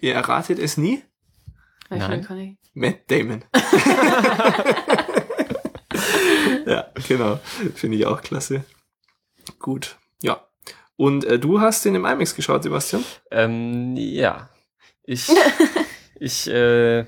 [0.00, 1.02] Ihr erratet es nie.
[1.90, 2.56] Nein.
[2.74, 3.44] Matt Damon.
[6.66, 7.38] ja, genau.
[7.74, 8.64] Finde ich auch klasse.
[9.58, 9.96] Gut.
[10.22, 10.46] Ja.
[11.00, 13.02] Und äh, du hast den im IMAX geschaut, Sebastian?
[13.30, 14.50] Ähm, ja.
[15.02, 15.28] Ich,
[16.20, 17.06] ich äh,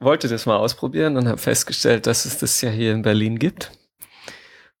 [0.00, 3.70] wollte das mal ausprobieren und habe festgestellt, dass es das ja hier in Berlin gibt.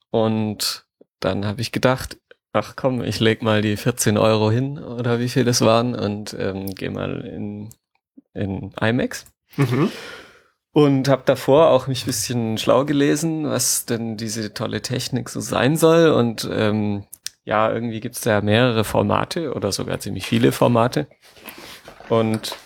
[0.08, 0.86] Und
[1.20, 2.16] dann habe ich gedacht,
[2.54, 6.34] ach komm, ich leg mal die 14 Euro hin oder wie viel das waren und
[6.38, 7.68] ähm, gehe mal in,
[8.32, 9.26] in IMAX.
[9.58, 9.92] Mhm.
[10.72, 15.76] Und habe davor auch mich bisschen schlau gelesen, was denn diese tolle Technik so sein
[15.76, 16.08] soll.
[16.12, 17.04] Und ähm,
[17.44, 21.06] ja, irgendwie gibt's da mehrere Formate oder sogar ziemlich viele Formate.
[22.08, 22.56] Und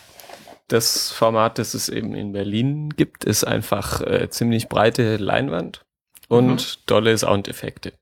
[0.67, 5.85] das Format, das es eben in Berlin gibt, ist einfach äh, ziemlich breite Leinwand
[6.27, 6.47] und
[6.77, 6.81] Mhm.
[6.85, 7.93] dolle Soundeffekte.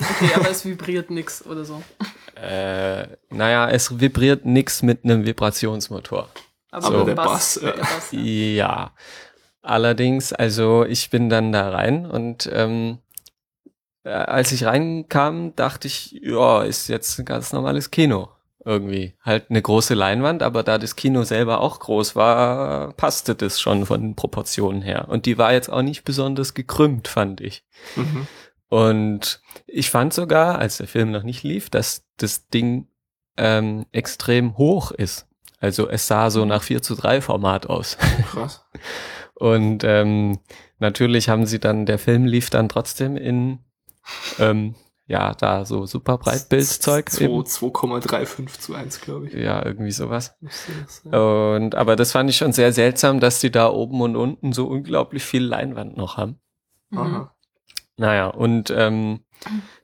[0.00, 1.82] Okay, aber es vibriert nix oder so.
[2.38, 6.28] Äh, naja, es vibriert nix mit einem Vibrationsmotor.
[6.70, 8.20] Aber, Aber der Bass, der Bass ja.
[8.20, 8.94] Ja.
[9.62, 13.05] Allerdings, also ich bin dann da rein und ähm, äh,
[14.06, 18.28] als ich reinkam, dachte ich, ja, ist jetzt ein ganz normales Kino.
[18.64, 19.14] Irgendwie.
[19.22, 23.86] Halt eine große Leinwand, aber da das Kino selber auch groß war, passte das schon
[23.86, 25.06] von den Proportionen her.
[25.08, 27.64] Und die war jetzt auch nicht besonders gekrümmt, fand ich.
[27.94, 28.26] Mhm.
[28.68, 32.88] Und ich fand sogar, als der Film noch nicht lief, dass das Ding
[33.36, 35.28] ähm, extrem hoch ist.
[35.60, 37.96] Also es sah so nach 4 zu 3 Format aus.
[38.32, 38.66] Krass.
[39.34, 40.40] Und ähm,
[40.78, 43.60] natürlich haben sie dann, der Film lief dann trotzdem in,
[44.38, 44.74] ähm,
[45.08, 47.10] ja, da so super Breitbildzeug.
[47.10, 47.34] Zwei- eben.
[47.44, 49.34] 2,35 zu 1, glaube ich.
[49.34, 50.36] Ja, irgendwie sowas.
[50.40, 51.00] Das.
[51.04, 54.66] Und aber das fand ich schon sehr seltsam, dass die da oben und unten so
[54.66, 56.40] unglaublich viel Leinwand noch haben.
[56.94, 57.32] Aha.
[57.96, 59.24] Naja, und ähm,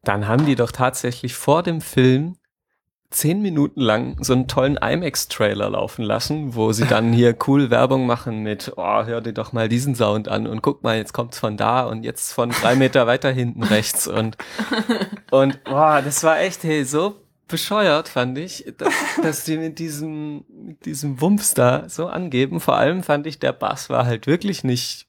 [0.03, 2.37] dann haben die doch tatsächlich vor dem Film
[3.13, 8.07] zehn Minuten lang so einen tollen IMAX-Trailer laufen lassen, wo sie dann hier cool Werbung
[8.07, 11.39] machen mit, oh, hör dir doch mal diesen Sound an und guck mal, jetzt kommt's
[11.39, 14.37] von da und jetzt von drei Meter weiter hinten rechts und
[15.31, 17.17] und boah, das war echt hey, so
[17.49, 22.61] bescheuert, fand ich, dass, dass die mit diesem mit diesem Wumms da so angeben.
[22.61, 25.07] Vor allem fand ich, der Bass war halt wirklich nicht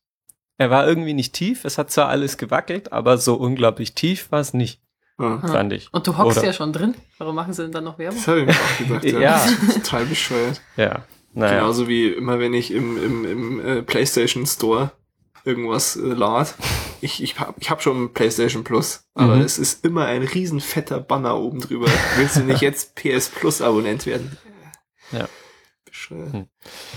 [0.58, 1.66] er war irgendwie nicht tief.
[1.66, 4.82] Es hat zwar alles gewackelt, aber so unglaublich tief war es nicht,
[5.18, 5.40] Ah.
[5.48, 5.88] Fand ich.
[5.94, 6.96] Und du hockst Oder- ja schon drin.
[7.20, 8.18] Warum machen sie denn dann noch Werbung?
[8.18, 9.04] Das habe ich mir auch gedacht.
[9.06, 9.20] Ja.
[9.20, 9.48] Ja.
[9.76, 10.62] Total bescheuert.
[10.76, 11.60] Ja, naja.
[11.60, 14.92] Genauso wie immer, wenn ich im, im, im äh, PlayStation Store
[15.46, 16.56] irgendwas äh, lad.
[17.02, 19.42] Ich, ich habe ich hab schon PlayStation Plus, aber Mhm.
[19.42, 21.88] es ist immer ein riesen fetter Banner oben drüber.
[22.18, 24.38] Willst du nicht jetzt PS Plus Abonnent werden?
[25.12, 25.28] Ja.
[25.86, 26.32] Bescheuert.
[26.34, 26.48] Hm.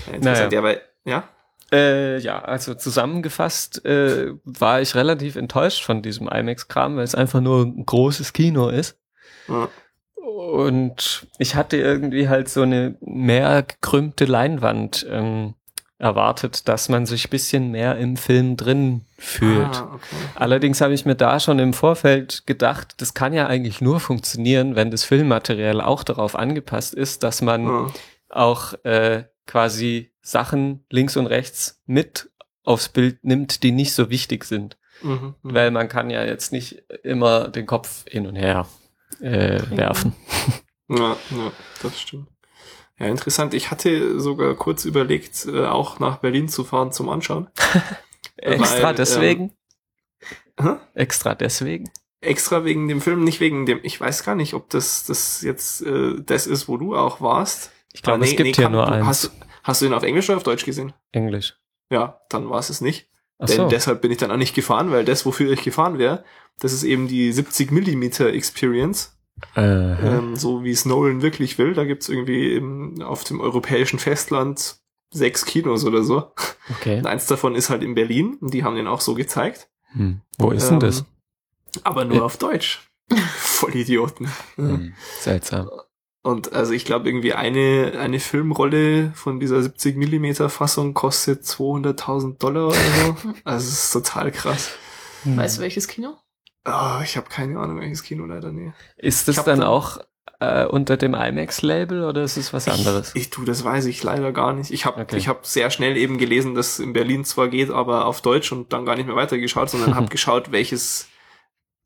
[0.07, 0.23] Ja, interessant.
[0.23, 0.49] Naja.
[0.51, 1.29] Ja, weil, ja?
[1.71, 7.41] Äh, ja, also zusammengefasst äh, war ich relativ enttäuscht von diesem IMAX-Kram, weil es einfach
[7.41, 8.97] nur ein großes Kino ist.
[9.47, 9.67] Ja.
[10.15, 15.55] Und ich hatte irgendwie halt so eine mehr gekrümmte Leinwand ähm,
[15.99, 19.75] erwartet, dass man sich bisschen mehr im Film drin fühlt.
[19.75, 20.15] Ah, okay.
[20.35, 24.75] Allerdings habe ich mir da schon im Vorfeld gedacht, das kann ja eigentlich nur funktionieren,
[24.75, 27.87] wenn das Filmmaterial auch darauf angepasst ist, dass man Ja.
[28.29, 32.29] auch äh, quasi Sachen links und rechts mit
[32.63, 34.77] aufs Bild nimmt, die nicht so wichtig sind.
[35.01, 35.11] Mhm.
[35.11, 35.35] mhm.
[35.41, 38.67] Weil man kann ja jetzt nicht immer den Kopf hin und her
[39.21, 40.13] äh, werfen.
[40.89, 41.51] Ja, ja,
[41.81, 42.27] das stimmt.
[42.99, 43.53] Ja, interessant.
[43.53, 47.47] Ich hatte sogar kurz überlegt, äh, auch nach Berlin zu fahren zum Anschauen.
[48.37, 49.53] Extra Weil, deswegen?
[50.59, 50.75] Hä?
[50.93, 51.89] Extra deswegen?
[52.19, 53.79] Extra wegen dem Film, nicht wegen dem.
[53.83, 57.71] Ich weiß gar nicht, ob das das jetzt äh, das ist, wo du auch warst.
[57.93, 59.05] Ich glaube, Aber es nee, gibt nee, hier kann- nur eins.
[59.05, 59.31] Hast,
[59.67, 60.93] hast du ihn auf Englisch oder auf Deutsch gesehen?
[61.11, 61.57] Englisch.
[61.91, 63.09] Ja, dann war es es nicht.
[63.39, 63.67] Ach Denn so.
[63.69, 66.23] deshalb bin ich dann auch nicht gefahren, weil das, wofür ich gefahren wäre,
[66.59, 69.13] das ist eben die 70 Millimeter Experience.
[69.55, 71.73] Äh, ähm, so wie es Nolan wirklich will.
[71.75, 74.77] Da gibt's irgendwie im, auf dem europäischen Festland
[75.13, 76.31] sechs Kinos oder so.
[76.71, 76.97] okay.
[76.97, 78.37] Und eins davon ist halt in Berlin.
[78.41, 79.69] Die haben den auch so gezeigt.
[79.91, 80.21] Hm.
[80.39, 81.05] Wo ist denn Ähm, das?
[81.83, 82.21] Aber nur Äh.
[82.21, 82.89] auf Deutsch.
[83.37, 84.27] Vollidioten.
[84.55, 84.93] Hm.
[85.19, 85.69] Seltsam.
[86.27, 92.37] Und also ich glaube irgendwie eine, eine Filmrolle von dieser 70 Millimeter Fassung kostet 200.000
[92.37, 93.15] Dollar oder so.
[93.45, 94.71] Also es ist total krass.
[95.23, 95.37] Hm.
[95.37, 96.15] Weißt du welches Kino?
[96.65, 98.73] Ah, ich habe keine Ahnung, welches Kino leider nee.
[98.97, 99.99] Ist das dann dann- auch
[100.41, 103.11] äh, unter dem IMAX-Label oder ist es was anderes?
[103.15, 104.69] Ich, ich tu, das weiß ich leider gar nicht.
[104.71, 105.15] Ich habe Okay.
[105.15, 108.73] ich hab sehr schnell eben gelesen, dass in Berlin zwar geht, aber auf Deutsch und
[108.73, 111.07] dann gar nicht mehr weitergeschaut, sondern habe geschaut, welches,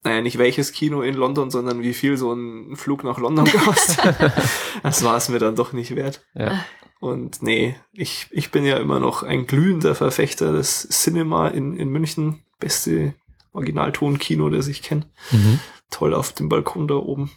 [0.04, 4.16] naja, nicht welches Kino in London, sondern wie viel so ein Flug nach London kostet.
[4.84, 6.26] das war es mir dann doch nicht wert.
[6.34, 6.64] ja.
[7.00, 11.90] Und nee, ich, ich bin ja immer noch ein glühender Verfechter des Cinema in, in
[11.90, 12.44] München.
[12.60, 13.16] Beste
[13.54, 15.10] Originalton-Kino, das ich kenne.
[15.32, 15.60] Mhm.
[15.90, 17.32] Toll auf dem Balkon da oben.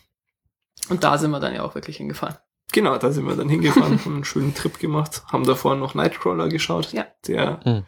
[0.91, 2.36] Und da sind wir dann ja auch wirklich hingefahren.
[2.73, 6.49] Genau, da sind wir dann hingefahren, haben einen schönen Trip gemacht, haben davor noch Nightcrawler
[6.51, 7.07] geschaut, Ja.
[7.27, 7.85] der Mhm.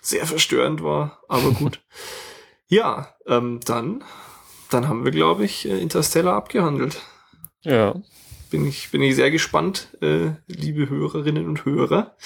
[0.00, 1.80] sehr verstörend war, aber gut.
[2.68, 4.04] ja, ähm, dann,
[4.70, 7.00] dann haben wir, glaube ich, äh, Interstellar abgehandelt.
[7.62, 7.94] Ja.
[8.50, 12.16] Bin ich, bin ich sehr gespannt, äh, liebe Hörerinnen und Hörer,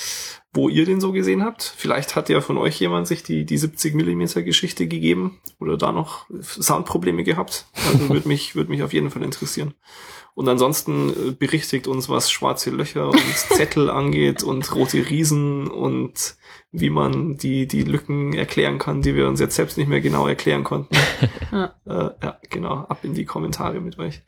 [0.53, 1.63] wo ihr den so gesehen habt.
[1.63, 5.91] Vielleicht hat ja von euch jemand sich die, die 70 Millimeter Geschichte gegeben oder da
[5.91, 7.67] noch Soundprobleme gehabt.
[7.87, 9.75] Also würde mich, würde mich auf jeden Fall interessieren.
[10.35, 16.37] Und ansonsten äh, berichtigt uns, was schwarze Löcher und Zettel angeht und rote Riesen und
[16.71, 20.27] wie man die, die Lücken erklären kann, die wir uns jetzt selbst nicht mehr genau
[20.27, 20.97] erklären konnten.
[21.53, 21.75] Ja.
[21.85, 24.23] Äh, ja, genau, ab in die Kommentare mit euch.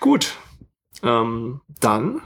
[0.00, 0.38] Gut,
[1.02, 2.22] ähm, dann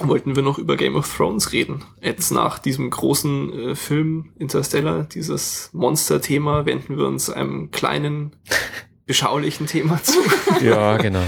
[0.00, 1.84] wollten wir noch über Game of Thrones reden.
[2.00, 8.36] Jetzt nach diesem großen äh, Film Interstellar, dieses Monster-Thema, wenden wir uns einem kleinen,
[9.06, 10.18] beschaulichen Thema zu.
[10.60, 11.22] Ja, genau.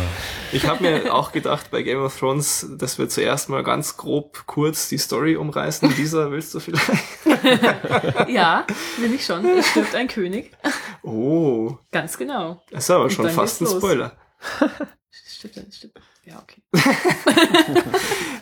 [0.53, 4.45] Ich habe mir auch gedacht bei Game of Thrones, dass wir zuerst mal ganz grob
[4.47, 5.95] kurz die Story umreißen.
[5.97, 6.91] Lisa, willst du vielleicht?
[8.29, 9.45] Ja, will ich schon.
[9.45, 10.53] Es stirbt ein König.
[11.03, 12.63] Oh, Ganz genau.
[12.71, 13.77] das ist aber Und schon dann fast ein los.
[13.77, 14.17] Spoiler.
[15.11, 15.93] Stimmt, stimmt.
[16.25, 16.63] Ja, okay.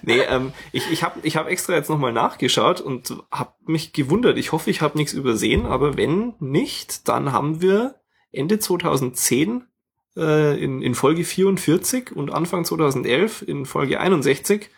[0.03, 4.39] Nee, ähm, ich, ich habe ich hab extra jetzt nochmal nachgeschaut und habe mich gewundert.
[4.39, 7.97] Ich hoffe, ich habe nichts übersehen, aber wenn nicht, dann haben wir
[8.33, 9.65] Ende 2010
[10.17, 14.71] äh, in, in Folge 44 und Anfang 2011 in Folge 61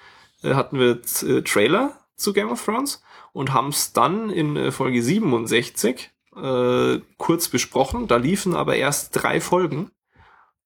[0.42, 3.02] äh, hatten wir äh, Trailer zu Game of Thrones
[3.32, 8.06] und haben es dann in äh, Folge 67 äh, kurz besprochen.
[8.08, 9.90] Da liefen aber erst drei Folgen.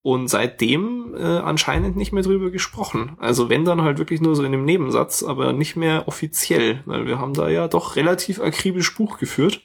[0.04, 3.16] Und seitdem äh, anscheinend nicht mehr drüber gesprochen.
[3.20, 7.06] Also wenn dann halt wirklich nur so in einem Nebensatz, aber nicht mehr offiziell, weil
[7.06, 9.60] wir haben da ja doch relativ akribisch Buch geführt.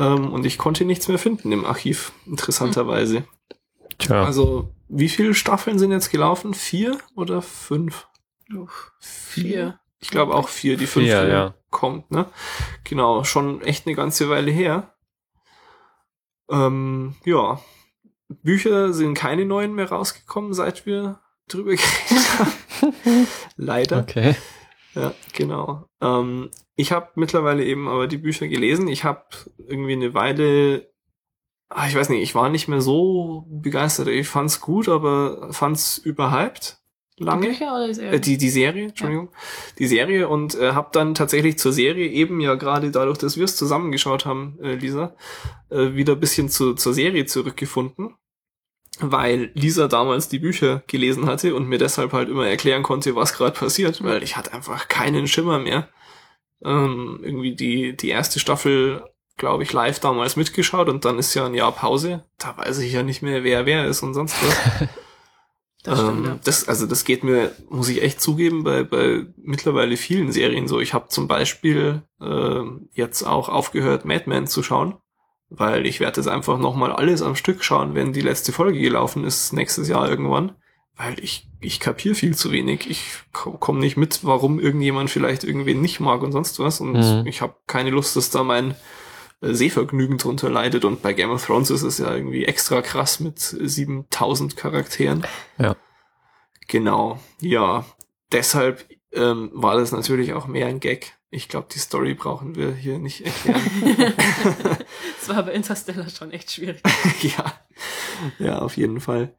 [0.00, 3.24] Ähm, und ich konnte nichts mehr finden im Archiv, interessanterweise.
[3.98, 4.24] Tja.
[4.24, 6.54] Also wie viele Staffeln sind jetzt gelaufen?
[6.54, 8.08] Vier oder fünf?
[8.56, 9.78] Uff, vier.
[9.98, 11.54] Ich glaube auch vier, die fünfte Vier, ja.
[11.68, 12.24] kommt, ne?
[12.84, 14.94] Genau, schon echt eine ganze Weile her.
[16.50, 17.60] Ähm, ja.
[18.42, 23.26] Bücher sind keine neuen mehr rausgekommen, seit wir drüber geredet haben.
[23.56, 23.98] Leider.
[23.98, 24.34] Okay.
[24.94, 25.84] Ja, genau.
[26.00, 26.50] Ähm,
[26.80, 28.88] ich habe mittlerweile eben aber die Bücher gelesen.
[28.88, 29.24] Ich habe
[29.68, 30.90] irgendwie eine Weile,
[31.68, 34.08] ah, ich weiß nicht, ich war nicht mehr so begeistert.
[34.08, 36.78] Ich fand's gut, aber fand's überhyped.
[37.18, 37.42] Lange.
[37.42, 38.12] Die Bücher oder die Serie?
[38.12, 39.28] Äh, die, die Serie, Entschuldigung.
[39.78, 43.44] Die Serie und äh, habe dann tatsächlich zur Serie eben ja gerade dadurch, dass wir
[43.44, 45.14] es zusammengeschaut haben, äh, Lisa,
[45.68, 48.14] äh, wieder ein bisschen zu, zur Serie zurückgefunden.
[49.00, 53.34] Weil Lisa damals die Bücher gelesen hatte und mir deshalb halt immer erklären konnte, was
[53.34, 55.88] gerade passiert, weil ich hatte einfach keinen Schimmer mehr.
[56.64, 59.02] Ähm, irgendwie die, die erste Staffel,
[59.36, 62.24] glaube ich, live damals mitgeschaut und dann ist ja ein Jahr Pause.
[62.38, 64.88] Da weiß ich ja nicht mehr, wer wer ist und sonst was.
[65.84, 66.38] das stimmt, Ähm, ja.
[66.44, 70.80] das, also das geht mir, muss ich echt zugeben, bei, bei mittlerweile vielen Serien so.
[70.80, 72.62] Ich habe zum Beispiel äh,
[72.92, 74.96] jetzt auch aufgehört, Mad Men zu schauen,
[75.48, 79.24] weil ich werde jetzt einfach nochmal alles am Stück schauen, wenn die letzte Folge gelaufen
[79.24, 80.56] ist, nächstes Jahr irgendwann.
[81.02, 82.90] Weil ich, ich kapier viel zu wenig.
[82.90, 86.78] Ich komme nicht mit, warum irgendjemand vielleicht irgendwen nicht mag und sonst was.
[86.80, 87.26] Und Mhm.
[87.26, 88.74] ich habe keine Lust, dass da mein
[89.40, 90.84] äh, Sehvergnügen drunter leidet.
[90.84, 95.24] Und bei Game of Thrones ist es ja irgendwie extra krass mit 7000 Charakteren.
[95.56, 95.74] Ja.
[96.68, 97.86] Genau, ja.
[98.30, 101.16] Deshalb ähm, war das natürlich auch mehr ein Gag.
[101.30, 104.12] Ich glaube, die Story brauchen wir hier nicht erklären.
[105.18, 106.82] Das war bei Interstellar schon echt schwierig.
[107.22, 107.54] ja,
[108.38, 109.34] ja, auf jeden Fall.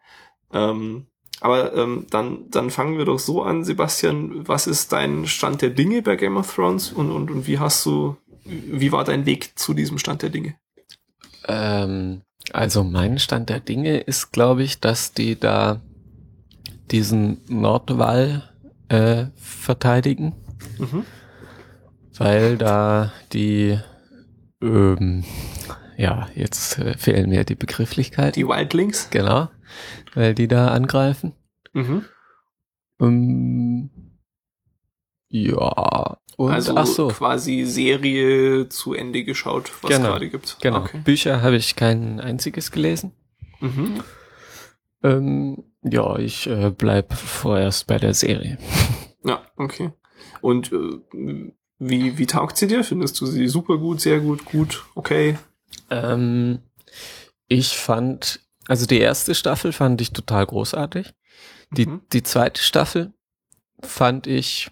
[0.53, 1.07] Ähm,
[1.41, 4.47] aber ähm, dann, dann fangen wir doch so an, Sebastian.
[4.47, 7.85] Was ist dein Stand der Dinge bei Game of Thrones und, und, und wie hast
[7.85, 8.15] du,
[8.45, 10.55] wie war dein Weg zu diesem Stand der Dinge?
[11.47, 12.21] Ähm,
[12.53, 15.81] also mein Stand der Dinge ist, glaube ich, dass die da
[16.91, 18.49] diesen Nordwall
[18.89, 20.33] äh, verteidigen,
[20.77, 21.05] Mhm.
[22.17, 23.79] weil da die,
[24.61, 25.23] ähm,
[25.97, 28.33] ja, jetzt äh, fehlen mir die Begrifflichkeiten.
[28.33, 29.07] Die Wildlings?
[29.11, 29.49] Genau,
[30.13, 31.33] weil die da angreifen.
[31.73, 32.05] Mhm.
[32.99, 33.89] Ähm,
[35.29, 40.57] ja, und also ach so, quasi Serie zu Ende geschaut, was Genau, gerade gibt.
[40.61, 40.79] genau.
[40.81, 41.01] Okay.
[41.03, 43.11] Bücher habe ich kein einziges gelesen.
[43.59, 44.03] Mhm.
[45.03, 48.57] Ähm, ja, ich äh, bleib vorerst bei der Serie.
[49.23, 49.91] Ja, okay.
[50.41, 52.83] Und äh, wie, wie taugt sie dir?
[52.83, 55.37] Findest du sie super gut, sehr gut, gut, okay?
[55.91, 56.57] Ähm,
[57.47, 61.13] ich fand, also die erste Staffel fand ich total großartig.
[61.71, 62.01] Die, Mhm.
[62.13, 63.13] die zweite Staffel
[63.81, 64.69] fand ich,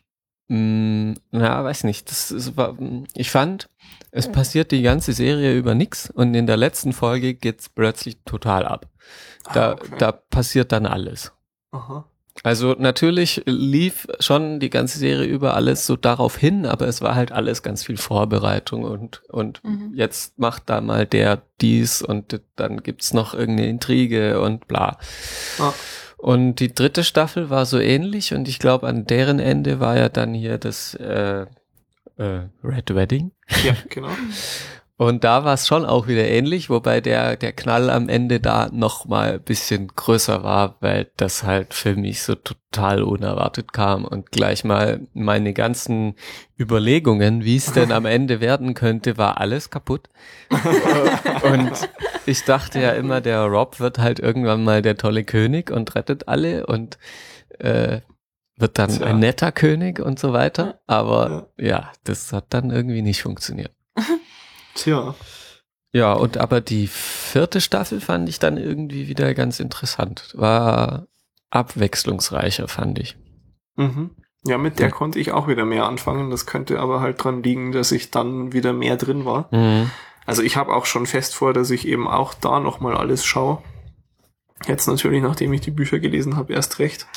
[0.50, 2.78] mh, na, weiß nicht, das, das war,
[3.16, 3.70] ich fand,
[4.12, 8.66] es passiert die ganze Serie über nix und in der letzten Folge geht's plötzlich total
[8.66, 8.88] ab.
[9.54, 9.96] Da, Ah, okay.
[9.98, 11.32] da passiert dann alles.
[11.72, 12.06] Aha.
[12.44, 17.16] Also natürlich lief schon die ganze Serie über alles so darauf hin, aber es war
[17.16, 19.92] halt alles ganz viel Vorbereitung und, und Mhm.
[19.94, 24.98] jetzt macht da mal der dies und dann gibt's noch irgendeine Intrige und bla.
[25.60, 25.74] Ah.
[26.18, 30.08] Und die dritte Staffel war so ähnlich und ich glaube, an deren Ende war ja
[30.10, 31.46] dann hier das äh,
[32.18, 33.32] äh, Red Wedding.
[33.64, 34.10] Ja, genau.
[35.00, 38.68] Und da war es schon auch wieder ähnlich, wobei der, der Knall am Ende da
[38.74, 44.04] noch mal ein bisschen größer war, weil das halt für mich so total unerwartet kam
[44.04, 46.16] und gleich mal meine ganzen
[46.60, 50.10] Überlegungen, wie es denn am Ende werden könnte, war alles kaputt.
[51.44, 51.72] und
[52.26, 56.28] ich dachte ja immer, der Rob wird halt irgendwann mal der tolle König und rettet
[56.28, 56.98] alle und
[57.60, 58.02] äh,
[58.58, 59.08] wird dann Tja.
[59.08, 60.82] ein netter König und so weiter.
[60.88, 61.66] Aber Ja.
[61.66, 63.72] ja, das hat dann irgendwie nicht funktioniert.
[64.80, 65.16] Tja.
[65.92, 70.32] Ja, und aber die vierte Staffel fand ich dann irgendwie wieder ganz interessant.
[70.36, 71.08] War
[71.50, 73.18] abwechslungsreicher, fand ich.
[73.76, 74.12] Mhm.
[74.46, 76.30] Ja, mit der konnte ich auch wieder mehr anfangen.
[76.30, 79.50] Das könnte aber halt dran liegen, dass ich dann wieder mehr drin war.
[79.52, 79.92] Mhm.
[80.26, 83.62] Also ich habe auch schon fest vor, dass ich eben auch da nochmal alles schaue.
[84.66, 87.08] Jetzt natürlich, nachdem ich die Bücher gelesen habe, erst recht.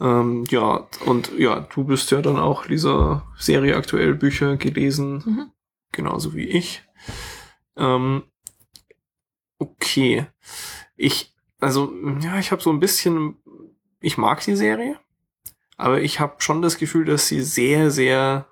[0.00, 5.52] Ähm, ja, und ja, du bist ja dann auch dieser Serie aktuell Bücher gelesen, Mhm.
[5.92, 6.82] Genauso wie ich.
[7.76, 8.24] Ähm,
[9.58, 10.26] okay.
[10.96, 13.36] Ich, also, ja, ich habe so ein bisschen,
[14.00, 14.98] ich mag die Serie,
[15.76, 18.46] aber ich habe schon das Gefühl, dass sie sehr, sehr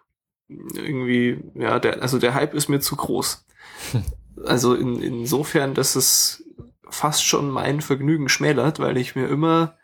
[0.49, 3.45] irgendwie, ja, der, also der Hype ist mir zu groß.
[4.45, 6.45] Also in, insofern, dass es
[6.91, 9.79] fast schon mein Vergnügen schmälert, weil ich mir immer,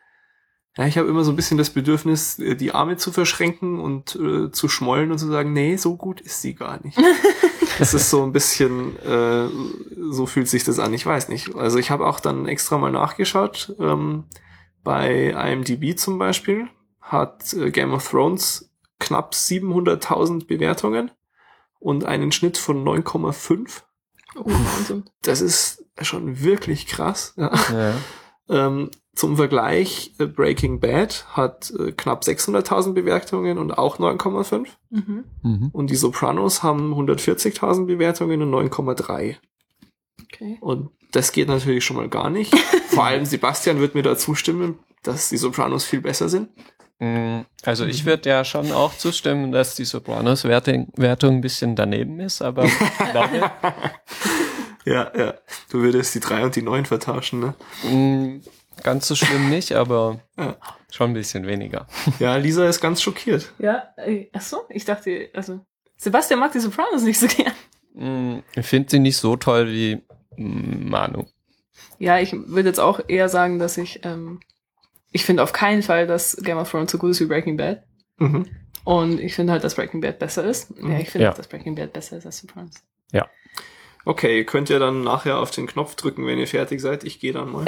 [0.77, 4.17] ja, ich habe immer so ein bisschen das Bedürfnis, äh, die Arme zu verschränken und
[4.17, 6.99] äh, zu schmollen und zu sagen, nee, so gut ist sie gar nicht.
[7.79, 9.49] das ist so ein bisschen, äh,
[10.11, 11.55] so fühlt sich das an, ich weiß nicht.
[11.55, 14.25] Also ich habe auch dann extra mal nachgeschaut, ähm,
[14.83, 16.69] bei IMDb zum Beispiel
[17.01, 21.11] hat äh, Game of Thrones knapp 700.000 Bewertungen
[21.81, 23.83] und einen Schnitt von 9,5.
[24.37, 24.51] Oh.
[25.21, 27.35] Das ist schon wirklich krass.
[27.37, 27.53] Ja.
[27.73, 27.95] Ja.
[28.49, 34.67] Ähm, zum Vergleich, äh, Breaking Bad hat äh, knapp 600.000 Bewertungen und auch 9,5.
[34.91, 35.25] Mhm.
[35.43, 35.71] Mhm.
[35.73, 39.37] Und die Sopranos haben 140.000 Bewertungen und 9,3.
[40.23, 40.57] Okay.
[40.61, 42.57] Und das geht natürlich schon mal gar nicht.
[42.89, 46.49] Vor allem Sebastian wird mir da zustimmen, dass die Sopranos viel besser sind.
[46.99, 52.19] Mm, Also ich würde ja schon auch zustimmen, dass die Sopranos-Wertung Wertung ein bisschen daneben
[52.21, 53.51] ist, aber ich glaube,
[54.85, 55.35] Ja, ja.
[55.71, 57.55] Du würdest die 3 und die 9 vertauschen, ne?
[57.89, 58.41] mm,
[58.83, 60.57] ganz so schlimm nicht, aber Ja.
[60.91, 61.87] schon ein bisschen weniger.
[62.19, 63.53] Ja, Lisa ist ganz schockiert.
[63.59, 65.61] Ja, äh, ach so, ich dachte, also,
[65.97, 67.53] Sebastian mag die Sopranos nicht so gern.
[67.95, 70.03] Mm, Ich finde sie nicht so toll wie
[70.37, 71.27] mm, Manu.
[71.99, 74.41] Ja, ich würde jetzt auch eher sagen, dass ich, ähm,
[75.13, 77.85] ich finde auf keinen Fall, dass Game of Thrones so gut ist wie Breaking Bad.
[78.19, 78.47] Mhm.
[78.85, 80.73] Und ich finde halt, dass Breaking Bad besser ist.
[80.83, 81.31] Ja, ich finde, Ja.
[81.31, 82.75] auch, dass Breaking Bad besser ist als Sopranos.
[84.05, 87.05] Okay, ihr könnt ja dann nachher auf den Knopf drücken, wenn ihr fertig seid.
[87.05, 87.65] Ich gehe dann mal.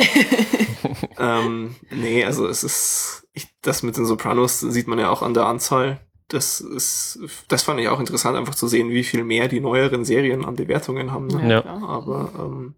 [1.18, 5.34] ähm, nee, also es ist, ich, das mit den Sopranos sieht man ja auch an
[5.34, 6.00] der Anzahl.
[6.28, 10.04] Das ist, das fand ich auch interessant, einfach zu sehen, wie viel mehr die neueren
[10.04, 11.26] Serien an Bewertungen haben.
[11.28, 11.48] Ne?
[11.52, 11.60] Ja.
[11.62, 11.82] klar.
[11.88, 12.74] Aber ähm,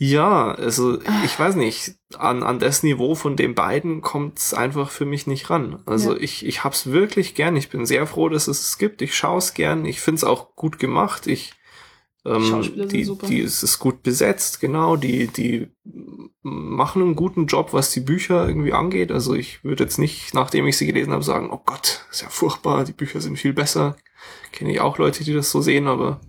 [0.00, 4.90] ja, also ich weiß nicht, an, an das Niveau von den beiden kommt es einfach
[4.90, 5.82] für mich nicht ran.
[5.86, 6.20] Also Ja.
[6.20, 7.56] ich, ich hab's wirklich gern.
[7.56, 9.02] Ich bin sehr froh, dass es es gibt.
[9.02, 9.84] Ich schaue es gern.
[9.84, 11.26] Ich find's auch gut gemacht.
[11.26, 11.52] Ich
[12.24, 13.26] ähm, Schauspieler sind die, super.
[13.26, 14.96] die es ist gut besetzt, genau.
[14.96, 15.68] Die, die
[16.42, 19.12] machen einen guten Job, was die Bücher irgendwie angeht.
[19.12, 22.28] Also ich würde jetzt nicht, nachdem ich sie gelesen habe, sagen, oh Gott, ist ja
[22.28, 23.96] furchtbar, die Bücher sind viel besser.
[24.52, 26.20] Kenne ich auch Leute, die das so sehen, aber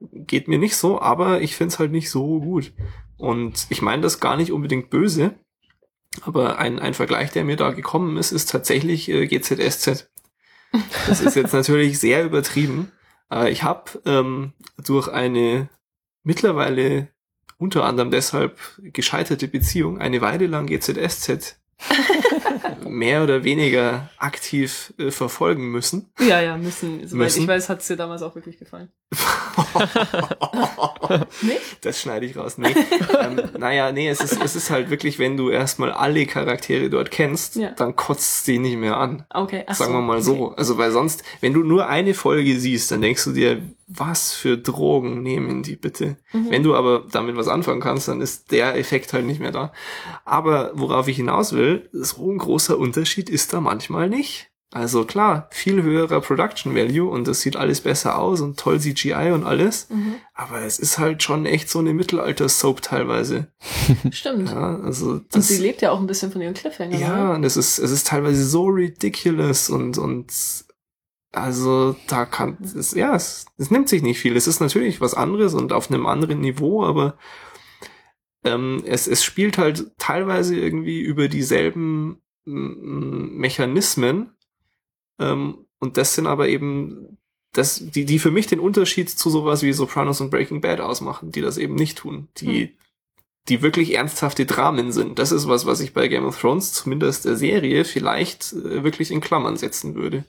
[0.00, 2.72] geht mir nicht so, aber ich find's halt nicht so gut.
[3.16, 5.34] Und ich meine das gar nicht unbedingt böse,
[6.22, 10.10] aber ein, ein Vergleich, der mir da gekommen ist, ist tatsächlich äh, GZSZ.
[11.06, 12.92] Das ist jetzt natürlich sehr übertrieben,
[13.28, 14.52] aber ich habe ähm,
[14.84, 15.68] durch eine
[16.22, 17.08] mittlerweile
[17.58, 21.58] unter anderem deshalb gescheiterte Beziehung eine Weile lang GZSZ
[22.88, 26.10] mehr oder weniger aktiv äh, verfolgen müssen.
[26.20, 27.06] Ja, ja, müssen.
[27.06, 27.42] Soweit Müssen.
[27.42, 28.90] ich weiß, hat es dir damals auch wirklich gefallen.
[31.82, 32.58] Das schneide ich raus.
[32.58, 32.74] Nee.
[33.20, 37.10] ähm, naja, nee, es ist, es ist halt wirklich, wenn du erstmal alle Charaktere dort
[37.10, 37.70] kennst, Ja.
[37.70, 39.24] dann kotzt sie nicht mehr an.
[39.32, 40.46] Okay, ach Sagen so, wir mal so.
[40.46, 40.54] okay.
[40.58, 44.58] Also, weil sonst, wenn du nur eine Folge siehst, dann denkst du dir, was für
[44.58, 46.16] Drogen nehmen die bitte?
[46.32, 46.50] Mhm.
[46.50, 49.72] Wenn du aber damit was anfangen kannst, dann ist der Effekt halt nicht mehr da.
[50.24, 54.50] Aber worauf ich hinaus will, so ein großer Unterschied ist da manchmal nicht.
[54.72, 59.30] Also klar, viel höherer Production Value und das sieht alles besser aus und toll CGI
[59.32, 59.88] und alles.
[59.90, 60.16] Mhm.
[60.34, 63.46] Aber es ist halt schon echt so eine Mittelalter-Soap teilweise.
[64.10, 64.50] Stimmt.
[64.50, 67.00] Ja, also Und das, sie lebt ja auch ein bisschen von ihren Cliffhangern.
[67.00, 67.34] ja, oder?
[67.36, 70.32] und es ist, es ist teilweise so ridiculous und, und,
[71.32, 74.36] also da kann, es, ja, es, es nimmt sich nicht viel.
[74.36, 77.16] Es ist natürlich was anderes und auf einem anderen Niveau, aber
[78.44, 84.35] ähm, es, es spielt halt teilweise irgendwie über dieselben Mechanismen
[85.18, 87.18] ähm, und das sind aber eben
[87.52, 91.30] das, die, die für mich den Unterschied zu sowas wie Sopranos und Breaking Bad ausmachen,
[91.30, 92.28] die das eben nicht tun.
[92.38, 92.76] Die,
[93.48, 95.18] die wirklich ernsthafte Dramen sind.
[95.18, 99.10] Das ist was, was ich bei Game of Thrones, zumindest der Serie, vielleicht äh, wirklich
[99.10, 100.24] in Klammern setzen würde.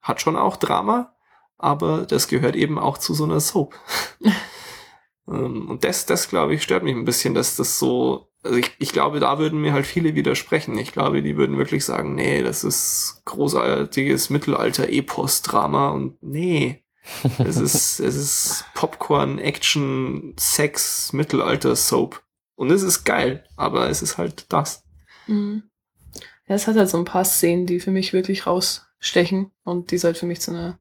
[0.00, 1.12] Hat schon auch Drama,
[1.58, 3.74] aber das gehört eben auch zu so einer Soap.
[5.30, 8.72] Ähm, und das, das glaube ich, stört mich ein bisschen, dass das so, also ich,
[8.78, 10.76] ich glaube, da würden mir halt viele widersprechen.
[10.78, 16.84] Ich glaube, die würden wirklich sagen, nee, das ist großartiges Mittelalter-Epos-Drama und nee.
[17.38, 22.22] es ist, es ist Popcorn, Action, Sex, Mittelalter-Soap.
[22.56, 24.84] Und es ist geil, aber es ist halt das.
[25.26, 25.62] Mhm.
[26.46, 29.94] Ja, es hat halt so ein paar Szenen, die für mich wirklich rausstechen und die
[29.94, 30.78] es halt für mich zu einer,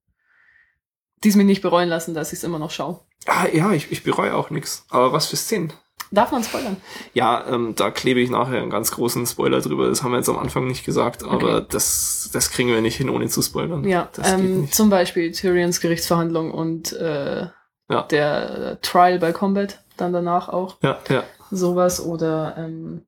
[1.24, 3.02] die es mir nicht bereuen lassen, dass ich es immer noch schaue.
[3.26, 4.86] Ah, ja, ich, ich bereue auch nichts.
[4.90, 5.74] Aber was für Szenen?
[6.12, 6.78] Darf man spoilern?
[7.14, 9.88] Ja, ähm, da klebe ich nachher einen ganz großen Spoiler drüber.
[9.90, 11.66] Das haben wir jetzt am Anfang nicht gesagt, aber Okay.
[11.70, 13.84] das, das kriegen wir nicht hin, ohne zu spoilern.
[13.88, 17.48] Ja, das ähm, zum Beispiel Tyrions Gerichtsverhandlung und äh,
[17.90, 18.02] Ja.
[18.10, 20.78] der äh, Trial by Combat dann danach auch.
[20.82, 21.24] Ja, ja.
[21.52, 23.06] Sowas oder ähm,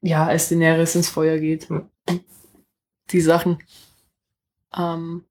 [0.00, 1.68] ja, als Daenerys ins Feuer geht.
[1.70, 1.86] Ja.
[3.10, 3.62] Die Sachen.
[4.76, 5.24] Ähm,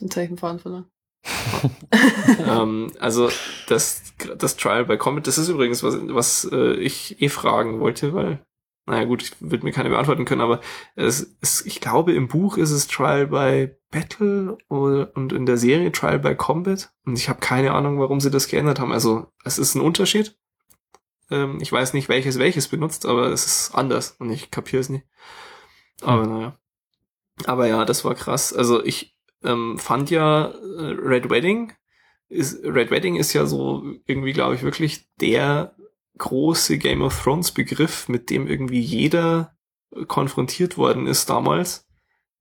[0.00, 0.86] den Faden verloren.
[2.46, 3.30] ähm, also
[3.68, 4.02] das,
[4.36, 8.44] das Trial by Comet, das ist übrigens was, was äh, ich eh fragen wollte, weil,
[8.86, 10.60] naja gut, ich würde mir keine beantworten können, aber
[10.94, 15.56] es, es, ich glaube im Buch ist es Trial by Battle oder, und in der
[15.56, 18.92] Serie Trial by Combat und ich habe keine Ahnung, warum sie das geändert haben.
[18.92, 20.36] Also es ist ein Unterschied.
[21.30, 24.90] Ähm, ich weiß nicht, welches welches benutzt, aber es ist anders und ich kapiere es
[24.90, 25.06] nicht.
[26.02, 26.58] Aber naja.
[27.46, 28.52] Aber ja, das war krass.
[28.52, 29.13] Also ich
[29.44, 31.72] ähm, fand ja äh, Red Wedding
[32.28, 35.74] ist, Red Wedding ist ja so irgendwie, glaube ich, wirklich der
[36.18, 39.54] große Game of Thrones Begriff, mit dem irgendwie jeder
[40.08, 41.86] konfrontiert worden ist damals,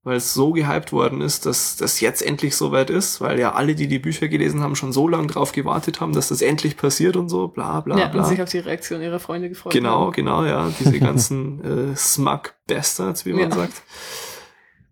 [0.04, 3.76] weil es so gehypt worden ist, dass das jetzt endlich soweit ist, weil ja alle,
[3.76, 7.16] die die Bücher gelesen haben, schon so lange drauf gewartet haben, dass das endlich passiert
[7.16, 8.24] und so, bla bla ja, bla.
[8.24, 9.74] und sich auf die Reaktion ihrer Freunde gefreut.
[9.74, 10.12] Genau, haben.
[10.14, 10.72] genau, ja.
[10.80, 13.56] Diese ganzen äh, Smug Bastards, wie man Ja.
[13.56, 13.84] sagt.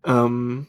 [0.05, 0.67] Ähm,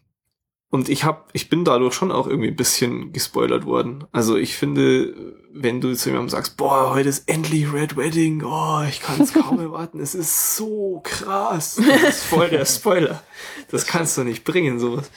[0.73, 4.05] und ich hab, ich bin dadurch schon auch irgendwie ein bisschen gespoilert worden.
[4.11, 8.83] Also ich finde, wenn du zu jemandem sagst, boah, heute ist endlich Red Wedding, oh,
[8.89, 11.75] ich kann es kaum erwarten, es ist so krass.
[11.77, 13.23] Das ist voll der Spoiler.
[13.71, 15.11] Das kannst du nicht bringen, sowas.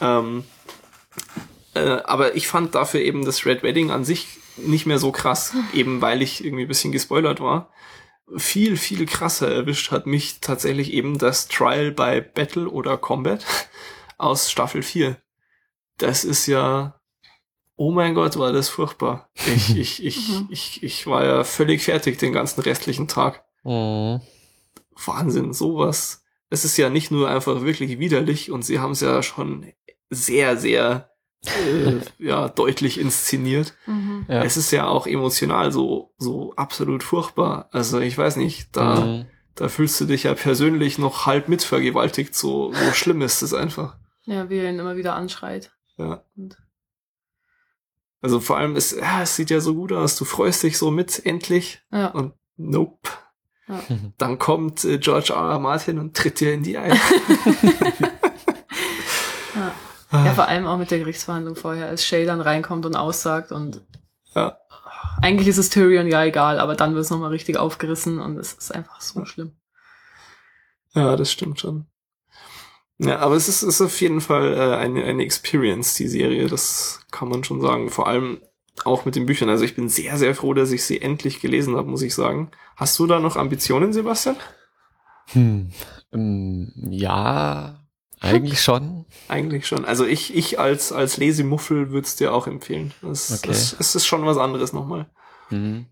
[0.00, 0.42] Ähm,
[1.74, 5.54] äh, aber ich fand dafür eben das Red Wedding an sich nicht mehr so krass,
[5.72, 7.70] eben weil ich irgendwie ein bisschen gespoilert war.
[8.36, 13.46] Viel, viel krasser erwischt hat mich tatsächlich eben das Trial by Battle oder Combat
[14.22, 15.16] aus Staffel 4.
[15.98, 17.00] Das ist ja,
[17.76, 19.30] oh mein Gott, war das furchtbar.
[19.54, 20.48] Ich, ich, ich, Mhm.
[20.50, 23.44] ich, ich war ja völlig fertig den ganzen restlichen Tag.
[23.64, 24.20] Mhm.
[25.04, 26.24] Wahnsinn, sowas.
[26.50, 29.72] Es ist ja nicht nur einfach wirklich widerlich und sie haben es ja schon
[30.10, 31.10] sehr, sehr
[31.46, 33.74] äh, ja, deutlich inszeniert.
[33.86, 34.26] Mhm.
[34.28, 34.44] Ja.
[34.44, 37.68] Es ist ja auch emotional so, so absolut furchtbar.
[37.72, 39.26] Also ich weiß nicht, da, Mhm.
[39.54, 43.96] da fühlst du dich ja persönlich noch halb mitvergewaltigt, so, so schlimm ist es einfach.
[44.24, 45.72] Ja, wie er ihn immer wieder anschreit.
[45.96, 46.24] Ja.
[46.36, 46.56] Und
[48.20, 50.90] Also vor allem, es, ja, es sieht ja so gut aus, du freust dich so
[50.90, 51.82] mit, endlich.
[51.90, 53.10] ja, Und nope.
[53.68, 53.80] Ja.
[54.18, 55.50] Dann kommt äh, George R.
[55.52, 55.58] R.
[55.58, 56.96] Martin und tritt dir in die Eier.
[59.54, 59.74] ja.
[60.10, 60.26] Ah.
[60.26, 63.80] ja, vor allem auch mit der Gerichtsverhandlung vorher, als Shay dann reinkommt und aussagt und
[64.34, 64.58] Ja.
[65.22, 68.52] eigentlich ist es Tyrion ja egal, aber dann wird es nochmal richtig aufgerissen und es
[68.52, 69.56] ist einfach so schlimm.
[70.94, 71.86] Ja, das stimmt schon.
[73.02, 77.00] Ja, aber es ist, ist auf jeden Fall äh, eine, eine Experience, die Serie, das
[77.10, 77.90] kann man schon sagen.
[77.90, 78.40] Vor allem
[78.84, 79.48] auch mit den Büchern.
[79.48, 82.50] Also ich bin sehr, sehr froh, dass ich sie endlich gelesen habe, muss ich sagen.
[82.76, 84.36] Hast du da noch Ambitionen, Sebastian?
[85.32, 85.70] Hm.
[86.12, 87.80] Ähm, ja,
[88.20, 89.04] eigentlich schon.
[89.28, 89.84] Eigentlich schon.
[89.84, 92.94] Also ich, ich als, als Lesemuffel würde es dir auch empfehlen.
[93.02, 93.50] Es, Okay.
[93.50, 95.10] es, es ist schon was anderes nochmal.
[95.50, 95.86] Mhm.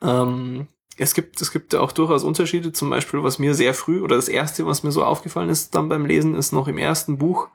[0.00, 2.72] Ähm, es gibt, es gibt ja auch durchaus Unterschiede.
[2.72, 5.88] Zum Beispiel, was mir sehr früh oder das erste, was mir so aufgefallen ist dann
[5.88, 7.48] beim Lesen, ist noch im ersten Buch,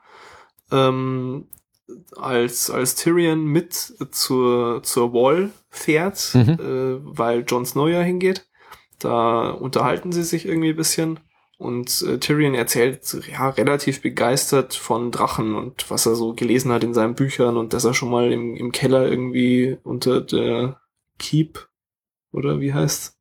[0.70, 1.46] ähm,
[2.16, 3.74] als, als Tyrion mit
[4.12, 6.50] zur, zur Wall fährt, Mhm.
[6.50, 8.46] äh, weil Jon Snow ja hingeht.
[8.98, 11.20] Da unterhalten sie sich irgendwie ein bisschen.
[11.58, 16.84] Und äh, Tyrion erzählt ja relativ begeistert von Drachen und was er so gelesen hat
[16.84, 20.80] in seinen Büchern und dass er schon mal im, im Keller irgendwie unter der
[21.18, 21.68] Keep
[22.32, 23.18] oder wie heißt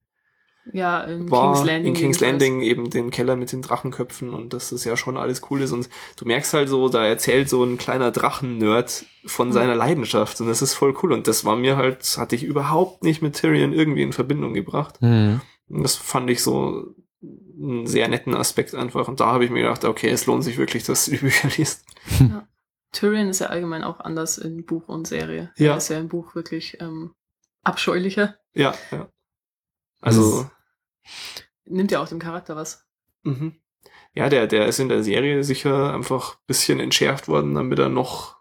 [0.72, 1.94] Ja, in war King's Landing.
[1.96, 2.20] in King's.
[2.20, 5.72] Landing eben den Keller mit den Drachenköpfen und dass das ja schon alles cool ist
[5.72, 9.54] und du merkst halt so, da erzählt so ein kleiner Drachen-Nerd von Mhm.
[9.54, 13.04] seiner Leidenschaft und das ist voll cool und das war mir halt, hatte ich überhaupt
[13.04, 15.42] nicht mit Tyrion irgendwie in Verbindung gebracht Mhm.
[15.70, 19.64] und das fand ich so einen sehr netten Aspekt einfach und da habe ich mir
[19.64, 21.86] gedacht, okay, es lohnt sich wirklich, dass du die Bücher liest.
[22.92, 25.52] Tyrion ist ja allgemein auch anders in Buch und Serie.
[25.58, 25.72] Ja.
[25.72, 27.14] Er ist ja im Buch wirklich ähm,
[27.64, 28.36] abscheulicher.
[28.54, 29.10] Ja, ja.
[30.02, 30.50] Also,
[31.66, 32.86] Nimmt ja auch dem Charakter was.
[33.24, 33.54] Mhm.
[34.14, 37.90] Ja, der, der ist in der Serie sicher einfach ein bisschen entschärft worden, damit er
[37.90, 38.38] noch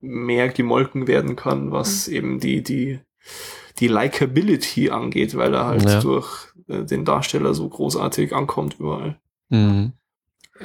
[0.00, 2.98] mehr gemolken werden kann, was eben die, die
[3.78, 6.00] die Likability angeht, weil er halt Ja.
[6.00, 9.20] durch äh, den Darsteller so großartig ankommt überall.
[9.48, 9.92] Mhm.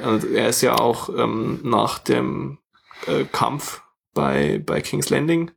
[0.02, 2.58] Also er ist ja auch ähm, nach dem
[3.06, 3.82] äh, Kampf
[4.12, 5.50] bei, bei King's Landing,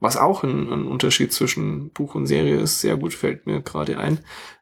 [0.00, 3.98] was auch ein, ein Unterschied zwischen Buch und Serie ist, sehr gut fällt mir gerade
[3.98, 4.18] ein.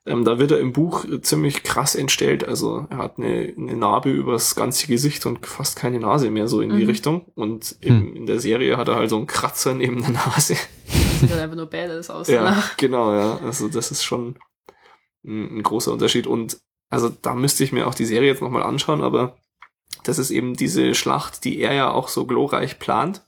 [0.06, 2.46] Ähm, da wird er im Buch äh, ziemlich krass entstellt.
[2.46, 6.60] Also er hat eine, eine Narbe übers ganze Gesicht und fast keine Nase mehr so
[6.60, 6.88] in die Mhm.
[6.90, 7.24] Richtung.
[7.34, 8.16] Und im, Hm.
[8.16, 10.56] in der Serie hat er halt so einen Kratzer neben der Nase.
[11.20, 12.28] Sieht dann einfach nur badass aus.
[12.28, 12.76] Ja, danach.
[12.76, 13.38] genau, ja.
[13.38, 14.36] Also das ist schon
[15.26, 16.26] ein, ein großer Unterschied.
[16.26, 16.58] Und
[16.90, 19.36] also da müsste ich mir auch die Serie jetzt nochmal anschauen, aber
[20.04, 23.24] das ist eben diese Schlacht, die er ja auch so glorreich plant,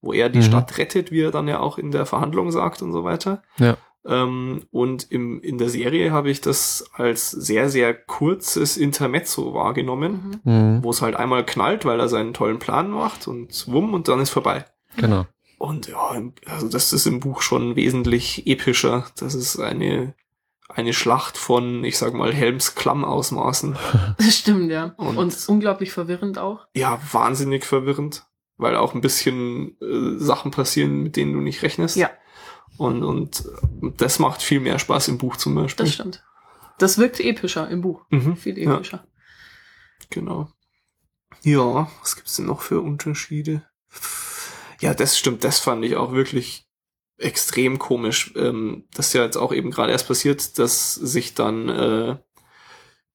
[0.00, 0.42] wo er die Mhm.
[0.44, 3.42] Stadt rettet, wie er dann ja auch in der Verhandlung sagt und so weiter.
[3.58, 3.76] Ja.
[4.06, 10.40] Ähm, und im, in der Serie habe ich das als sehr, sehr kurzes Intermezzo wahrgenommen,
[10.44, 10.52] Mhm.
[10.52, 10.84] Mhm.
[10.84, 14.20] wo es halt einmal knallt, weil er seinen tollen Plan macht und wumm und dann
[14.20, 14.64] ist vorbei.
[14.96, 15.26] Genau.
[15.58, 16.12] Und ja,
[16.46, 19.06] also das ist im Buch schon wesentlich epischer.
[19.18, 20.14] Das ist eine,
[20.68, 23.76] eine Schlacht von, ich sag mal, Helms Klamm-Ausmaßen.
[24.18, 24.94] Das stimmt, ja.
[24.96, 26.60] Und- Und, unglaublich verwirrend auch.
[26.74, 28.24] Ja, wahnsinnig verwirrend,
[28.58, 31.96] weil auch ein bisschen äh, Sachen passieren, mit denen du nicht rechnest.
[31.96, 32.10] Ja.
[32.76, 33.44] Und, und
[33.96, 35.86] das macht viel mehr Spaß im Buch zum Beispiel.
[35.86, 36.24] Das stimmt.
[36.78, 38.04] Das wirkt epischer im Buch.
[38.10, 38.36] Mhm.
[38.36, 38.74] Viel Ja.
[38.76, 39.06] epischer.
[40.10, 40.52] Genau.
[41.42, 43.62] Ja, was gibt's denn noch für Unterschiede?
[44.80, 46.66] Ja, das stimmt, das fand ich auch wirklich
[47.16, 48.32] extrem komisch.
[48.36, 52.16] Ähm, das ist ja jetzt auch eben gerade erst passiert, dass sich dann äh,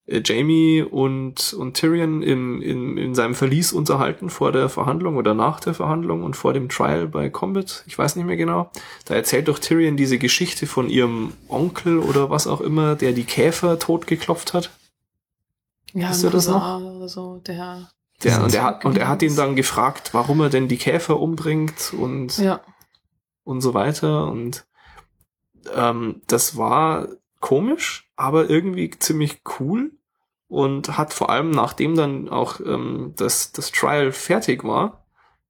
[0.06, 5.34] äh, Jamie und, und Tyrion im, in, in seinem Verlies unterhalten vor der Verhandlung oder
[5.34, 7.84] nach der Verhandlung und vor dem Trial bei Combat.
[7.86, 8.70] Ich weiß nicht mehr genau.
[9.06, 13.24] Da erzählt doch Tyrion diese Geschichte von ihrem Onkel oder was auch immer, der die
[13.24, 14.70] Käfer totgeklopft hat.
[15.92, 16.80] Ja, Wisst ihr das noch?
[16.80, 17.88] Oder so, der.
[18.22, 20.76] Der, Das und, er hat, und er hat ihn dann gefragt, warum er denn die
[20.76, 22.60] Käfer umbringt und, Ja.
[23.42, 24.26] und so weiter.
[24.28, 24.66] Und
[25.74, 27.08] ähm, das war
[27.40, 29.92] komisch, aber irgendwie ziemlich cool
[30.48, 35.04] und hat vor allem, nachdem dann auch ähm, das, das Trial fertig war,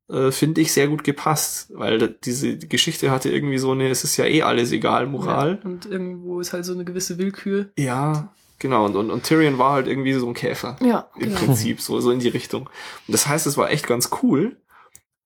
[0.09, 4.16] äh, finde ich sehr gut gepasst, weil diese Geschichte hatte irgendwie so eine, es ist
[4.16, 5.59] ja eh alles egal, Moral.
[5.62, 5.70] Ja.
[5.70, 7.70] Und irgendwo ist halt so eine gewisse Willkür.
[7.78, 8.85] Ja, genau.
[8.85, 10.77] Und, und, und Tyrion war halt irgendwie so ein Käfer.
[10.81, 11.09] Ja.
[11.16, 11.41] im genau.
[11.41, 12.65] Prinzip, so, so in die Richtung.
[13.07, 14.57] Und das heißt, es war echt ganz cool.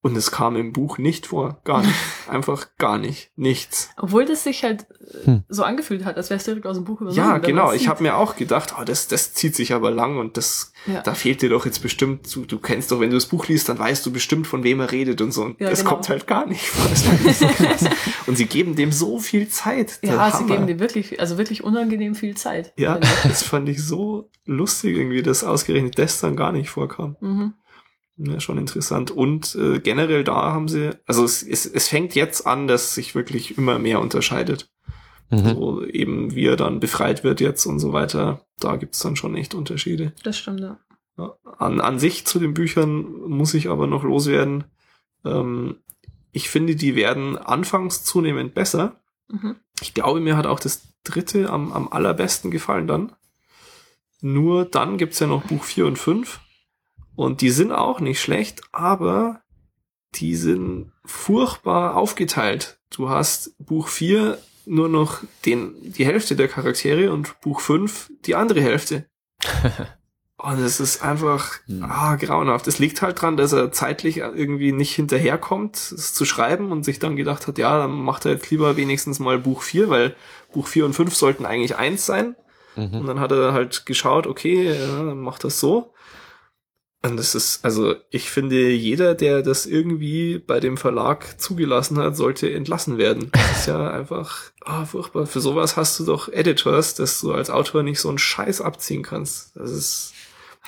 [0.01, 1.61] Und es kam im Buch nicht vor.
[1.65, 1.95] Gar nicht.
[2.29, 3.33] Einfach gar nicht.
[3.35, 3.91] Nichts.
[3.97, 5.43] Obwohl das sich halt äh, Hm.
[5.49, 7.17] so angefühlt hat, als wäre es direkt aus dem Buch übernommen.
[7.17, 7.73] Ja, genau.
[7.73, 11.01] Ich habe mir auch gedacht, oh, das, das zieht sich aber lang und das, Ja.
[11.03, 13.69] da fehlt dir doch jetzt bestimmt, du, du kennst doch, wenn du das Buch liest,
[13.71, 15.43] dann weißt du bestimmt, von wem er redet und so.
[15.45, 15.93] Und Ja, das genau.
[15.95, 16.89] kommt halt gar nicht vor.
[16.91, 17.85] Das fand ich so krass.
[18.27, 19.99] und sie geben dem so viel Zeit.
[20.03, 20.47] Ja, sie Hammer.
[20.47, 22.73] geben dir wirklich, also wirklich unangenehm viel Zeit.
[22.77, 27.17] Ja, das fand ich so lustig irgendwie, dass ausgerechnet das dann gar nicht vorkam.
[27.21, 27.55] Mhm.
[28.19, 29.13] Ja, schon interessant.
[29.13, 33.15] Und äh, generell da haben sie, also es, es, es fängt jetzt an, dass sich
[33.15, 34.71] wirklich immer mehr unterscheidet.
[35.31, 35.55] Mhm.
[35.55, 38.45] So eben wie er dann befreit wird jetzt und so weiter.
[38.59, 40.13] Da gibt's dann schon echt Unterschiede.
[40.25, 40.79] Das stimmt, ja.
[41.17, 41.35] Ja.
[41.59, 44.65] An, an sich zu den Büchern muss ich aber noch loswerden.
[45.25, 45.77] Ähm,
[46.33, 49.01] ich finde, die werden anfangs zunehmend besser.
[49.29, 49.57] Mhm.
[49.81, 53.13] Ich glaube, mir hat auch das dritte am, am allerbesten gefallen dann.
[54.21, 56.41] Nur dann gibt's ja noch Buch 4 und 5.
[57.19, 59.41] Und die sind auch nicht schlecht, aber
[60.15, 62.79] die sind furchtbar aufgeteilt.
[62.91, 68.37] Du hast Buch 4 nur noch den, die Hälfte der Charaktere und Buch 5 die
[68.37, 69.07] andere Hälfte.
[70.41, 71.83] Und es ist einfach Hm.
[71.83, 72.69] ah, grauenhaft.
[72.69, 77.01] Es liegt halt dran, dass er zeitlich irgendwie nicht hinterherkommt, es zu schreiben und sich
[77.01, 80.15] dann gedacht hat, ja, dann macht er jetzt lieber wenigstens mal Buch 4, weil
[80.53, 82.37] Buch 4 und 5 sollten eigentlich eins sein.
[82.77, 83.07] Und Mhm.
[83.09, 85.93] dann hat er halt geschaut, okay, ja, dann macht das so.
[87.01, 92.17] Und das ist, also ich finde, jeder, der das irgendwie bei dem Verlag zugelassen hat,
[92.17, 93.31] sollte entlassen werden.
[93.33, 95.27] Das ist ja einfach ah, furchtbar.
[95.27, 99.03] Für sowas hast du doch Editors, dass du als Autor nicht so einen Scheiß abziehen
[99.05, 99.57] kannst.
[99.57, 100.13] Das ist,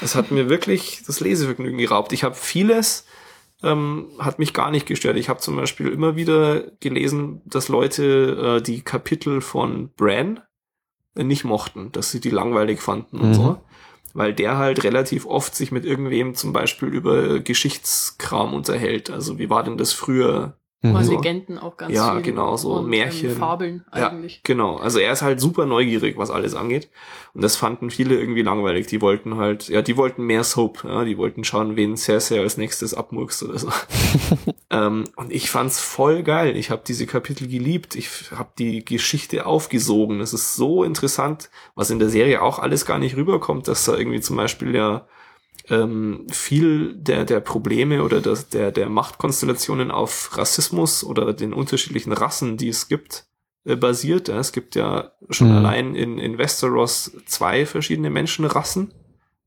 [0.00, 2.12] das hat mir wirklich das Lesevergnügen geraubt.
[2.12, 3.06] Ich habe vieles,
[3.64, 5.16] ähm, hat mich gar nicht gestört.
[5.16, 10.40] Ich habe zum Beispiel immer wieder gelesen, dass Leute äh, die Kapitel von Bran
[11.16, 13.34] nicht mochten, dass sie die langweilig fanden und Mhm.
[13.34, 13.60] so.
[14.12, 19.10] Weil der halt relativ oft sich mit irgendwem zum Beispiel über Geschichtskram unterhält.
[19.10, 20.59] Also wie war denn das früher?
[20.82, 21.02] Mhm.
[21.04, 21.12] So.
[21.12, 22.22] Legenden auch ganz Ja, viel.
[22.22, 23.30] genau, so und, Märchen.
[23.30, 24.40] Ähm, Fabeln eigentlich.
[24.44, 26.88] Genau, also er ist halt super neugierig, was alles angeht.
[27.34, 28.86] Und das fanden viele irgendwie langweilig.
[28.86, 30.84] Die wollten halt, ja, die wollten mehr Soap.
[30.84, 33.68] Ja, die wollten schauen, wen Cersei als nächstes abmurkst oder so.
[34.70, 36.56] ähm, und ich fand's voll geil.
[36.56, 37.94] Ich habe diese Kapitel geliebt.
[37.94, 40.20] Ich habe die Geschichte aufgesogen.
[40.20, 43.96] Es ist so interessant, was in der Serie auch alles gar nicht rüberkommt, dass da
[43.96, 45.06] irgendwie zum Beispiel ja
[45.70, 52.12] ähm, viel der, der Probleme oder das, der, der Machtkonstellationen auf Rassismus oder den unterschiedlichen
[52.12, 53.26] Rassen, die es gibt,
[53.64, 54.28] äh, basiert.
[54.28, 54.38] Ja.
[54.38, 55.56] Es gibt ja schon Mhm.
[55.56, 58.92] allein in, in Westeros zwei verschiedene Menschenrassen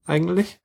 [0.05, 0.59] eigentlich.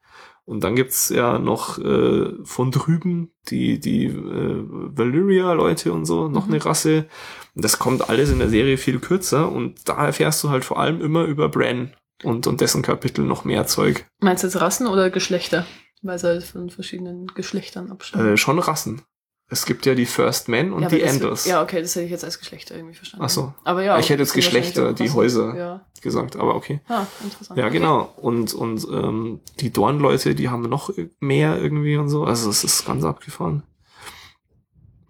[0.44, 4.64] Und dann gibt's ja noch äh, von drüben die, die äh,
[4.96, 6.54] Valyria-Leute und so, noch Mhm.
[6.54, 7.06] eine Rasse.
[7.54, 10.78] Und das kommt alles in der Serie viel kürzer und da erfährst du halt vor
[10.78, 11.92] allem immer über Bran
[12.24, 14.06] und, und dessen Kapitel noch mehr Zeug.
[14.20, 15.66] Meinst du jetzt Rassen oder Geschlechter?
[16.02, 18.34] Weil sie halt von verschiedenen Geschlechtern abstammen.
[18.34, 19.02] Äh, schon Rassen.
[19.50, 22.10] Es gibt ja die First Men und Ja, die Enders Ja, okay, das hätte ich
[22.10, 23.24] jetzt als Geschlechter irgendwie verstanden.
[23.24, 23.54] Ach so.
[23.64, 23.98] Aber ja.
[23.98, 25.10] Ich hätte jetzt Geschlechter, die.
[25.10, 25.56] Häuser.
[25.56, 25.86] Ja.
[26.02, 26.80] gesagt, aber okay.
[26.86, 27.58] Ah, interessant.
[27.58, 28.12] Ja, genau.
[28.16, 32.24] Und, und ähm, die Dornleute, die haben noch mehr irgendwie und so.
[32.24, 33.62] Also es ist ganz abgefahren.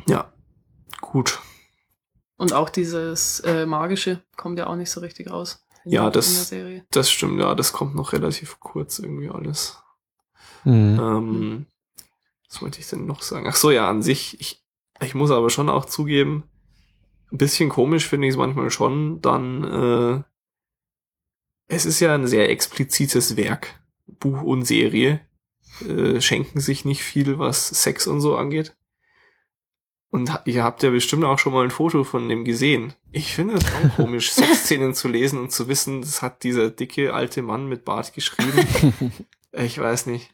[0.06, 0.32] Ja,
[1.00, 1.40] gut.
[2.36, 5.66] Und auch dieses äh, Magische kommt ja auch nicht so richtig raus.
[5.90, 6.86] Ja, in das- der Serie.
[6.90, 9.78] Das stimmt, ja, das kommt noch relativ kurz irgendwie alles.
[10.64, 10.98] Mhm.
[11.00, 11.66] Ähm,
[12.48, 13.46] was wollte ich denn noch sagen?
[13.48, 14.64] Ach so, ja, an sich, ich,
[15.00, 16.44] ich muss aber schon auch zugeben,
[17.30, 20.22] ein bisschen komisch finde ich es manchmal schon, dann, äh,
[21.68, 25.20] es ist ja ein sehr explizites Werk, Buch und Serie,
[25.86, 28.74] äh, schenken sich nicht viel, was Sex und so angeht.
[30.10, 32.94] Und ihr habt ja bestimmt auch schon mal ein Foto von dem gesehen.
[33.12, 37.12] Ich finde es auch komisch, Sexszenen zu lesen und zu wissen, das hat dieser dicke
[37.12, 38.66] alte Mann mit Bart geschrieben.
[39.52, 40.30] Ich weiß nicht.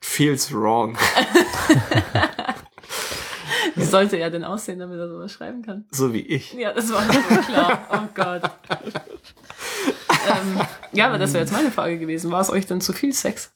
[0.00, 0.96] Feels wrong.
[3.74, 5.84] Wie sollte er denn aussehen, damit er sowas schreiben kann?
[5.90, 6.54] So wie ich.
[6.54, 7.86] Ja, das war so klar.
[7.92, 8.42] Oh Gott.
[10.30, 10.60] ähm,
[10.92, 12.30] ja, aber das wäre jetzt meine Frage gewesen.
[12.30, 13.52] War es euch denn zu viel Sex?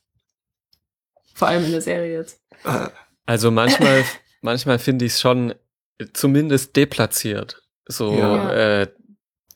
[1.34, 2.38] Vor allem in der Serie jetzt.
[2.64, 2.88] Äh,
[3.24, 4.05] Also manchmal,
[4.41, 5.55] manchmal finde ich es schon
[6.12, 7.62] zumindest deplatziert.
[7.87, 8.53] So, Ja.
[8.83, 8.89] äh,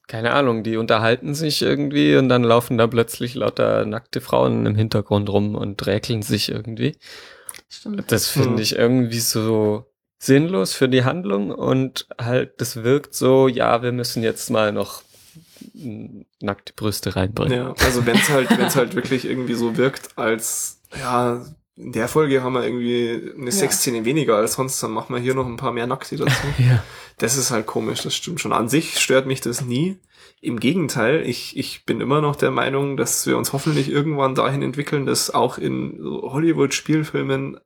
[0.07, 4.75] keine Ahnung, die unterhalten sich irgendwie und dann laufen da plötzlich lauter nackte Frauen im
[4.77, 6.97] Hintergrund rum und räkeln sich irgendwie.
[7.71, 8.13] Stimmt.
[8.13, 8.59] Das finde Mhm.
[8.59, 9.87] ich irgendwie so
[10.19, 15.03] sinnlos für die Handlung und halt, das wirkt so, ja, wir müssen jetzt mal noch
[16.41, 17.59] nackte Brüste reinbringen.
[17.59, 21.45] ja, also wenn es halt, wenn es halt wirklich irgendwie so wirkt, als ja,
[21.77, 25.35] in der Folge haben wir irgendwie eine Sexszene weniger als sonst, dann machen wir hier
[25.35, 26.47] noch ein paar mehr Nackte dazu.
[26.59, 26.83] Ja.
[27.19, 28.53] Das ist halt komisch, das stimmt schon.
[28.53, 29.99] An sich stört mich das nie.
[30.41, 34.63] Im Gegenteil, ich, ich bin immer noch der Meinung, dass wir uns hoffentlich irgendwann dahin
[34.63, 37.59] entwickeln, dass auch in Hollywood-Spielfilmen,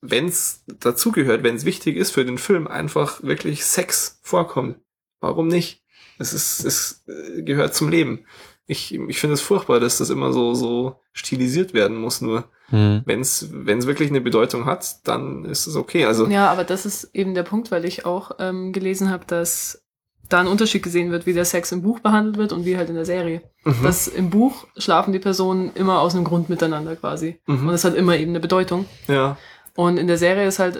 [0.00, 4.76] wenn es dazugehört, wenn es wichtig ist für den Film, einfach wirklich Sex vorkommt.
[5.20, 5.82] Warum nicht?
[6.18, 8.26] Es ist, es äh, gehört zum Leben.
[8.70, 12.20] Ich, ich finde es furchtbar, dass das immer so, so stilisiert werden muss.
[12.20, 13.02] Nur Hm.
[13.04, 16.04] wenn es, wenn es wirklich eine Bedeutung hat, dann ist es okay.
[16.04, 19.82] Also Ja, aber das ist eben der Punkt, weil ich auch ähm, gelesen habe, dass
[20.28, 22.88] da ein Unterschied gesehen wird, wie der Sex im Buch behandelt wird und wie halt
[22.88, 23.42] in der Serie.
[23.64, 27.40] mhm, Dass im Buch schlafen die Personen immer aus einem Grund miteinander quasi.
[27.46, 28.86] mhm, Und es hat immer eben eine Bedeutung.
[29.08, 29.36] ja.
[29.74, 30.78] Und in der Serie ist halt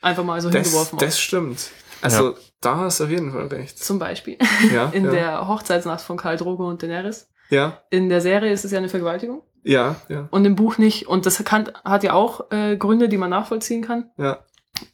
[0.00, 0.98] einfach mal so Das, hingeworfen.
[0.98, 1.70] das stimmt.
[2.02, 3.78] Also da hast du auf jeden Fall recht.
[3.78, 4.38] Zum Beispiel
[4.72, 7.30] Ja, in ja, der Hochzeitsnacht von Karl Drogo und Daenerys.
[7.50, 11.06] ja, In der Serie ist es ja eine Vergewaltigung ja, ja, und im Buch nicht.
[11.06, 14.10] Und das kann, hat ja auch äh, Gründe, die man nachvollziehen kann.
[14.16, 14.40] ja,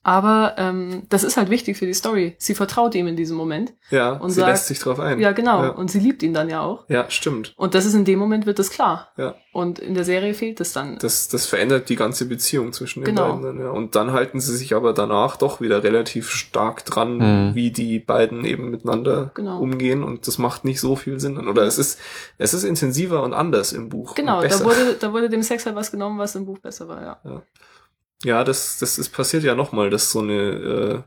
[0.02, 2.35] Aber ähm, das ist halt wichtig für die Story.
[2.39, 3.73] Sie vertraut ihm in diesem Moment.
[3.90, 4.12] ja.
[4.12, 5.20] Und sie sagt- lässt sich drauf ein.
[5.20, 5.62] Ja, genau.
[5.62, 6.85] Ja, Und sie liebt ihn dann ja auch.
[6.89, 7.55] ja stimmt.
[7.56, 9.09] Und das ist in dem Moment wird das klar.
[9.16, 9.35] Ja.
[9.52, 10.98] Und in der Serie fehlt es dann.
[11.01, 13.28] Das, das verändert die ganze Beziehung zwischen den Genau.
[13.36, 13.43] beiden.
[13.43, 13.70] Dann, ja.
[13.70, 17.19] Und dann halten sie sich aber danach doch wieder relativ stark dran,
[17.51, 17.55] Mhm.
[17.55, 19.59] wie die beiden eben miteinander Genau.
[19.60, 20.05] umgehen.
[20.05, 21.39] Und das macht nicht so viel Sinn.
[21.48, 21.98] Oder es ist,
[22.39, 24.15] es ist intensiver und anders im Buch.
[24.15, 26.86] Genau, und da wurde, da wurde dem Sex halt was genommen, was im Buch besser
[26.89, 27.19] war, ja.
[27.24, 27.43] Ja,
[28.24, 31.05] das, das ist passiert ja nochmal, dass so eine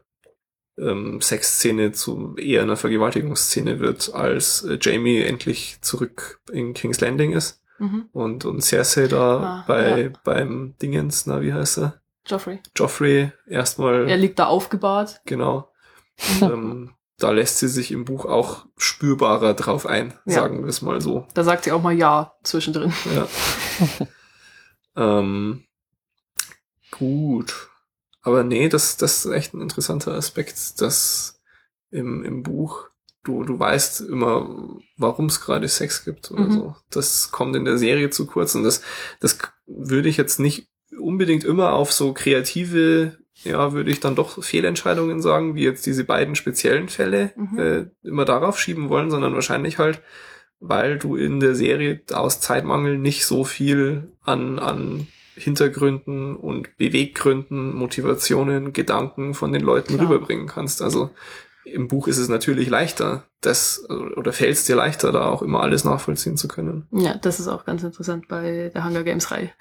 [0.78, 7.00] äh, ähm, Sexszene zu eher einer Vergewaltigungsszene wird, als äh, Jamie endlich zurück in King's
[7.02, 8.10] Landing ist Mhm.
[8.12, 10.10] und, und Cersei da Ah, bei ja.
[10.24, 12.02] beim Dingens, na wie heißt er?
[12.28, 12.60] Joffrey.
[12.76, 15.22] Joffrey erstmal Er liegt da aufgebahrt.
[15.26, 15.72] genau.
[16.42, 20.36] ähm, da lässt sie sich im Buch auch spürbarer drauf ein, Ja.
[20.36, 21.28] sagen wir es mal so.
[21.34, 22.94] Da sagt sie auch mal Ja zwischendrin.
[23.16, 23.28] Ja.
[25.20, 25.64] ähm,
[27.02, 27.70] gut.
[28.22, 31.42] Aber nee, das, das ist echt ein interessanter Aspekt, dass
[31.90, 32.88] im, im Buch
[33.24, 36.52] du, du weißt immer, warum es gerade Sex gibt oder Mhm.
[36.52, 36.76] so.
[36.92, 38.82] Das kommt in der Serie zu kurz und das,
[39.20, 40.68] das würde ich jetzt nicht
[41.00, 46.04] unbedingt immer auf so kreative, ja, würde ich dann doch Fehlentscheidungen sagen, wie jetzt diese
[46.04, 47.60] beiden speziellen Fälle Mhm.
[47.60, 50.02] äh, immer darauf schieben wollen, sondern wahrscheinlich halt,
[50.60, 55.08] weil du in der Serie aus Zeitmangel nicht so viel an, an
[55.42, 60.10] Hintergründen und Beweggründen, Motivationen, Gedanken von den Leuten Klar.
[60.10, 60.82] rüberbringen kannst.
[60.82, 61.10] Also
[61.66, 65.62] im Buch ist es natürlich leichter, das oder fällt es dir leichter, da auch immer
[65.62, 66.88] alles nachvollziehen zu können.
[66.92, 69.52] Ja, das ist auch ganz interessant bei der Hunger Games Reihe.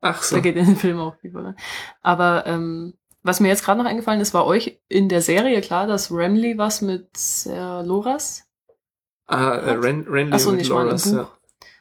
[0.00, 0.36] Ach so.
[0.36, 1.56] Da geht in den Film auch viel voran.
[2.02, 5.86] Aber ähm, was mir jetzt gerade noch eingefallen ist, war euch in der Serie klar,
[5.86, 7.10] dass Ramley was mit
[7.46, 8.44] äh, Loras?
[9.26, 11.12] Ah, äh, Ren, Renly Achso, mal im Loras, Buch.
[11.18, 11.30] ja.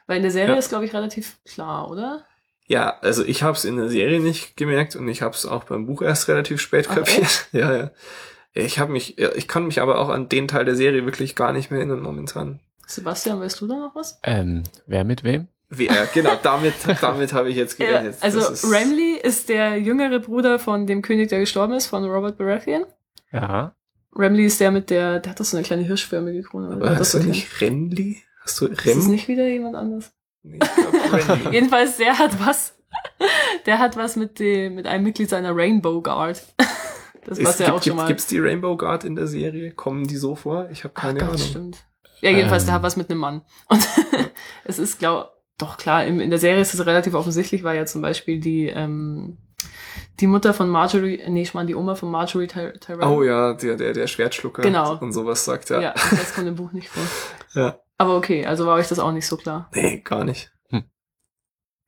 [0.07, 0.59] Weil in der Serie Ja.
[0.59, 2.25] ist, glaube ich, relativ klar, oder?
[2.71, 5.63] Ja, also ich habe es in der Serie nicht gemerkt und ich habe es auch
[5.63, 7.47] beim Buch erst relativ spät Ach, kapiert.
[7.51, 7.91] Ja, ja.
[8.55, 11.03] Ja, Ich habe mich, ja, ich kann mich aber auch an den Teil der Serie
[11.05, 12.59] wirklich gar nicht mehr erinnern momentan.
[12.87, 14.19] Sebastian, weißt du da noch was?
[14.23, 15.47] Ähm, wer mit wem?
[15.69, 18.17] Wie, äh, genau, damit, damit habe ich jetzt Ja, gerechnet.
[18.21, 22.03] also Das ist- Ramley ist der jüngere Bruder von dem König, der gestorben ist, von
[22.05, 22.85] Robert Baratheon.
[23.31, 23.73] Ja.
[24.13, 26.69] Ramley ist der mit der, der hat doch so eine kleine hirschförmige Krone.
[26.73, 28.21] Aber hast doch du so nicht Renly?
[28.41, 29.11] Hast du kleine- Ist es Rem?
[29.11, 30.11] nicht wieder jemand anders?
[30.43, 31.37] Nee, ich glaub.
[31.53, 32.75] Jedenfalls, der hat was,
[33.65, 36.41] der hat was mit dem, mit einem Mitglied seiner Rainbow Guard.
[37.25, 38.07] Das war's ja auch schon mal.
[38.07, 39.71] Gibt's die Rainbow Guard in der Serie?
[39.71, 40.69] Kommen die so vor?
[40.71, 41.41] Ich habe Ach keine Gott, Ahnung.
[41.41, 41.85] stimmt.
[42.21, 42.75] Ja, jedenfalls, der Ähm.
[42.77, 43.41] hat was mit einem Mann.
[43.67, 43.87] Und
[44.63, 47.85] es ist, glaub, doch klar, im, in der Serie ist es relativ offensichtlich, weil ja
[47.85, 49.37] zum Beispiel die, ähm,
[50.21, 53.03] die Mutter von Marjorie, nee, ich meine die Oma von Marjorie Ty Tyrell.
[53.07, 54.97] Oh ja, der, der, der Schwertschlucker Genau.
[54.97, 55.81] und sowas sagt, ja.
[55.81, 57.03] Ja, das kommt im Buch nicht vor.
[57.53, 57.79] Ja.
[57.99, 59.69] Aber okay, also war euch das auch nicht so klar.
[59.75, 60.51] Nee, gar nicht.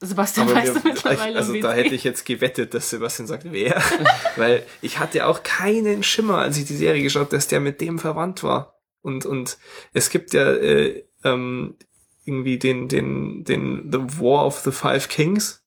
[0.03, 3.27] Sebastian, Aber weißt wir, du mittlerweile, ich, also da hätte ich jetzt gewettet, dass Sebastian
[3.27, 3.79] sagt, wer?
[4.35, 7.99] Weil ich hatte auch keinen Schimmer, als ich die Serie geschaut, dass der mit dem
[7.99, 8.79] verwandt war.
[9.01, 9.59] Und, und
[9.93, 11.77] es gibt ja äh, ähm,
[12.25, 15.63] irgendwie den, den, den The War of the Five Kings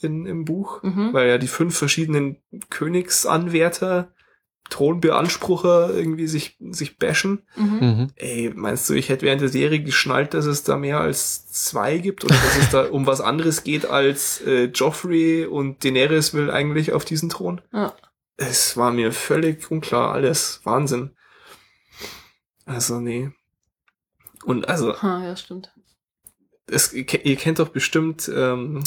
[0.00, 1.12] in, im Buch, Mhm.
[1.12, 4.13] weil ja die fünf verschiedenen Königsanwärter,
[4.70, 7.42] Thronbeansprucher irgendwie sich, sich bashen.
[7.56, 7.78] Mhm.
[7.80, 8.10] Mhm.
[8.16, 11.98] Ey, meinst du, ich hätte während der Serie geschnallt, dass es da mehr als zwei
[11.98, 16.50] gibt oder dass es da um was anderes geht als äh, Joffrey und Daenerys will
[16.50, 17.60] eigentlich auf diesen Thron?
[17.72, 17.94] Ja.
[18.36, 21.10] Es war mir völlig unklar, alles Wahnsinn.
[22.66, 23.30] Also nee.
[24.44, 25.72] Und also Ha, ja, stimmt.
[26.66, 28.82] es, ihr kennt doch bestimmt ähm,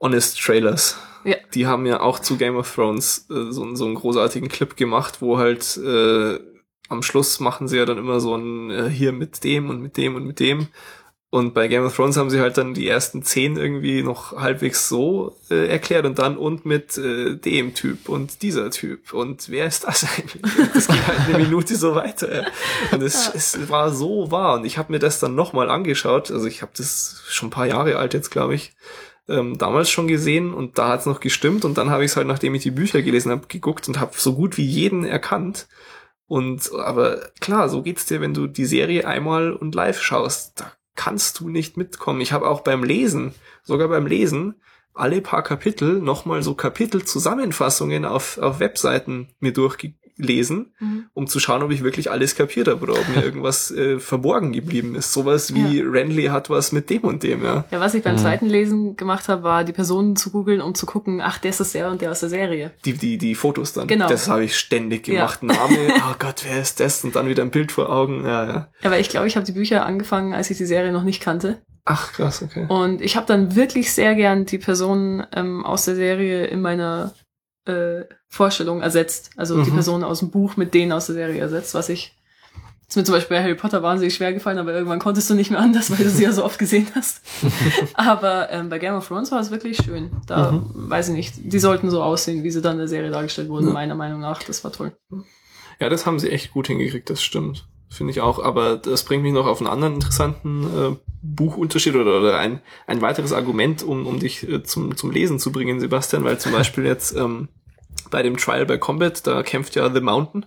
[0.00, 0.96] Honest Trailers.
[1.24, 1.36] Ja.
[1.54, 5.20] Die haben ja auch zu Game of Thrones äh, so, so einen großartigen Clip gemacht,
[5.20, 6.38] wo halt äh,
[6.88, 9.96] am Schluss machen sie ja dann immer so ein äh, hier mit dem und mit
[9.96, 10.68] dem und mit dem.
[11.28, 14.88] Und bei Game of Thrones haben sie halt dann die ersten zehn irgendwie noch halbwegs
[14.88, 19.66] so äh, erklärt und dann und mit äh, dem Typ und dieser Typ und wer
[19.66, 20.56] ist das eigentlich?
[20.56, 22.46] Und das geht halt eine Minute so weiter.
[22.92, 24.54] Und es, es war so wahr.
[24.54, 26.30] Und ich habe mir das dann nochmal angeschaut.
[26.30, 28.72] Also ich habe das schon ein paar Jahre alt jetzt, glaube ich,
[29.28, 31.64] ähm, damals schon gesehen und da hat es noch gestimmt.
[31.64, 34.12] Und dann habe ich es halt, nachdem ich die Bücher gelesen habe, geguckt und habe
[34.16, 35.68] so gut wie jeden erkannt.
[36.26, 40.60] Und aber klar, so geht's dir, wenn du die Serie einmal und live schaust.
[40.60, 42.20] Da kannst du nicht mitkommen.
[42.20, 44.54] Ich habe auch beim Lesen, sogar beim Lesen,
[44.94, 49.52] alle paar Kapitel nochmal so Kapitelzusammenfassungen auf, auf Webseiten mir
[50.16, 51.06] durchgelesen, Mhm.
[51.14, 54.52] um zu schauen, ob ich wirklich alles kapiert habe oder ob mir irgendwas äh, verborgen
[54.52, 55.12] geblieben ist.
[55.12, 57.64] Sowas wie Renly hat was mit dem und dem, ja.
[57.70, 58.20] Ja, was ich beim Mhm.
[58.20, 61.60] zweiten Lesen gemacht habe, war die Personen zu googeln, um zu gucken, ach, der ist
[61.60, 62.72] das der und der aus der Serie.
[62.84, 63.86] Die, die, die Fotos dann.
[63.88, 64.08] Genau.
[64.08, 65.14] Das habe ich ständig Ja.
[65.14, 65.42] gemacht.
[65.42, 65.76] Name,
[66.10, 67.04] oh Gott, wer ist das?
[67.04, 68.24] Und dann wieder ein Bild vor Augen.
[68.24, 68.68] Ja, ja.
[68.82, 71.22] Ja, weil ich glaube, ich habe die Bücher angefangen, als ich die Serie noch nicht
[71.22, 71.58] kannte.
[71.84, 72.66] Ach, krass, okay.
[72.68, 77.12] Und ich habe dann wirklich sehr gern die Personen ähm, aus der Serie in meiner
[77.66, 79.30] äh, Vorstellung ersetzt.
[79.36, 79.74] Also die Mhm.
[79.74, 82.14] Personen aus dem Buch mit denen aus der Serie ersetzt, was ich.
[82.88, 85.50] ist mir zum Beispiel bei Harry Potter wahnsinnig schwer gefallen, aber irgendwann konntest du nicht
[85.50, 87.20] mehr anders, weil du sie ja so oft gesehen hast.
[87.94, 90.10] aber ähm, bei Game of Thrones war es wirklich schön.
[90.26, 90.90] Da Mhm.
[90.90, 93.66] weiß ich nicht, die sollten so aussehen, wie sie dann in der Serie dargestellt wurden,
[93.68, 93.72] Ja.
[93.72, 94.42] meiner Meinung nach.
[94.44, 94.96] Das war toll.
[95.80, 97.66] Ja, das haben sie echt gut hingekriegt, das stimmt.
[97.88, 98.38] Finde ich auch.
[98.42, 103.00] Aber das bringt mich noch auf einen anderen interessanten äh, Buchunterschied oder, oder ein, ein
[103.00, 106.84] weiteres Argument, um, um dich äh, zum, zum Lesen zu bringen, Sebastian, weil zum Beispiel
[106.86, 107.48] jetzt ähm,
[108.10, 110.46] bei dem Trial by Combat, da kämpft ja The Mountain,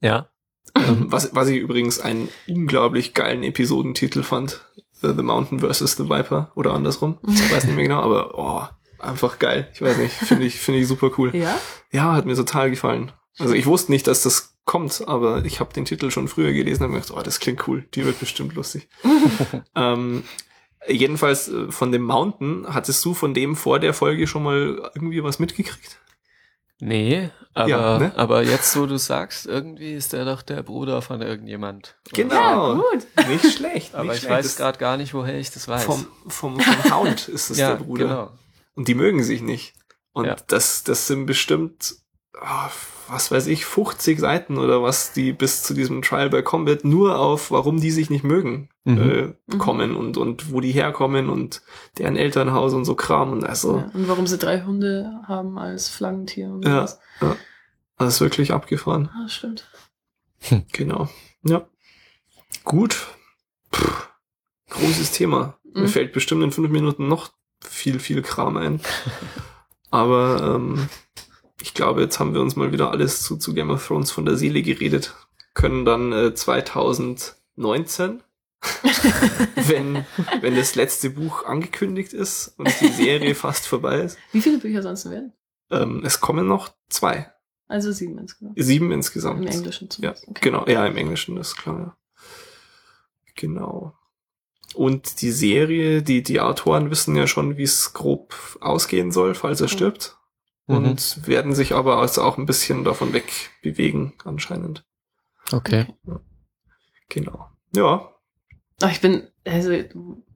[0.00, 0.28] Ja.
[0.76, 4.64] ähm, was, was ich übrigens einen unglaublich geilen Episodentitel fand.
[5.02, 7.18] Äh, The Mountain versus The Viper oder andersrum.
[7.26, 9.68] Ich weiß nicht mehr genau, aber oh, einfach geil.
[9.74, 11.34] Ich weiß nicht, finde ich, finde ich super cool.
[11.34, 11.58] Ja?
[11.90, 13.12] Ja, hat mir total gefallen.
[13.38, 16.84] Also ich wusste nicht, dass das kommt, aber ich habe den Titel schon früher gelesen
[16.84, 18.88] und mir gedacht, oh, das klingt cool, die wird bestimmt lustig.
[19.74, 20.22] ähm,
[20.88, 25.22] jedenfalls äh, von dem Mountain, hattest du von dem vor der Folge schon mal irgendwie
[25.24, 25.98] was mitgekriegt?
[26.82, 28.12] Nee, aber, Ja, ne?
[28.16, 31.96] aber jetzt, wo du sagst, irgendwie ist der doch der Bruder von irgendjemand.
[32.14, 32.34] Genau.
[32.34, 33.06] Ja, gut.
[33.28, 33.94] Nicht schlecht.
[33.94, 34.44] Aber nicht ich schlecht.
[34.44, 35.84] weiß gerade gar nicht, woher ich das weiß.
[35.84, 38.04] vom, vom, vom Hound ist es ja, der Bruder.
[38.04, 38.30] genau.
[38.74, 39.74] Und die mögen sich nicht.
[40.12, 40.36] Und Ja.
[40.46, 41.96] das, das sind bestimmt,
[43.08, 47.18] was weiß ich, 50 Seiten oder was, die bis zu diesem Trial by Combat nur
[47.18, 49.34] auf, warum die sich nicht mögen, Mhm.
[49.50, 51.60] äh, kommen und, und wo die herkommen und
[51.98, 53.32] deren Elternhaus und so Kram.
[53.32, 53.90] Und also, Ja.
[53.94, 56.86] Und warum sie drei Hunde haben als Flaggentier und Ja.
[56.86, 57.00] sowas.
[57.98, 59.10] das ist wirklich abgefahren.
[59.12, 59.68] Ah, stimmt.
[60.72, 61.08] Genau.
[61.44, 61.66] Ja.
[62.64, 63.08] Gut.
[63.70, 63.86] Puh.
[64.70, 65.58] Großes Thema.
[65.64, 65.88] Mir Mhm.
[65.88, 67.30] fällt bestimmt in fünf Minuten noch
[67.62, 68.80] viel, viel Kram ein.
[69.90, 70.88] Aber ähm,
[71.60, 74.24] ich glaube, jetzt haben wir uns mal wieder alles zu, zu Game of Thrones von
[74.24, 75.14] der Seele geredet.
[75.54, 78.22] Können dann äh, 2019,
[79.56, 80.04] wenn,
[80.40, 84.18] wenn das letzte Buch angekündigt ist und die Serie fast vorbei ist.
[84.32, 85.32] Wie viele Bücher sonst werden?
[85.70, 87.32] Ähm, es kommen noch zwei.
[87.68, 88.54] Also sieben insgesamt.
[88.56, 89.40] Sieben insgesamt.
[89.42, 90.28] Im Englischen Ja, zumindest.
[90.28, 90.40] Okay.
[90.42, 90.66] genau.
[90.66, 91.78] Ja, im Englischen, das ist klar.
[91.78, 91.96] Ja.
[93.36, 93.94] Genau.
[94.74, 99.60] Und die Serie, die, die Autoren wissen ja schon, wie es grob ausgehen soll, falls
[99.60, 99.70] er Mhm.
[99.72, 100.16] stirbt.
[100.70, 100.90] Mhm.
[100.90, 104.84] Und werden sich aber also auch ein bisschen davon wegbewegen, anscheinend.
[105.52, 105.86] Okay.
[107.08, 107.48] Genau.
[107.74, 108.12] Ja.
[108.80, 109.72] Ach, ich bin, also,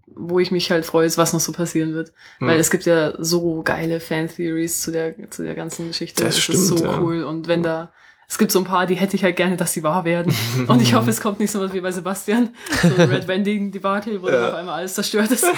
[0.06, 2.12] wo ich mich halt freue, ist, was noch so passieren wird.
[2.38, 2.48] Hm.
[2.48, 6.24] Weil es gibt ja so geile Fan-Theories zu der, zu der ganzen Geschichte.
[6.24, 7.00] Das ist stimmt, so ja.
[7.00, 7.24] cool.
[7.24, 7.92] Und wenn da,
[8.28, 10.34] es gibt so ein paar, die hätte ich halt gerne, dass sie wahr werden.
[10.66, 12.54] Und ich hoffe, es kommt nicht so was wie bei Sebastian.
[12.82, 14.32] So ein Red Wending Debakel, wo Ja.
[14.32, 15.44] dann auf einmal alles zerstört ist.
[15.44, 15.52] Ja.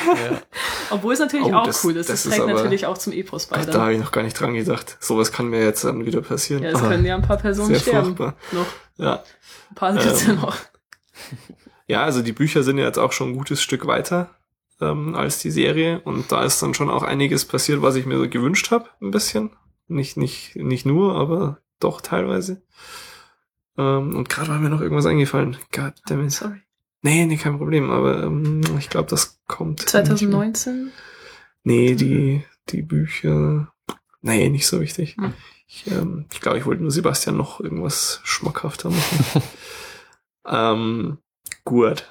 [0.91, 2.09] Obwohl es natürlich Oh, auch das- cool ist.
[2.11, 3.57] das Das, ist trägt aber- natürlich auch zum Epos bei.
[3.61, 4.97] Ach, da habe ich noch gar nicht dran gedacht.
[5.01, 6.63] Sowas kann mir jetzt dann wieder passieren.
[6.63, 8.17] Ja, es Ah, können ja ein paar Personen sehr sterben.
[8.17, 8.35] furchtbar.
[8.53, 8.67] Noch.
[8.97, 9.23] Ja.
[9.71, 10.57] Ein paar gibt's ja Ähm, noch.
[11.89, 14.31] Ja, also die Bücher sind ja jetzt auch schon ein gutes Stück weiter
[14.81, 18.19] ähm, als die Serie und da ist dann schon auch einiges passiert, was ich mir
[18.19, 19.51] so gewünscht habe, ein bisschen.
[19.87, 22.63] Nicht, nicht, nicht nur, aber doch teilweise.
[23.79, 25.57] Ähm, und gerade war mir noch irgendwas eingefallen.
[25.73, 26.33] God damn it.
[26.33, 26.61] Sorry.
[27.03, 29.81] Nee, nee, kein Problem, aber ähm, ich glaube, das kommt.
[29.81, 30.05] nicht mehr.
[30.05, 30.91] 2019?
[31.63, 33.73] Nee, die, die Bücher.
[34.23, 35.17] Nee, nicht so wichtig.
[35.17, 35.33] Hm.
[35.69, 39.43] Ich, ähm, ich glaube, ich wollte nur Sebastian noch irgendwas schmackhafter machen.
[40.47, 41.19] ähm,
[41.65, 42.07] gut.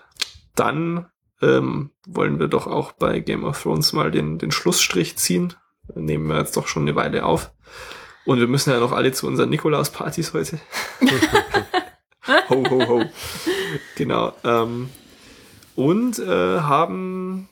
[0.56, 1.08] Dann
[1.42, 5.54] ähm, wollen wir doch auch bei Game of Thrones mal den, den Schlussstrich ziehen.
[5.94, 7.52] Nehmen wir jetzt doch schon eine Weile auf.
[8.26, 10.60] Und wir müssen ja noch alle zu unseren Nikolaus-Partys heute.
[12.50, 13.04] ho, ho, ho.
[13.96, 14.34] Genau.
[14.44, 14.90] Ähm,
[15.76, 17.50] und äh, haben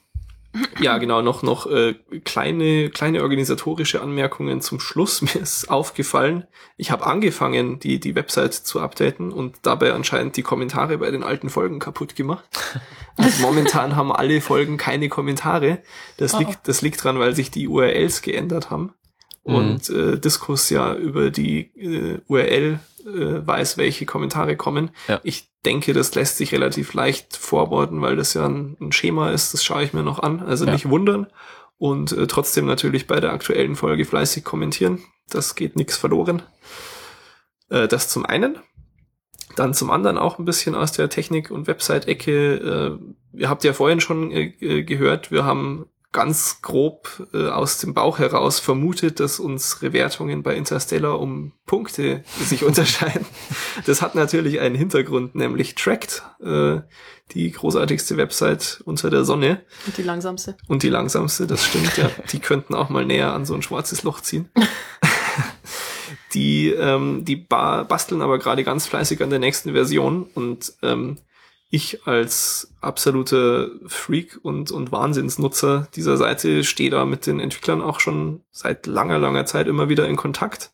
[0.80, 5.22] ja genau noch noch äh, kleine kleine organisatorische Anmerkungen zum Schluss.
[5.34, 6.48] Mir ist aufgefallen,
[6.78, 11.24] ich habe angefangen die die Website zu updaten und dabei anscheinend die Kommentare bei den
[11.24, 12.46] alten Folgen kaputt gemacht.
[13.18, 15.80] Also momentan haben alle Folgen keine Kommentare.
[16.18, 16.40] Das Oh.
[16.40, 18.94] liegt das liegt dran, weil sich die URLs geändert haben
[19.46, 19.56] Mhm.
[19.56, 24.92] und äh, Diskus ja über die äh, URL äh, weiß, welche Kommentare kommen.
[25.08, 25.20] Ja.
[25.24, 29.54] Ich denke, das lässt sich relativ leicht forwarden, weil das ja ein, ein Schema ist.
[29.54, 30.40] Das schaue ich mir noch an.
[30.42, 30.72] Also Ja.
[30.72, 31.28] nicht wundern
[31.78, 35.04] und äh, trotzdem natürlich bei der aktuellen Folge fleißig kommentieren.
[35.30, 36.42] Das geht nichts verloren.
[37.70, 38.58] Äh, das zum einen.
[39.56, 42.98] Dann zum anderen auch ein bisschen aus der Technik- und Website-Ecke.
[43.34, 47.80] Äh, ihr habt ja vorhin schon äh, äh, gehört, wir haben ganz grob äh, aus
[47.80, 53.26] dem Bauch heraus vermutet, dass unsere Wertungen bei Interstellar um Punkte sich unterscheiden.
[53.86, 56.80] Das hat natürlich einen Hintergrund, nämlich Tracked, äh,
[57.32, 60.56] die großartigste Website unter der Sonne Und die langsamste.
[60.68, 62.10] und die langsamste, das stimmt, ja.
[62.32, 64.50] Die könnten auch mal näher an so ein schwarzes Loch ziehen.
[66.34, 71.18] die ähm, die ba basteln aber gerade ganz fleißig an der nächsten Version und ähm,
[71.74, 78.00] ich als absoluter Freak und, und Wahnsinnsnutzer dieser Seite stehe da mit den Entwicklern auch
[78.00, 80.72] schon seit langer, langer Zeit immer wieder in Kontakt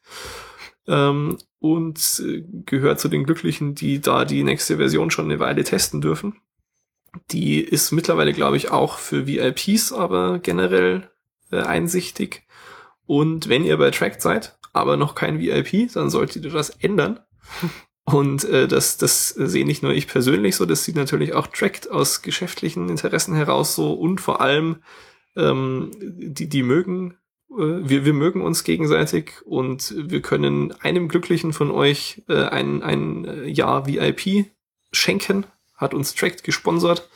[0.88, 5.64] ähm, und äh, gehört zu den Glücklichen, die da die nächste Version schon eine Weile
[5.64, 6.36] testen dürfen.
[7.32, 11.10] Die ist mittlerweile, glaube ich, auch für VIPs, aber generell
[11.50, 12.44] äh, einsichtig.
[13.06, 17.22] Und wenn ihr bei Tracked seid, aber noch kein VIP, dann solltet ihr das ändern.
[18.12, 21.92] Und äh, das, das sehe nicht nur ich persönlich so, das sieht natürlich auch Tracked
[21.92, 24.78] aus geschäftlichen Interessen heraus so und vor allem
[25.36, 27.18] ähm, die, die mögen,
[27.52, 32.82] äh, wir, wir mögen uns gegenseitig und wir können einem Glücklichen von euch äh, ein,
[32.82, 34.48] ein äh, Jahr VIP
[34.92, 35.46] schenken,
[35.76, 37.08] hat uns Tracked gesponsert.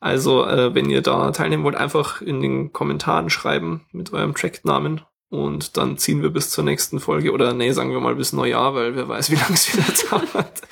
[0.00, 5.02] Also, äh, wenn ihr da teilnehmen wollt, einfach in den Kommentaren schreiben mit eurem Tracked-Namen
[5.28, 8.74] und dann ziehen wir bis zur nächsten Folge oder nee, sagen wir mal bis Neujahr,
[8.74, 10.62] weil wer weiß, wie lange es wieder dauert.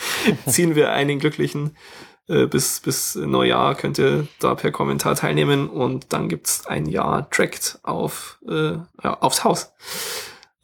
[0.47, 1.77] ziehen wir einen Glücklichen
[2.29, 7.29] äh, bis bis Neujahr könnt ihr da per Kommentar teilnehmen und dann gibt's ein Jahr
[7.31, 9.73] Tracked auf äh, ja, aufs Haus.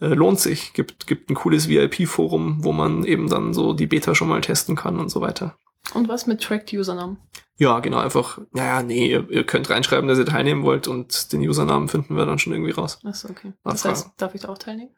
[0.00, 4.14] Äh, lohnt sich, gibt gibt ein cooles VIP-Forum, wo man eben dann so die Beta
[4.14, 5.56] schon mal testen kann und so weiter.
[5.92, 7.18] Und was mit Tracked Usernamen?
[7.60, 11.46] Ja, genau, einfach, naja, nee, ihr, ihr könnt reinschreiben, dass ihr teilnehmen wollt und den
[11.46, 12.98] Usernamen finden wir dann schon irgendwie raus.
[13.04, 13.52] Achso, okay.
[13.64, 14.88] Das heißt, darf ich da auch teilnehmen?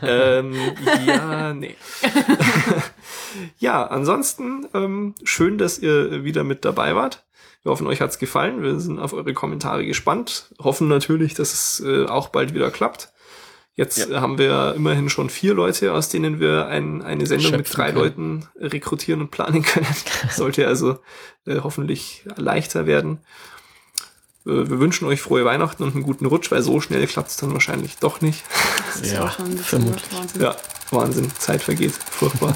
[0.00, 0.54] ähm,
[1.06, 1.74] ja, nee.
[3.58, 7.24] ja, ansonsten ähm, schön, dass ihr wieder mit dabei wart.
[7.64, 8.62] Wir hoffen, euch hat's gefallen.
[8.62, 10.54] Wir sind auf eure Kommentare gespannt.
[10.62, 13.11] Hoffen natürlich, dass es äh, auch bald wieder klappt.
[13.74, 14.20] Jetzt Ja.
[14.20, 17.98] haben wir immerhin schon vier Leute, aus denen wir ein, eine Sendung mit drei können.
[17.98, 19.86] Leuten rekrutieren und planen können.
[20.30, 20.98] Sollte also
[21.46, 23.20] äh, hoffentlich leichter werden.
[24.46, 27.36] äh, wir wünschen euch frohe Weihnachten und einen guten Rutsch, weil so schnell klappt es
[27.38, 28.44] dann wahrscheinlich doch nicht.
[28.92, 30.12] Das ist Ja, auch schon ein bisschen vermutlich.
[30.12, 30.42] Wahnsinn.
[30.42, 30.56] Ja,
[30.90, 32.54] Wahnsinn, Zeit vergeht, furchtbar.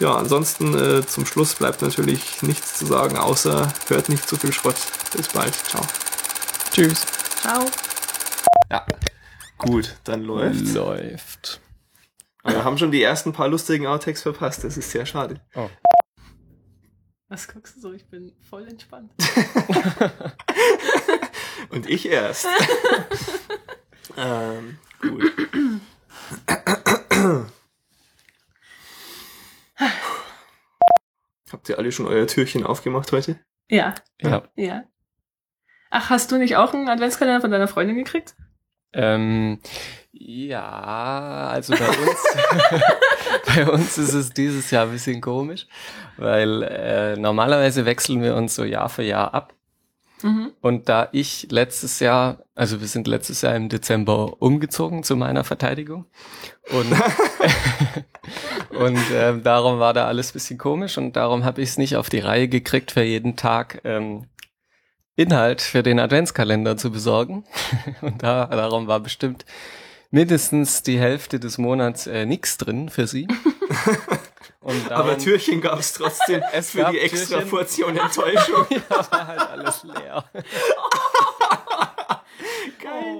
[0.00, 4.52] Ja, ansonsten äh, zum Schluss bleibt natürlich nichts zu sagen, außer hört nicht zu viel
[4.52, 4.76] Schrott.
[5.16, 5.80] Bis bald, ciao.
[6.74, 7.06] Tschüss.
[7.40, 7.64] Ciao.
[8.70, 8.84] Ja,
[9.58, 10.22] gut, dann.
[10.22, 11.60] Läuft.
[12.42, 15.40] Aber wir haben schon die ersten paar lustigen Outtakes verpasst, das ist sehr schade.
[15.54, 15.68] Oh.
[17.28, 17.92] Was guckst du so?
[17.92, 19.10] Ich bin voll entspannt.
[21.70, 22.46] Und ich erst.
[24.16, 25.32] ähm, gut.
[31.50, 33.40] Habt ihr alle schon euer Türchen aufgemacht heute?
[33.68, 34.44] Ja, Ja.
[34.54, 34.84] ja.
[35.90, 38.36] Ach, hast du nicht auch einen Adventskalender von deiner Freundin gekriegt?
[38.96, 39.58] Ähm,
[40.12, 42.24] ja, also bei uns,
[43.54, 45.66] bei uns ist es dieses Jahr ein bisschen komisch,
[46.16, 49.52] weil äh, normalerweise wechseln wir uns so Jahr für Jahr ab.
[50.22, 50.52] Mhm.
[50.62, 55.44] Und da ich letztes Jahr, also wir sind letztes Jahr im Dezember umgezogen zu meiner
[55.44, 56.06] Verteidigung
[56.70, 56.90] und,
[58.78, 62.08] und ähm, darum war da alles bisschen komisch und darum habe ich es nicht auf
[62.08, 64.24] die Reihe gekriegt, für jeden Tag ähm,
[65.16, 67.44] Inhalt für den Adventskalender zu besorgen.
[68.02, 69.44] Und da, darum war bestimmt
[70.10, 73.26] mindestens die Hälfte des Monats äh, nix drin für sie.
[74.60, 77.50] Und darum, Aber Türchen gab es trotzdem Es für die extra Türchen.
[77.50, 78.66] Portion Enttäuschung.
[78.70, 80.24] ja, war halt alles leer.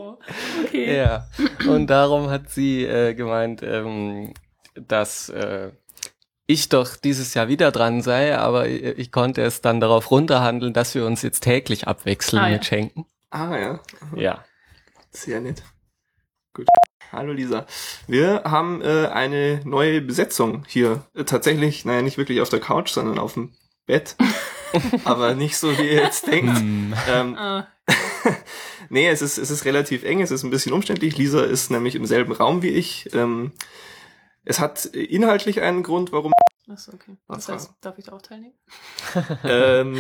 [0.07, 0.19] Oh,
[0.65, 0.97] okay.
[0.97, 1.27] Ja,
[1.69, 4.33] und darum hat sie äh, gemeint, ähm,
[4.75, 5.71] dass äh,
[6.47, 10.73] ich doch dieses Jahr wieder dran sei, aber ich, ich konnte es dann darauf runterhandeln,
[10.73, 12.53] dass wir uns jetzt täglich abwechseln Ah, ja.
[12.55, 13.07] mit Schenken.
[13.31, 13.81] Ah ja,
[14.15, 14.45] Ja.
[15.11, 15.63] sehr nett.
[16.55, 16.67] Gut.
[17.13, 17.67] Hallo Lisa.
[18.07, 21.05] Wir haben äh, eine neue Besetzung hier.
[21.15, 23.53] Äh, tatsächlich, naja, nicht wirklich auf der Couch, sondern auf dem
[23.87, 24.17] Bett.
[25.05, 26.59] Aber nicht so, wie ihr jetzt denkt.
[26.59, 26.95] Hm.
[27.09, 27.67] Ähm, Ah,
[28.89, 31.17] nee, es ist, es ist relativ eng, es ist ein bisschen umständlich.
[31.17, 33.09] Lisa ist nämlich im selben Raum wie ich.
[33.15, 33.53] Ähm,
[34.47, 36.33] es hat inhaltlich einen Grund, warum.
[36.71, 37.17] achso, okay.
[37.29, 38.55] Das heißt, darf ich da auch teilnehmen?
[39.45, 39.95] ähm,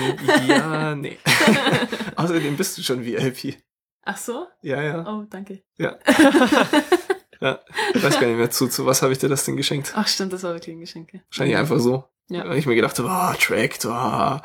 [0.48, 1.18] ja, nee.
[2.16, 3.58] Außerdem bist du schon VIP.
[4.04, 4.46] Ach so?
[4.62, 5.62] Ja, ja, Oh, danke.
[5.76, 5.96] ja.
[7.40, 7.60] ja.
[7.92, 9.92] Ich weiß gar nicht mehr zu, zu was habe ich dir das denn geschenkt?
[9.96, 11.12] Ach stimmt, das war wirklich ein Geschenk.
[11.12, 11.20] ja.
[11.28, 12.04] Wahrscheinlich einfach so.
[12.28, 12.48] Ja.
[12.48, 14.42] Weil ich mir gedacht habe, ah, Tracked, ah.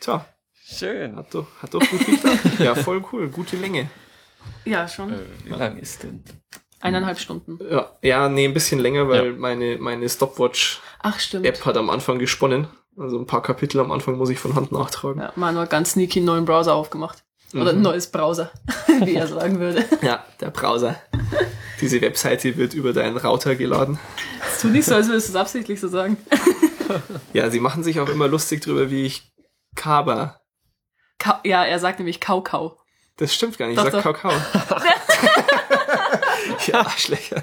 [0.00, 0.26] Tja,
[0.64, 1.16] Schön.
[1.16, 2.58] hat doch, hat doch gut geklappt.
[2.58, 3.88] ja, voll cool, gute Länge.
[4.64, 5.12] Ja, schon.
[5.12, 6.24] Äh, wie lang ist denn?
[6.82, 7.58] Eineinhalb Stunden.
[7.70, 9.32] Ja, ja, nee, ein bisschen länger, weil Ja.
[9.32, 11.64] meine, meine Stopwatch-App Ach, stimmt.
[11.66, 12.66] hat am Anfang gesponnen.
[12.98, 15.20] Also ein paar Kapitel am Anfang muss ich von Hand nachtragen.
[15.22, 17.22] Ja, Manuel hat ganz sneaky einen neuen Browser aufgemacht.
[17.54, 17.82] Oder ein Mhm.
[17.82, 18.50] neues Browser,
[19.04, 19.84] wie er sagen würde.
[20.02, 20.96] Ja, der Browser.
[21.80, 23.98] Diese Webseite wird über deinen Router geladen.
[24.46, 26.16] Es tut nicht so, als würdest du es absichtlich so sagen.
[27.32, 29.32] Ja, sie machen sich auch immer lustig drüber, wie ich
[29.76, 30.40] Kaba.
[31.18, 32.76] Kau ja, er sagt nämlich Kaukau.
[33.16, 34.12] Das stimmt gar nicht, Doch, ich sag doch.
[34.20, 34.32] Kakao.
[36.66, 37.42] ja, Arschlöcher.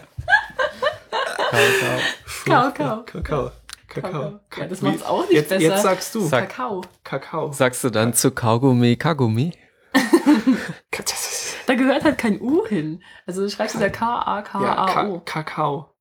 [2.46, 3.04] Kakao.
[3.04, 3.04] Kakao.
[3.04, 3.52] Kakao.
[3.88, 4.40] Kakao.
[4.58, 5.62] Ja, das macht's auch nicht jetzt, besser.
[5.62, 6.22] Jetzt sagst du.
[6.28, 6.82] Sag- Kakao.
[7.04, 7.52] Kakao.
[7.52, 9.54] Sagst du dann zu Kaugummi Kagummi?
[11.68, 13.04] Da gehört halt kein U hin.
[13.28, 15.20] Also du schreibst es ja Ja, K-A-K-A-O.
[15.20, 15.94] Ka Kakao.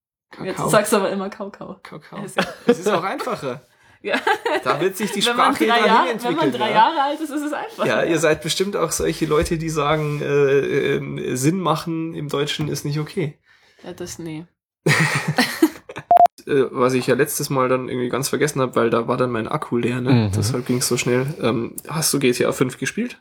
[0.42, 0.68] Jetzt Kakao.
[0.70, 1.76] sagst du aber immer Kaukau.
[1.82, 2.20] Kakao.
[2.66, 3.60] Das ist auch einfacher.
[4.02, 4.16] Ja.
[4.64, 6.74] Da wird sich die Wenn man, Sprache drei dahin Jahre, wenn man drei ja.
[6.74, 7.86] Jahre alt ist, ist es einfach.
[7.86, 12.68] Ja, ihr seid bestimmt auch solche Leute, die sagen, äh, ähm, Sinn machen im Deutschen
[12.68, 13.38] ist nicht okay.
[13.82, 14.46] ja das, nee.
[16.46, 19.30] Äh, was ich ja letztes Mal dann irgendwie ganz vergessen habe, weil da war dann
[19.30, 20.12] mein Akku leer, ne?
[20.12, 20.32] Mhm.
[20.34, 21.26] Deshalb ging es so schnell.
[21.42, 23.20] Ähm, hast du GTA 5 gespielt?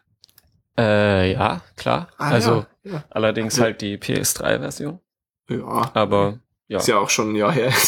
[0.78, 2.08] Äh, ja, klar.
[2.18, 2.94] Ah, also ja.
[2.94, 3.04] ja.
[3.10, 5.00] allerdings halt die PS3-Version.
[5.50, 6.78] Ja, Aber ja.
[6.78, 7.74] ist ja auch schon ein Jahr her.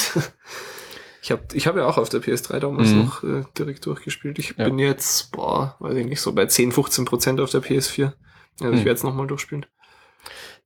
[1.30, 2.98] ich habe ich hab ja auch auf der PS3 damals Mhm.
[2.98, 4.40] noch äh, direkt durchgespielt.
[4.40, 4.66] Ich Ja.
[4.66, 8.14] bin jetzt, boah, weiß ich nicht, so bei 10, 15 Prozent auf der PS4.
[8.62, 8.86] Also ich Mhm.
[8.86, 9.66] werde es nochmal durchspielen.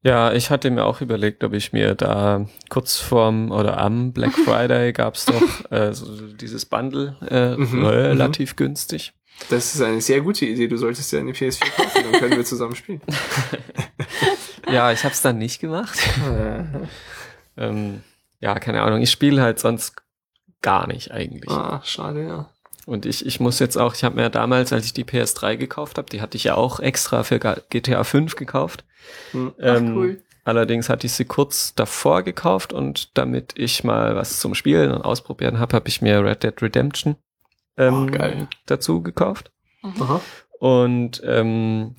[0.03, 4.31] Ja, ich hatte mir auch überlegt, ob ich mir da kurz vorm oder am Black
[4.45, 9.13] Friday gab's doch äh, so dieses Bundle äh, Mhm, relativ günstig.
[9.49, 10.67] Das ist eine sehr gute Idee.
[10.67, 13.01] Du solltest ja eine PS4 kaufen, dann können wir zusammen spielen.
[14.71, 15.99] Ja, ich habe es dann nicht gemacht.
[17.57, 18.01] ähm,
[18.39, 19.01] ja, keine Ahnung.
[19.01, 19.95] Ich spiele halt sonst
[20.63, 21.51] gar nicht eigentlich.
[21.51, 22.49] ah, schade, ja.
[22.85, 25.97] Und ich, ich muss jetzt auch, ich habe mir damals, als ich die PS3 gekauft
[25.97, 28.83] habe, die hatte ich ja auch extra für GTA 5 gekauft.
[29.31, 29.53] Hm.
[29.57, 30.23] Ach, Ähm, cool.
[30.45, 35.03] Allerdings hatte ich sie kurz davor gekauft und damit ich mal was zum Spielen und
[35.03, 37.15] Ausprobieren habe, habe ich mir Red Dead Redemption
[37.77, 39.51] ähm, Oh, dazu gekauft.
[39.83, 40.19] Aha.
[40.59, 41.95] Und ähm,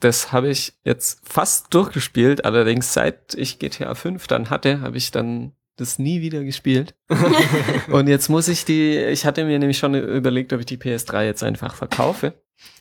[0.00, 2.46] das habe ich jetzt fast durchgespielt.
[2.46, 6.94] Allerdings seit ich GTA 5 dann hatte, habe ich dann das nie wieder gespielt.
[7.90, 11.24] Und jetzt muss ich die, ich hatte mir nämlich schon überlegt, ob ich die PS3
[11.24, 12.34] jetzt einfach verkaufe.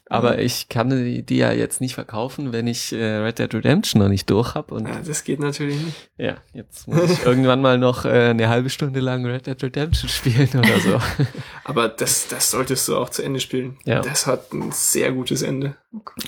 [0.07, 4.01] Aber ich kann die, die ja jetzt nicht verkaufen, wenn ich äh, Red Dead Redemption
[4.01, 4.75] noch nicht durch habe.
[4.75, 6.11] Und Ja, das geht natürlich nicht.
[6.17, 10.09] ja, jetzt muss ich irgendwann mal noch äh, eine halbe Stunde lang Red Dead Redemption
[10.09, 10.99] spielen oder so.
[11.63, 13.77] Aber das, das solltest du auch zu Ende spielen.
[13.85, 14.01] Ja.
[14.01, 15.77] Das hat ein sehr gutes Ende.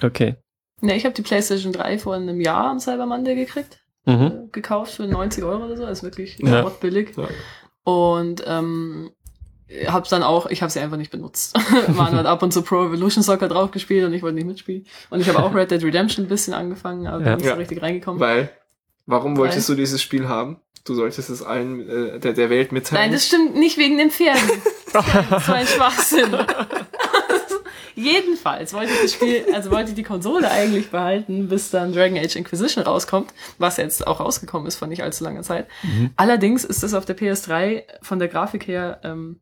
[0.01, 0.37] Okay.
[0.81, 3.82] Ja, ich habe die PlayStation 3 vor einem Jahr am Cyber Monday gekriegt.
[4.05, 4.21] Mhm.
[4.21, 5.85] äh, gekauft für 90 Euro oder so.
[5.85, 6.67] ist wirklich Ja.
[6.81, 7.15] billig.
[7.17, 7.27] Ja.
[7.83, 9.11] Und ähm,
[9.87, 11.57] hab's dann auch, ich habe sie einfach nicht benutzt.
[11.87, 14.85] Man hat ab und zu Pro Evolution Soccer drauf gespielt und ich wollte nicht mitspielen.
[15.09, 17.29] Und ich habe auch Red Dead Redemption ein bisschen angefangen, aber Ja.
[17.31, 17.53] bin nicht Ja.
[17.53, 18.19] so richtig reingekommen.
[18.19, 18.51] Weil,
[19.05, 20.59] warum wolltest Weil- du dieses Spiel haben?
[20.85, 23.03] Du solltest es allen äh, der, der Welt mitteilen.
[23.03, 24.41] Nein, das stimmt nicht wegen den Pferden.
[24.93, 26.35] Das ist ein- so ein Schwachsinn.
[27.95, 32.17] Jedenfalls wollte ich das Spiel, also wollte ich die Konsole eigentlich behalten, bis dann Dragon
[32.17, 35.67] Age Inquisition rauskommt, was jetzt auch rausgekommen ist vor nicht allzu langer Zeit.
[35.83, 36.11] Mhm.
[36.15, 39.39] Allerdings ist das auf der PS3 von der Grafik her ähm,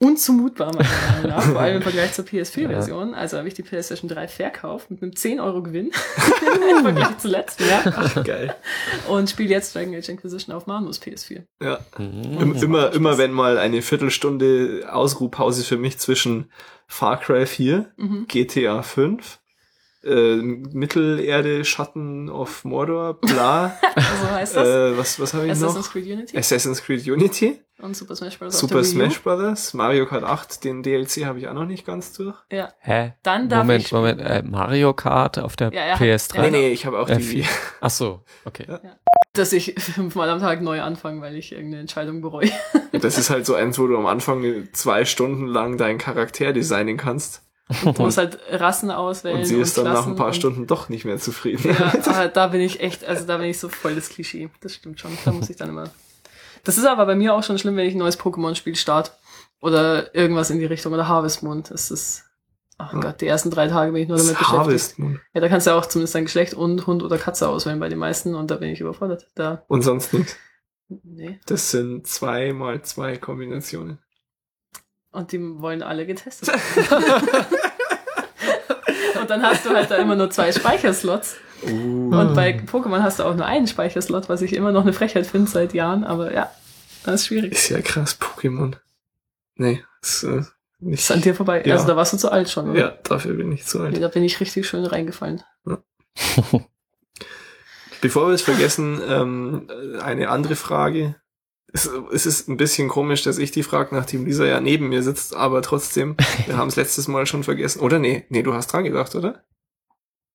[0.00, 3.14] unzumutbar, meiner Meinung nach, vor allem im Vergleich zur PS4-Version.
[3.14, 5.90] Also habe ich die PlayStation 3 verkauft mit einem 10-Euro-Gewinn
[6.70, 8.54] im Vergleich zu letztem Jahr Ach, geil.
[9.08, 11.42] und spiele jetzt Dragon Age Inquisition auf Manus PS4.
[11.62, 11.80] Ja.
[11.98, 12.40] Mhm.
[12.40, 16.52] Im, immer, immer wenn mal eine Viertelstunde Ausruhpause für mich zwischen
[16.88, 18.26] Far Cry 4, Mhm.
[18.28, 19.38] GTA 5,
[20.08, 23.76] äh, Mittelerde, Schatten of Mordor, bla.
[23.94, 24.68] Also heißt das?
[24.68, 25.92] äh, was was habe ich Assassin's noch?
[25.92, 28.54] Creed Unity Assassin's Creed Unity, und Super Smash Bros.
[28.54, 28.92] auf Super der Wii U.
[28.92, 32.34] Smash Brothers, Mario Kart 8, den DLC habe ich auch noch nicht ganz durch.
[32.50, 32.72] Ja.
[32.80, 33.14] Hä?
[33.22, 36.40] Dann darf Moment, ich Moment, äh, Mario Kart auf der Ja, hat- PS3?
[36.42, 37.44] Nee, nee, ich habe auch Äh, die vier.
[37.80, 38.66] Ach so, okay.
[39.34, 42.50] dass ich fünfmal am Tag neu anfange, weil ich irgendeine Entscheidung bereue.
[42.92, 46.96] Das ist halt so eins, wo du am Anfang zwei Stunden lang deinen Charakter designen
[46.96, 47.42] kannst
[47.84, 49.38] Du musst halt Rassen auswählen.
[49.38, 51.74] und sie ist dann nach ein paar und- Stunden doch nicht mehr zufrieden.
[51.78, 54.48] Ja, aber da bin ich echt, also da bin ich so voll das Klischee.
[54.60, 55.10] Das stimmt schon.
[55.24, 55.90] Da muss ich dann immer.
[56.64, 59.12] Das ist aber bei mir auch schon schlimm, wenn ich ein neues Pokémon-Spiel starte.
[59.60, 60.92] Oder irgendwas in die Richtung.
[60.92, 61.62] Oder Harvest Moon.
[61.68, 62.24] Das ist.
[62.80, 62.92] Ach.
[63.00, 64.66] Gott, die ersten drei Tage bin ich nur Das damit ist beschäftigt.
[64.66, 65.20] Harvest Moon.
[65.34, 67.88] Ja, da kannst du ja auch zumindest dein Geschlecht und Hund oder Katze auswählen bei
[67.88, 69.26] den meisten und da bin ich überfordert.
[69.34, 69.64] Da.
[69.66, 70.36] Und sonst nichts.
[70.88, 71.40] Nee.
[71.46, 73.98] Das sind zwei mal zwei Kombinationen.
[75.18, 76.48] Und die wollen alle getestet.
[79.20, 81.34] und dann hast du halt da immer nur zwei Speicherslots.
[81.64, 82.14] Uh.
[82.14, 85.26] Und bei Pokémon hast du auch nur einen Speicherslot, was ich immer noch eine Frechheit
[85.26, 86.52] finde seit Jahren, aber ja,
[87.02, 87.50] das ist schwierig.
[87.50, 88.76] Ist ja krass, Pokémon.
[89.56, 90.42] Nee, ist äh,
[90.78, 91.00] nicht.
[91.00, 91.64] Ist an dir vorbei.
[91.66, 91.74] Ja.
[91.74, 92.70] Also da warst du zu alt schon.
[92.70, 92.78] Oder?
[92.78, 94.00] Ja, dafür bin ich zu Nee, alt.
[94.00, 95.42] da bin ich richtig schön reingefallen.
[98.00, 99.68] Bevor wir es vergessen, ähm,
[100.00, 101.16] eine andere Frage.
[101.72, 105.02] Es, es ist ein bisschen komisch, dass ich die frage, nachdem Lisa ja neben mir
[105.02, 106.16] sitzt, aber trotzdem,
[106.46, 107.80] wir haben es letztes Mal schon vergessen.
[107.80, 109.44] Oder nee, nee, du hast dran gedacht, oder?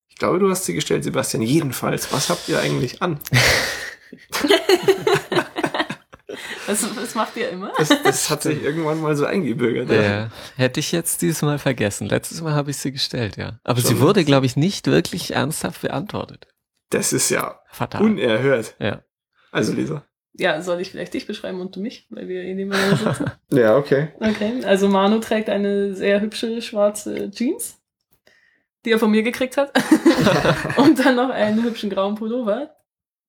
[0.10, 1.41] Ich glaube, du hast sie gestellt, Sebastian.
[1.41, 3.19] Jedenfalls, was habt ihr eigentlich an?
[6.65, 7.73] Das, das macht ihr immer.
[7.77, 9.89] Das, das hat sich irgendwann mal so eingebürgert.
[9.89, 10.31] Ja.
[10.55, 12.07] Hätte ich jetzt dieses Mal vergessen.
[12.07, 13.60] Letztes Mal habe ich sie gestellt, ja.
[13.64, 16.47] Aber Schon sie wurde, glaube ich, nicht wirklich ernsthaft beantwortet.
[16.89, 18.01] Das ist ja Fatal.
[18.01, 18.76] unerhört.
[18.80, 19.03] ja.
[19.51, 20.03] Also, Lisa.
[20.35, 23.31] Ja, soll ich vielleicht dich beschreiben und du mich, weil wir eh nebeneinander sitzen?
[23.51, 24.10] Ja, okay.
[24.19, 27.80] Okay, also Manu trägt eine sehr hübsche schwarze Jeans,
[28.84, 29.72] die er von mir gekriegt hat.
[30.77, 32.76] und dann noch einen hübschen grauen Pullover,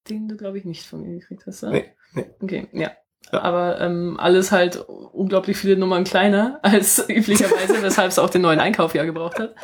[0.08, 1.62] den du, glaube ich, nicht von mir gekriegt hast.
[1.64, 1.72] Oder?
[1.72, 2.24] Nee, nee.
[2.40, 2.92] Okay, ja.
[3.42, 8.60] Aber ähm, alles halt unglaublich viele Nummern kleiner als üblicherweise, weshalb es auch den neuen
[8.60, 9.54] Einkauf ja gebraucht hat,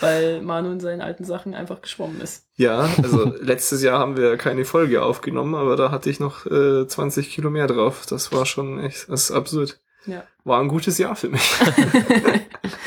[0.00, 2.46] weil Manu in seinen alten Sachen einfach geschwommen ist.
[2.56, 6.86] Ja, also letztes Jahr haben wir keine Folge aufgenommen, aber da hatte ich noch äh,
[6.86, 8.06] 20 Kilo mehr drauf.
[8.08, 9.78] Das war schon echt, das ist absurd.
[10.06, 10.22] Ja.
[10.44, 11.42] War ein gutes Jahr für mich.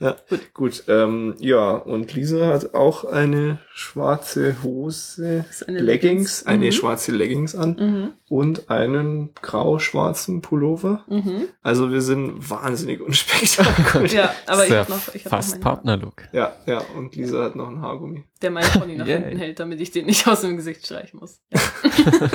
[0.00, 0.54] ja, gut.
[0.54, 6.72] gut ähm, ja, und Lisa hat auch eine schwarze Hose, eine Leggings, eine Mhm.
[6.72, 11.04] schwarze Leggings an Mhm, und einen grau-schwarzen Pullover.
[11.08, 11.44] mhm.
[11.62, 14.08] Also wir sind wahnsinnig unspektakulär.
[14.12, 16.22] Ja, aber ich ja habe noch, ich hab Fast Partnerlook.
[16.32, 18.24] ja, ja, und Lisa hat noch einen Haargummi.
[18.42, 21.40] der meinen Pony nach hinten hält, damit ich den nicht aus dem Gesicht streichen muss.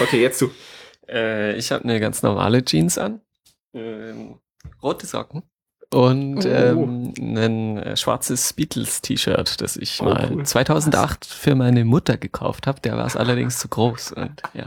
[0.00, 0.50] Okay, jetzt du.
[1.08, 3.20] Äh, ich habe eine ganz normale Jeans an,
[3.74, 4.38] ähm,
[4.82, 5.42] rote Socken
[5.92, 6.48] und Oh.
[6.48, 10.44] ähm, ein äh, schwarzes Beatles-T-Shirt, das ich Oh, mal cool.
[10.44, 12.80] 2008 für meine Mutter gekauft habe.
[12.80, 14.66] Der war es allerdings zu groß und ja.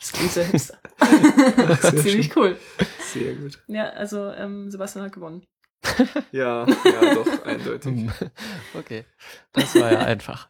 [0.00, 0.78] Das klingt sehr hipster.
[1.80, 2.56] Sehr Ziemlich cool.
[3.12, 3.60] Sehr gut.
[3.68, 5.44] Ja, also ähm, Sebastian hat gewonnen.
[6.32, 8.08] Ja, ja, doch, eindeutig.
[8.74, 9.04] Okay,
[9.52, 10.48] das war ja einfach.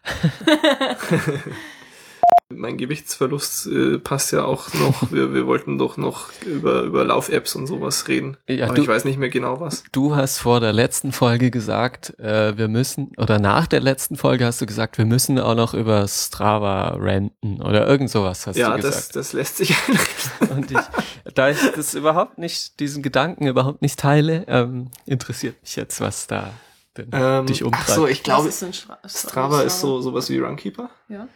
[2.54, 5.12] Mein Gewichtsverlust äh, passt ja auch noch.
[5.12, 8.38] Wir, wir wollten doch noch über, über Lauf-Apps und sowas reden.
[8.48, 9.84] Ja, Aber du- ich weiß nicht mehr genau was.
[9.92, 14.46] Du hast vor der letzten Folge gesagt, äh, wir müssen, oder nach der letzten Folge
[14.46, 18.74] hast du gesagt, wir müssen auch noch über Strava ranten oder irgend sowas hast ja,
[18.76, 19.16] du das, gesagt.
[19.16, 20.48] das lässt sich einrichten.
[20.56, 25.76] Und ich, da ich das überhaupt nicht, diesen Gedanken überhaupt nicht teile, ähm, interessiert mich
[25.76, 26.50] jetzt, was da
[26.96, 27.88] denn Ähm, dich ach umtreibt.
[27.90, 30.88] so, ich glaube, Was ist denn Stra Strava ist so sowas wie Runkeeper.
[31.10, 31.28] Ja.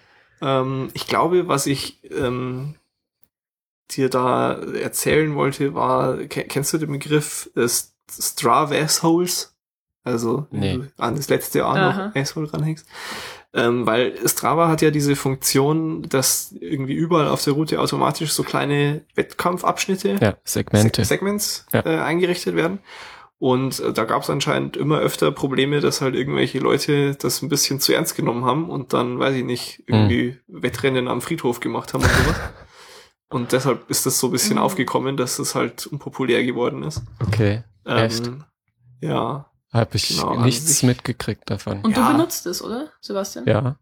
[0.42, 2.74] Ähm, ich glaube, was ich ähm,
[3.90, 9.54] dir da erzählen wollte, war, ke- kennst du den Begriff äh, St- Strava-Assholes?
[10.04, 10.78] Also, Nee.
[10.78, 12.06] du an das letzte A Aha.
[12.08, 12.86] noch Asshole ranhängst.
[13.54, 18.42] Ähm, weil Strava hat ja diese Funktion, dass irgendwie überall auf der Route automatisch so
[18.42, 21.04] kleine Wettkampfabschnitte ja, Segmente.
[21.04, 21.84] Se Segments Ja.
[21.86, 22.78] äh, eingerichtet werden.
[23.44, 27.48] Und äh, da gab es anscheinend immer öfter Probleme, dass halt irgendwelche Leute das ein
[27.48, 30.62] bisschen zu ernst genommen haben und dann, weiß ich nicht, irgendwie Hm.
[30.62, 32.36] Wettrennen am Friedhof gemacht haben und sowas.
[33.30, 34.62] und deshalb ist das so ein bisschen Mhm.
[34.62, 37.02] aufgekommen, dass das halt unpopulär geworden ist.
[37.20, 38.28] Okay, echt?
[38.28, 38.44] Ähm,
[39.00, 39.50] ja.
[39.72, 41.80] Habe ich genau, nichts sich- mitgekriegt davon.
[41.82, 42.06] Und Ja.
[42.06, 43.46] du benutzt es, oder, Sebastian?
[43.46, 43.74] ja,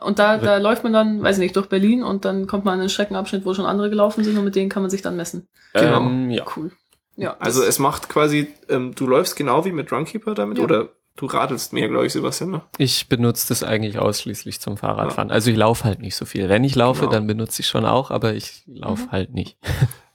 [0.00, 2.74] Und da, da läuft man dann, weiß ich nicht, durch Berlin und dann kommt man
[2.74, 5.14] an einen Streckenabschnitt, wo schon andere gelaufen sind und mit denen kann man sich dann
[5.14, 5.46] messen.
[5.74, 6.00] Genau.
[6.00, 6.44] Ähm, ja.
[6.56, 6.72] Cool.
[7.20, 7.36] Ja.
[7.38, 10.64] Also es macht quasi, ähm, du läufst genau wie mit Runkeeper damit Ja.
[10.64, 12.50] oder du radelst mehr, glaube ich, Sebastian.
[12.50, 12.62] Ne?
[12.78, 15.30] Ich benutze das eigentlich ausschließlich zum Fahrradfahren.
[15.30, 16.48] Also ich laufe halt nicht so viel.
[16.48, 17.12] Wenn ich laufe, Genau.
[17.12, 19.12] dann benutze ich schon auch, aber ich laufe Mhm.
[19.12, 19.58] halt nicht.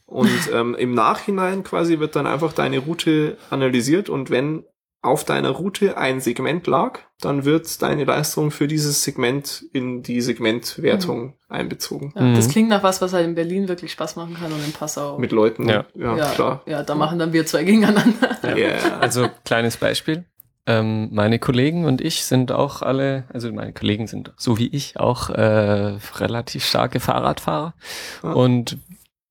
[0.07, 4.63] Und ähm, im Nachhinein quasi wird dann einfach deine Route analysiert und wenn
[5.05, 10.19] auf deiner Route ein Segment lag, dann wird deine Leistung für dieses Segment in die
[10.21, 12.11] Segmentwertung einbezogen.
[12.15, 12.51] ja, Das Mhm.
[12.51, 15.17] klingt nach was, was halt in Berlin wirklich Spaß machen kann und in Passau.
[15.17, 15.69] Mit Leuten.
[15.69, 15.85] Ja.
[15.95, 16.61] ja, ja, klar.
[16.65, 18.37] Ja, da machen dann wir zwei gegeneinander.
[18.43, 18.55] Ja.
[18.55, 18.99] Yeah.
[18.99, 20.25] Also kleines Beispiel.
[20.67, 24.99] Ähm, meine Kollegen und ich sind auch alle, also meine Kollegen sind so wie ich
[24.99, 27.75] auch äh, relativ starke Fahrradfahrer.
[28.23, 28.31] Ja.
[28.31, 28.77] Und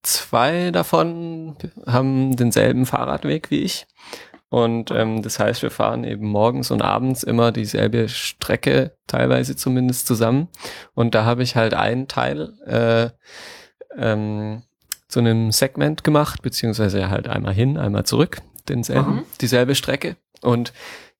[0.02, 1.56] zwei davon
[1.86, 3.86] haben denselben Fahrradweg wie ich.
[4.54, 10.06] Und ähm, das heißt, wir fahren eben morgens und abends immer dieselbe Strecke, teilweise zumindest
[10.06, 10.46] zusammen.
[10.94, 13.10] Und da habe ich halt einen Teil äh,
[14.00, 14.62] ähm,
[15.08, 19.22] zu einem Segment gemacht, beziehungsweise halt einmal hin, einmal zurück, denselben, Mhm.
[19.40, 20.14] dieselbe Strecke.
[20.40, 20.72] Und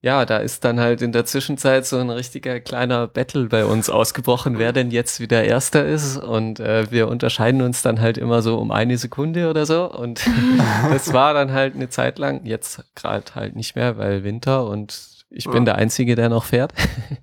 [0.05, 3.89] ja, da ist dann halt in der Zwischenzeit so ein richtiger kleiner Battle bei uns
[3.89, 6.19] ausgebrochen, wer denn jetzt wieder Erster ist.
[6.19, 9.91] Und äh, wir unterscheiden uns dann halt immer so um eine Sekunde oder so.
[9.91, 10.21] Und
[10.91, 15.25] das war dann halt eine Zeit lang, jetzt gerade halt nicht mehr, weil Winter und
[15.31, 15.73] ich bin Ja.
[15.73, 16.75] der Einzige, der noch fährt.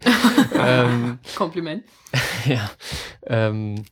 [0.59, 1.83] ähm, Kompliment.
[2.45, 2.67] ja.
[3.27, 3.85] Ähm,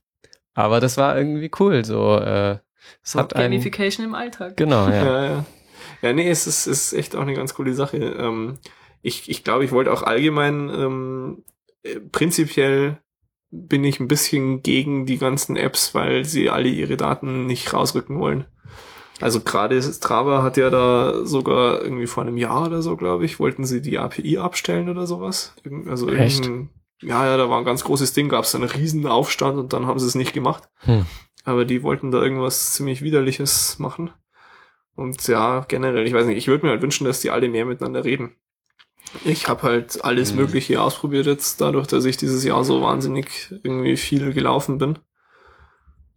[0.56, 1.86] aber das war irgendwie cool.
[1.86, 2.58] So, äh,
[3.06, 4.58] es hat einen, Gamification im Alltag.
[4.58, 5.06] genau, ja.
[5.06, 5.46] Ja, ja.
[6.02, 7.98] Ja, nee, es ist, es ist echt auch eine ganz coole Sache.
[7.98, 8.58] Ähm,
[9.02, 11.44] ich ich glaube, ich wollte auch allgemein, ähm,
[11.84, 13.00] äh, prinzipiell
[13.52, 18.20] bin ich ein bisschen gegen die ganzen Apps, weil sie alle ihre Daten nicht rausrücken
[18.20, 18.46] wollen.
[19.22, 23.40] Also gerade Strava hat ja da sogar irgendwie vor einem Jahr oder so, glaube ich,
[23.40, 25.56] wollten sie die API abstellen oder sowas.
[25.88, 26.50] Also Echt?
[27.02, 29.88] Ja, ja, da war ein ganz großes Ding, gab es einen riesen Aufstand und dann
[29.88, 30.70] haben sie es nicht gemacht.
[30.80, 31.06] Hm.
[31.44, 34.12] Aber die wollten da irgendwas ziemlich Widerliches machen.
[34.96, 37.66] Und ja, generell, ich weiß nicht, ich würde mir halt wünschen, dass die alle mehr
[37.66, 38.36] miteinander reden.
[39.26, 40.40] Ich habe halt alles Mhm.
[40.40, 45.00] Mögliche ausprobiert jetzt, dadurch, dass ich dieses Jahr so wahnsinnig irgendwie viel gelaufen bin.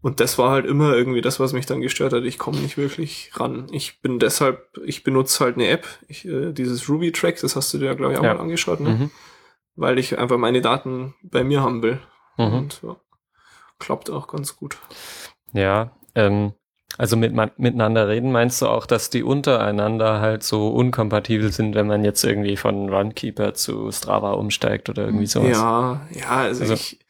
[0.00, 2.24] Und das war halt immer irgendwie das, was mich dann gestört hat.
[2.24, 3.68] Ich komme nicht wirklich ran.
[3.70, 7.72] Ich bin deshalb, ich benutze halt eine App, ich, äh, dieses Ruby Track, das hast
[7.72, 8.34] du dir, glaube ich, auch Ja.
[8.34, 8.90] mal angeschaut, ne?
[8.90, 9.10] Mhm.
[9.74, 11.98] weil ich einfach meine Daten bei mir haben will.
[12.36, 12.52] Mhm.
[12.52, 12.96] Und ja,
[13.78, 14.76] klappt auch ganz gut.
[15.54, 16.52] Ja, ähm,
[16.98, 21.86] also mit, miteinander reden meinst du auch, dass die untereinander halt so unkompatibel sind, wenn
[21.86, 25.50] man jetzt irgendwie von Runkeeper zu Strava umsteigt oder irgendwie sowas?
[25.56, 27.00] Ja, ja, also, Also- ich,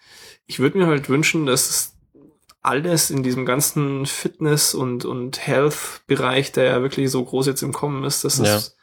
[0.46, 1.96] ich würde mir halt wünschen, dass es
[2.62, 7.72] alles in diesem ganzen Fitness- und, und Health-Bereich, der ja wirklich so groß jetzt im
[7.72, 8.56] Kommen ist, dass Ja.
[8.56, 8.76] es,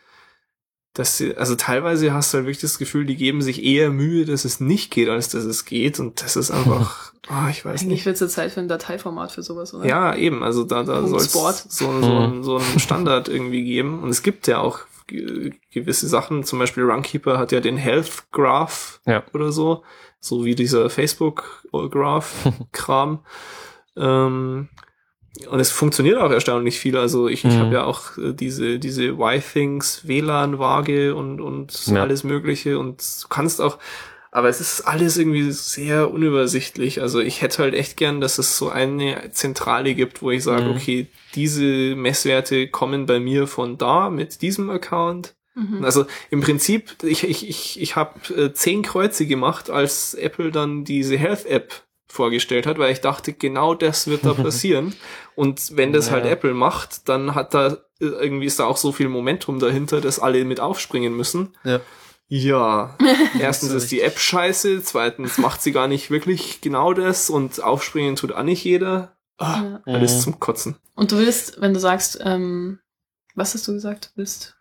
[0.94, 4.26] dass sie, also teilweise hast du halt wirklich das Gefühl, die geben sich eher Mühe,
[4.26, 6.00] dass es nicht geht, als dass es geht.
[6.00, 8.06] Und das ist einfach, ah, ich weiß Eigentlich nicht.
[8.08, 9.86] wird es Zeit für ein Dateiformat für sowas, oder?
[9.86, 11.56] Ja, eben, also da, da soll es Sport.
[11.70, 14.02] so, so, ein- so einen Standard irgendwie geben.
[14.02, 18.24] Und es gibt ja auch ge- gewisse Sachen, zum Beispiel Runkeeper hat ja den Health
[18.32, 19.24] Graph Ja.
[19.34, 19.84] oder so,
[20.20, 23.20] so wie dieser Facebook Graph-Kram.
[23.96, 24.70] ähm,
[25.50, 26.98] und es funktioniert auch erstaunlich viel.
[26.98, 27.60] Also ich, ich Mhm.
[27.60, 32.02] habe ja auch äh, diese, diese Y-Things WLAN-Waage und, und Ja.
[32.02, 33.78] alles Mögliche und du kannst auch,
[34.32, 37.02] aber es ist alles irgendwie sehr unübersichtlich.
[37.02, 40.66] Also ich hätte halt echt gern, dass es so eine Zentrale gibt, wo ich sage,
[40.66, 40.76] Mhm.
[40.76, 45.36] okay, diese Messwerte kommen bei mir von da mit diesem Account.
[45.56, 45.84] Mhm.
[45.84, 50.84] Also im Prinzip, ich, ich, ich, ich habe äh, zehn Kreuze gemacht, als Apple dann
[50.86, 51.74] diese Health-App
[52.12, 54.94] vorgestellt hat, weil ich dachte, genau das wird da passieren.
[55.36, 56.32] Und wenn das halt Ja.
[56.32, 60.44] Apple macht, dann hat da irgendwie ist da auch so viel Momentum dahinter, dass alle
[60.46, 61.56] mit aufspringen müssen.
[61.64, 61.80] Ja.
[62.32, 62.96] Ja,
[63.40, 68.16] erstens ist die App scheiße, zweitens macht sie gar nicht wirklich genau das und aufspringen
[68.16, 69.18] tut auch nicht jeder.
[69.40, 69.94] Ah, Ja.
[69.94, 70.76] Alles zum Kotzen.
[70.96, 72.80] Und du willst, wenn du sagst, ähm,
[73.36, 74.58] was hast du gesagt, du willst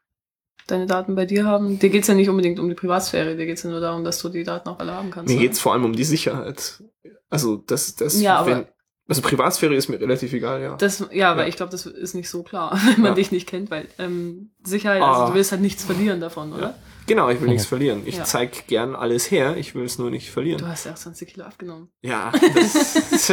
[0.71, 3.63] deine Daten bei dir haben, dir geht's ja nicht unbedingt um die Privatsphäre, dir geht's
[3.65, 5.29] ja nur darum, dass du die Daten auch alle haben kannst.
[5.29, 5.43] Mir oder?
[5.47, 6.83] geht's vor allem um die Sicherheit.
[7.31, 8.67] Also das, das, Ja, aber- wenn,
[9.09, 10.77] also Privatsphäre ist mir relativ egal, ja.
[10.77, 11.49] Das, ja, weil Ja.
[11.49, 13.15] ich glaube, das ist nicht so klar, wenn man Ja.
[13.15, 15.29] dich nicht kennt, weil ähm, Sicherheit, also Ah.
[15.29, 16.75] du willst halt nichts verlieren davon, oder?
[17.07, 18.03] Genau, ich will nichts verlieren.
[18.05, 18.25] Ich Ja.
[18.25, 20.69] zeig gern alles her, ich will es nur nicht Du verlieren.
[20.69, 21.89] hast ja auch 20 Kilo abgenommen.
[22.03, 23.33] Ja, das,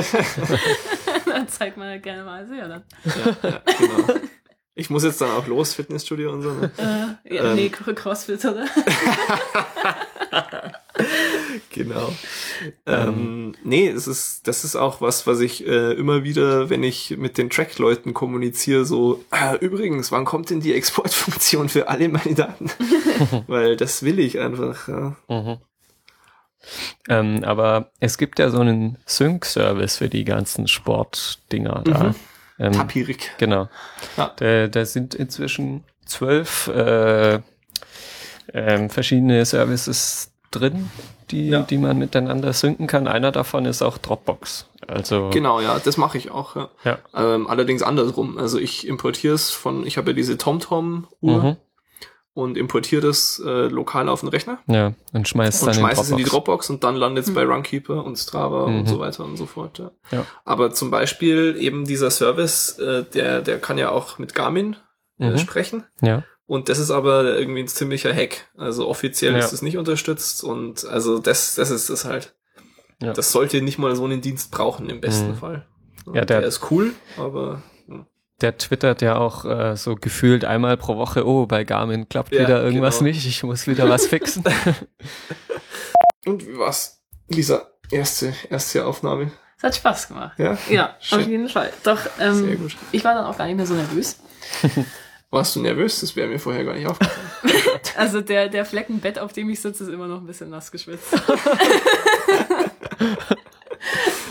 [1.25, 2.83] dann zeigt man ja gerne mal sehr dann.
[3.03, 4.19] ja, ja, genau.
[4.75, 6.51] Ich muss jetzt dann auch los, Fitnessstudio und so.
[6.53, 6.71] Ne?
[7.25, 7.55] Äh, ja, Ähm.
[7.55, 8.65] nee, Crossfit, oder?
[11.71, 12.13] Genau.
[12.85, 17.17] Ähm, nee, es ist, das ist auch was, was ich äh, immer wieder, wenn ich
[17.17, 22.33] mit den Track-Leuten kommuniziere, so, ah, übrigens, wann kommt denn die Exportfunktion für alle meine
[22.33, 22.71] Daten?
[23.47, 24.87] Weil das will ich einfach.
[24.87, 25.15] Ja.
[25.27, 25.57] Mhm.
[27.09, 32.03] Ähm, aber es gibt ja so einen Sync-Service für die ganzen Sportdinger da.
[32.05, 32.15] Mhm.
[32.59, 33.31] Ähm, Tapirik.
[33.37, 33.67] Genau.
[34.17, 34.31] Ja.
[34.37, 37.39] Da, da sind inzwischen zwölf äh,
[38.53, 40.89] ähm, verschiedene Services drin,
[41.31, 41.61] die, Ja.
[41.63, 43.07] die man miteinander synken kann.
[43.07, 44.67] Einer davon ist auch Dropbox.
[44.87, 46.55] Also Genau, ja, das mache ich auch.
[46.55, 46.69] Ja.
[46.83, 46.99] Ja.
[47.15, 48.37] Ähm, allerdings andersrum.
[48.37, 51.55] Also ich importiere es von, ich habe ja diese TomTom-Uhr Mhm.
[52.35, 56.05] Und importiere das äh, lokal auf den Rechner Ja, und schmeißt und dann schmeiße in
[56.05, 56.69] es in die Dropbox.
[56.69, 57.51] Und dann landet es bei Mhm.
[57.53, 58.87] Runkeeper und Strava und Mhm.
[58.87, 59.79] so weiter und so fort.
[59.79, 59.91] Ja.
[60.11, 60.25] Ja.
[60.43, 64.75] Aber zum Beispiel eben dieser Service, äh, der, der kann ja auch mit Garmin
[65.17, 65.37] äh, Mhm.
[65.39, 65.85] sprechen.
[66.01, 66.23] Ja.
[66.45, 68.49] Und das ist aber irgendwie ein ziemlicher Hack.
[68.57, 69.39] Also offiziell Ja.
[69.39, 72.35] ist es nicht unterstützt und also das, das ist es halt.
[73.01, 73.13] Ja.
[73.13, 75.35] Das sollte nicht mal so einen Dienst brauchen im besten Mhm.
[75.37, 75.65] Fall.
[76.07, 77.63] Ja, der- der ist cool, aber.
[78.41, 82.41] Der twittert ja auch äh, so gefühlt einmal pro Woche, oh, bei Garmin klappt Ja,
[82.41, 83.09] wieder irgendwas genau.
[83.11, 84.43] nicht, ich muss wieder was fixen.
[86.25, 87.01] Und wie war's?
[87.29, 89.31] Lisa, erste, erste Aufnahme.
[89.57, 90.37] Es hat Spaß gemacht.
[90.37, 90.57] Ja?
[90.69, 91.19] Ja, Schön.
[91.21, 91.71] auf jeden Fall.
[91.83, 92.75] Doch, Sehr ähm, gut.
[92.91, 94.19] ich war dann auch gar nicht mehr so nervös.
[95.29, 96.01] Warst du nervös?
[96.01, 97.19] Das wäre mir vorher gar nicht aufgefallen.
[97.97, 101.13] Also der, der Fleckenbett, auf dem ich sitze, ist immer noch ein bisschen nass geschwitzt.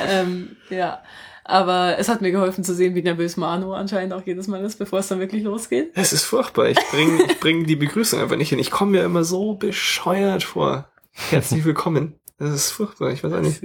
[0.01, 1.03] ähm, ja.
[1.45, 4.79] Aber es hat mir geholfen zu sehen, wie nervös Manu anscheinend auch jedes Mal ist,
[4.79, 5.93] bevor es dann wirklich losgeht.
[5.95, 6.69] Es ist furchtbar.
[6.69, 8.59] Ich bring, ich bring die Begrüßung einfach nicht hin.
[8.59, 10.89] Ich komme mir immer so bescheuert vor.
[11.12, 12.19] Herzlich willkommen.
[12.39, 13.11] Das ist furchtbar.
[13.11, 13.62] Ich weiß auch nicht.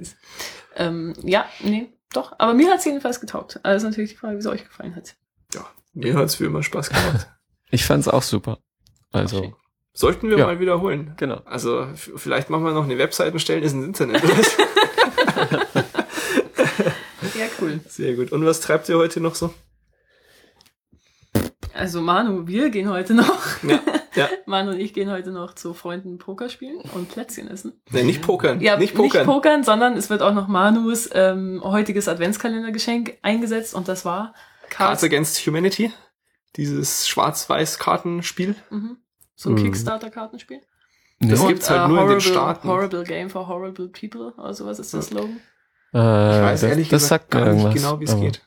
[0.75, 2.33] Ähm, ja, nee, doch.
[2.37, 3.59] Aber mir hat es jedenfalls getaugt.
[3.63, 5.15] Also ist natürlich die Frage, wie es euch gefallen hat.
[5.55, 7.27] Ja, mir hat's wie immer Spaß gemacht.
[7.71, 8.57] Ich fand's auch super.
[9.11, 9.53] Also, Okay.
[9.93, 10.45] Sollten wir Ja.
[10.47, 11.13] mal wiederholen.
[11.17, 11.41] genau.
[11.45, 14.23] Also vielleicht machen wir noch eine Webseite stellen, ist ins Internet.
[17.59, 17.79] Ja, cool.
[17.87, 18.31] Sehr gut.
[18.31, 19.53] Und was treibt ihr heute noch so?
[21.73, 23.63] Also Manu, wir gehen heute noch.
[23.63, 23.79] Ja,
[24.15, 24.27] ja.
[24.45, 27.79] Manu und ich gehen heute noch zu Freunden Poker spielen und Plätzchen essen.
[27.91, 28.59] Nee, nicht pokern.
[28.59, 29.21] Ja, nicht pokern.
[29.21, 34.33] nicht pokern, sondern es wird auch noch Manus ähm, heutiges Adventskalendergeschenk eingesetzt und das war
[34.69, 35.91] Cards Against Humanity.
[36.55, 38.55] Dieses Schwarz-Weiß-Kartenspiel.
[38.71, 38.97] Mhm.
[39.35, 39.63] So ein Mhm.
[39.63, 40.61] Kickstarter-Kartenspiel.
[41.21, 42.67] Das Und, gibt's halt äh, nur in den horrible, Staaten.
[42.67, 45.39] Horrible Game for Horrible People oder sowas ist der Slogan.
[45.93, 48.41] Äh, Ich weiß das, ehrlich das gesagt gar nicht genau, wie es geht.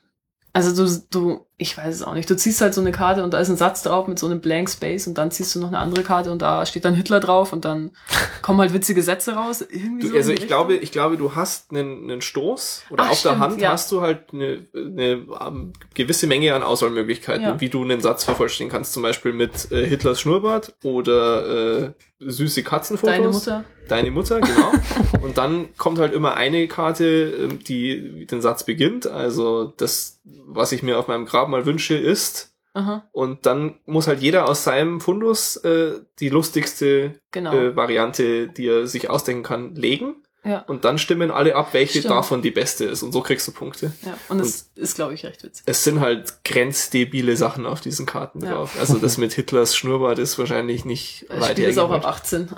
[0.53, 2.29] Also du, du, ich weiß es auch nicht.
[2.29, 4.41] Du ziehst halt so eine Karte und da ist ein Satz drauf mit so einem
[4.41, 7.21] Blank Space und dann ziehst du noch eine andere Karte und da steht dann Hitler
[7.21, 7.93] drauf und dann
[8.43, 9.63] kommen halt witzige Sätze raus.
[9.63, 10.85] Irgendwie Du, so also ich die glaube, Richtung.
[10.85, 13.71] ich glaube, du hast einen, einen Stoß oder Ach, auf der stimmt, Hand ja.
[13.73, 17.61] hast du halt eine, eine ähm, gewisse Menge an Auswahlmöglichkeiten, Ja.
[17.61, 21.91] wie du einen Satz vervollständigen kannst, zum Beispiel mit äh, Hitlers Schnurrbart oder äh,
[22.21, 23.15] süße Katzenfotos.
[23.17, 23.65] Deine Mutter.
[23.89, 24.73] Deine Mutter, genau.
[25.23, 29.07] Und dann kommt halt immer eine Karte, ähm, die den Satz beginnt.
[29.07, 32.49] Also das, was ich mir auf meinem Grab mal wünsche, ist.
[32.75, 37.53] Aha, Und dann muss halt jeder aus seinem Fundus äh, die lustigste genau.
[37.55, 40.17] äh, Variante, die er sich ausdenken kann, legen.
[40.43, 42.13] ja, Und dann stimmen alle ab, welche Stimmt.
[42.15, 43.03] davon die beste ist.
[43.03, 43.93] Und so kriegst du Punkte.
[44.07, 44.17] ja.
[44.31, 45.65] Und es ist, glaube ich, recht witzig.
[45.67, 48.55] Es sind halt grenzdebile Sachen auf diesen Karten Ja.
[48.55, 48.75] drauf.
[48.81, 52.07] Also das mit Hitlers Schnurrbart ist wahrscheinlich nicht Das weit Spiel ist auch ab hergeholt.
[52.23, 52.49] 18.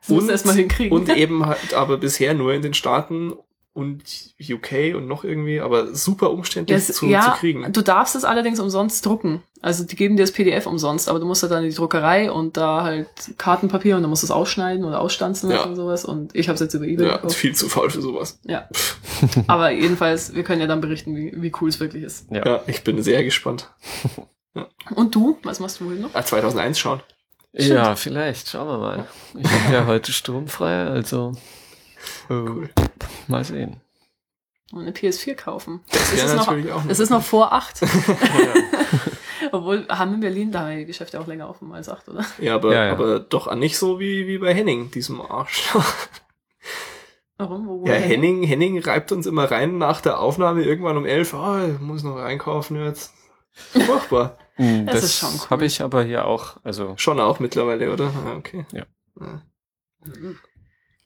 [0.00, 0.96] das musst Und- erstmal hinkriegen.
[0.96, 3.34] Und eben halt aber bisher nur in den Staaten
[3.74, 4.02] und
[4.38, 7.72] UK und noch irgendwie, aber super umständlich Das, zu, ja, zu kriegen.
[7.72, 9.42] du darfst es allerdings umsonst drucken.
[9.62, 12.30] Also die geben dir das PDF umsonst, aber du musst ja dann in die Druckerei
[12.30, 13.08] und da halt
[13.38, 15.62] Kartenpapier und dann musst du es ausschneiden oder ausstanzen Ja.
[15.64, 16.04] und sowas.
[16.04, 17.34] Und ich habe es jetzt über Ebay Ja, gekauft.
[17.36, 18.38] viel zu faul für sowas.
[18.44, 18.68] Ja.
[19.46, 22.26] aber jedenfalls, wir können ja dann berichten, wie, wie cool es wirklich ist.
[22.30, 22.44] Ja.
[22.44, 23.70] Ja, ich bin sehr gespannt.
[24.94, 25.38] Und du?
[25.44, 26.10] Was machst du wohl noch?
[26.12, 27.00] Ah, 2001 schauen.
[27.54, 28.50] Ja, vielleicht.
[28.50, 29.06] Schauen wir mal.
[29.38, 31.32] Ich habe ja heute sturmfrei, also
[32.28, 32.68] Cool.
[33.28, 33.80] Mal sehen.
[34.72, 35.80] Und eine PS4 kaufen.
[35.90, 37.80] Das Es wäre ist, noch, natürlich auch es ist noch vor acht.
[39.52, 42.24] Obwohl, haben in Berlin da die Geschäfte auch länger offen als acht, oder?
[42.38, 42.92] Ja, aber, Ja, ja.
[42.92, 45.64] aber doch nicht so wie, wie bei Henning, diesem Arsch.
[47.38, 47.66] Warum?
[47.66, 47.94] Wo, wo Ja?
[47.94, 51.34] Henning, Henning reibt uns immer rein nach der Aufnahme irgendwann um elf.
[51.34, 53.12] Oh, ich muss noch einkaufen jetzt.
[53.52, 54.38] Furchtbar.
[54.54, 55.50] Hm, Das Das, ist schon cool.
[55.50, 56.56] habe ich aber hier auch.
[56.62, 58.12] Also Schon auch mittlerweile, oder?
[58.26, 58.64] Ah, okay.
[58.72, 58.84] Ja.
[59.20, 59.42] Ah.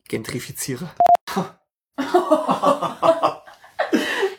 [0.09, 0.95] Gentrifizierer.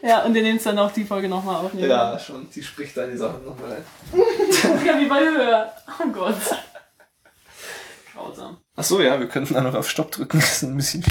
[0.07, 1.89] Ja, und ihr nehmt dann auch die Folge nochmal aufnehmen.
[2.19, 2.47] schon.
[2.49, 3.83] Sie spricht da die Sachen nochmal rein.
[4.85, 5.69] ja, wie bei Höhe.
[5.99, 6.35] Oh Gott.
[8.13, 8.57] Grausam.
[8.75, 10.39] Ach so, ja, wir könnten da noch auf Stopp drücken.
[10.39, 11.03] Das ist ein bisschen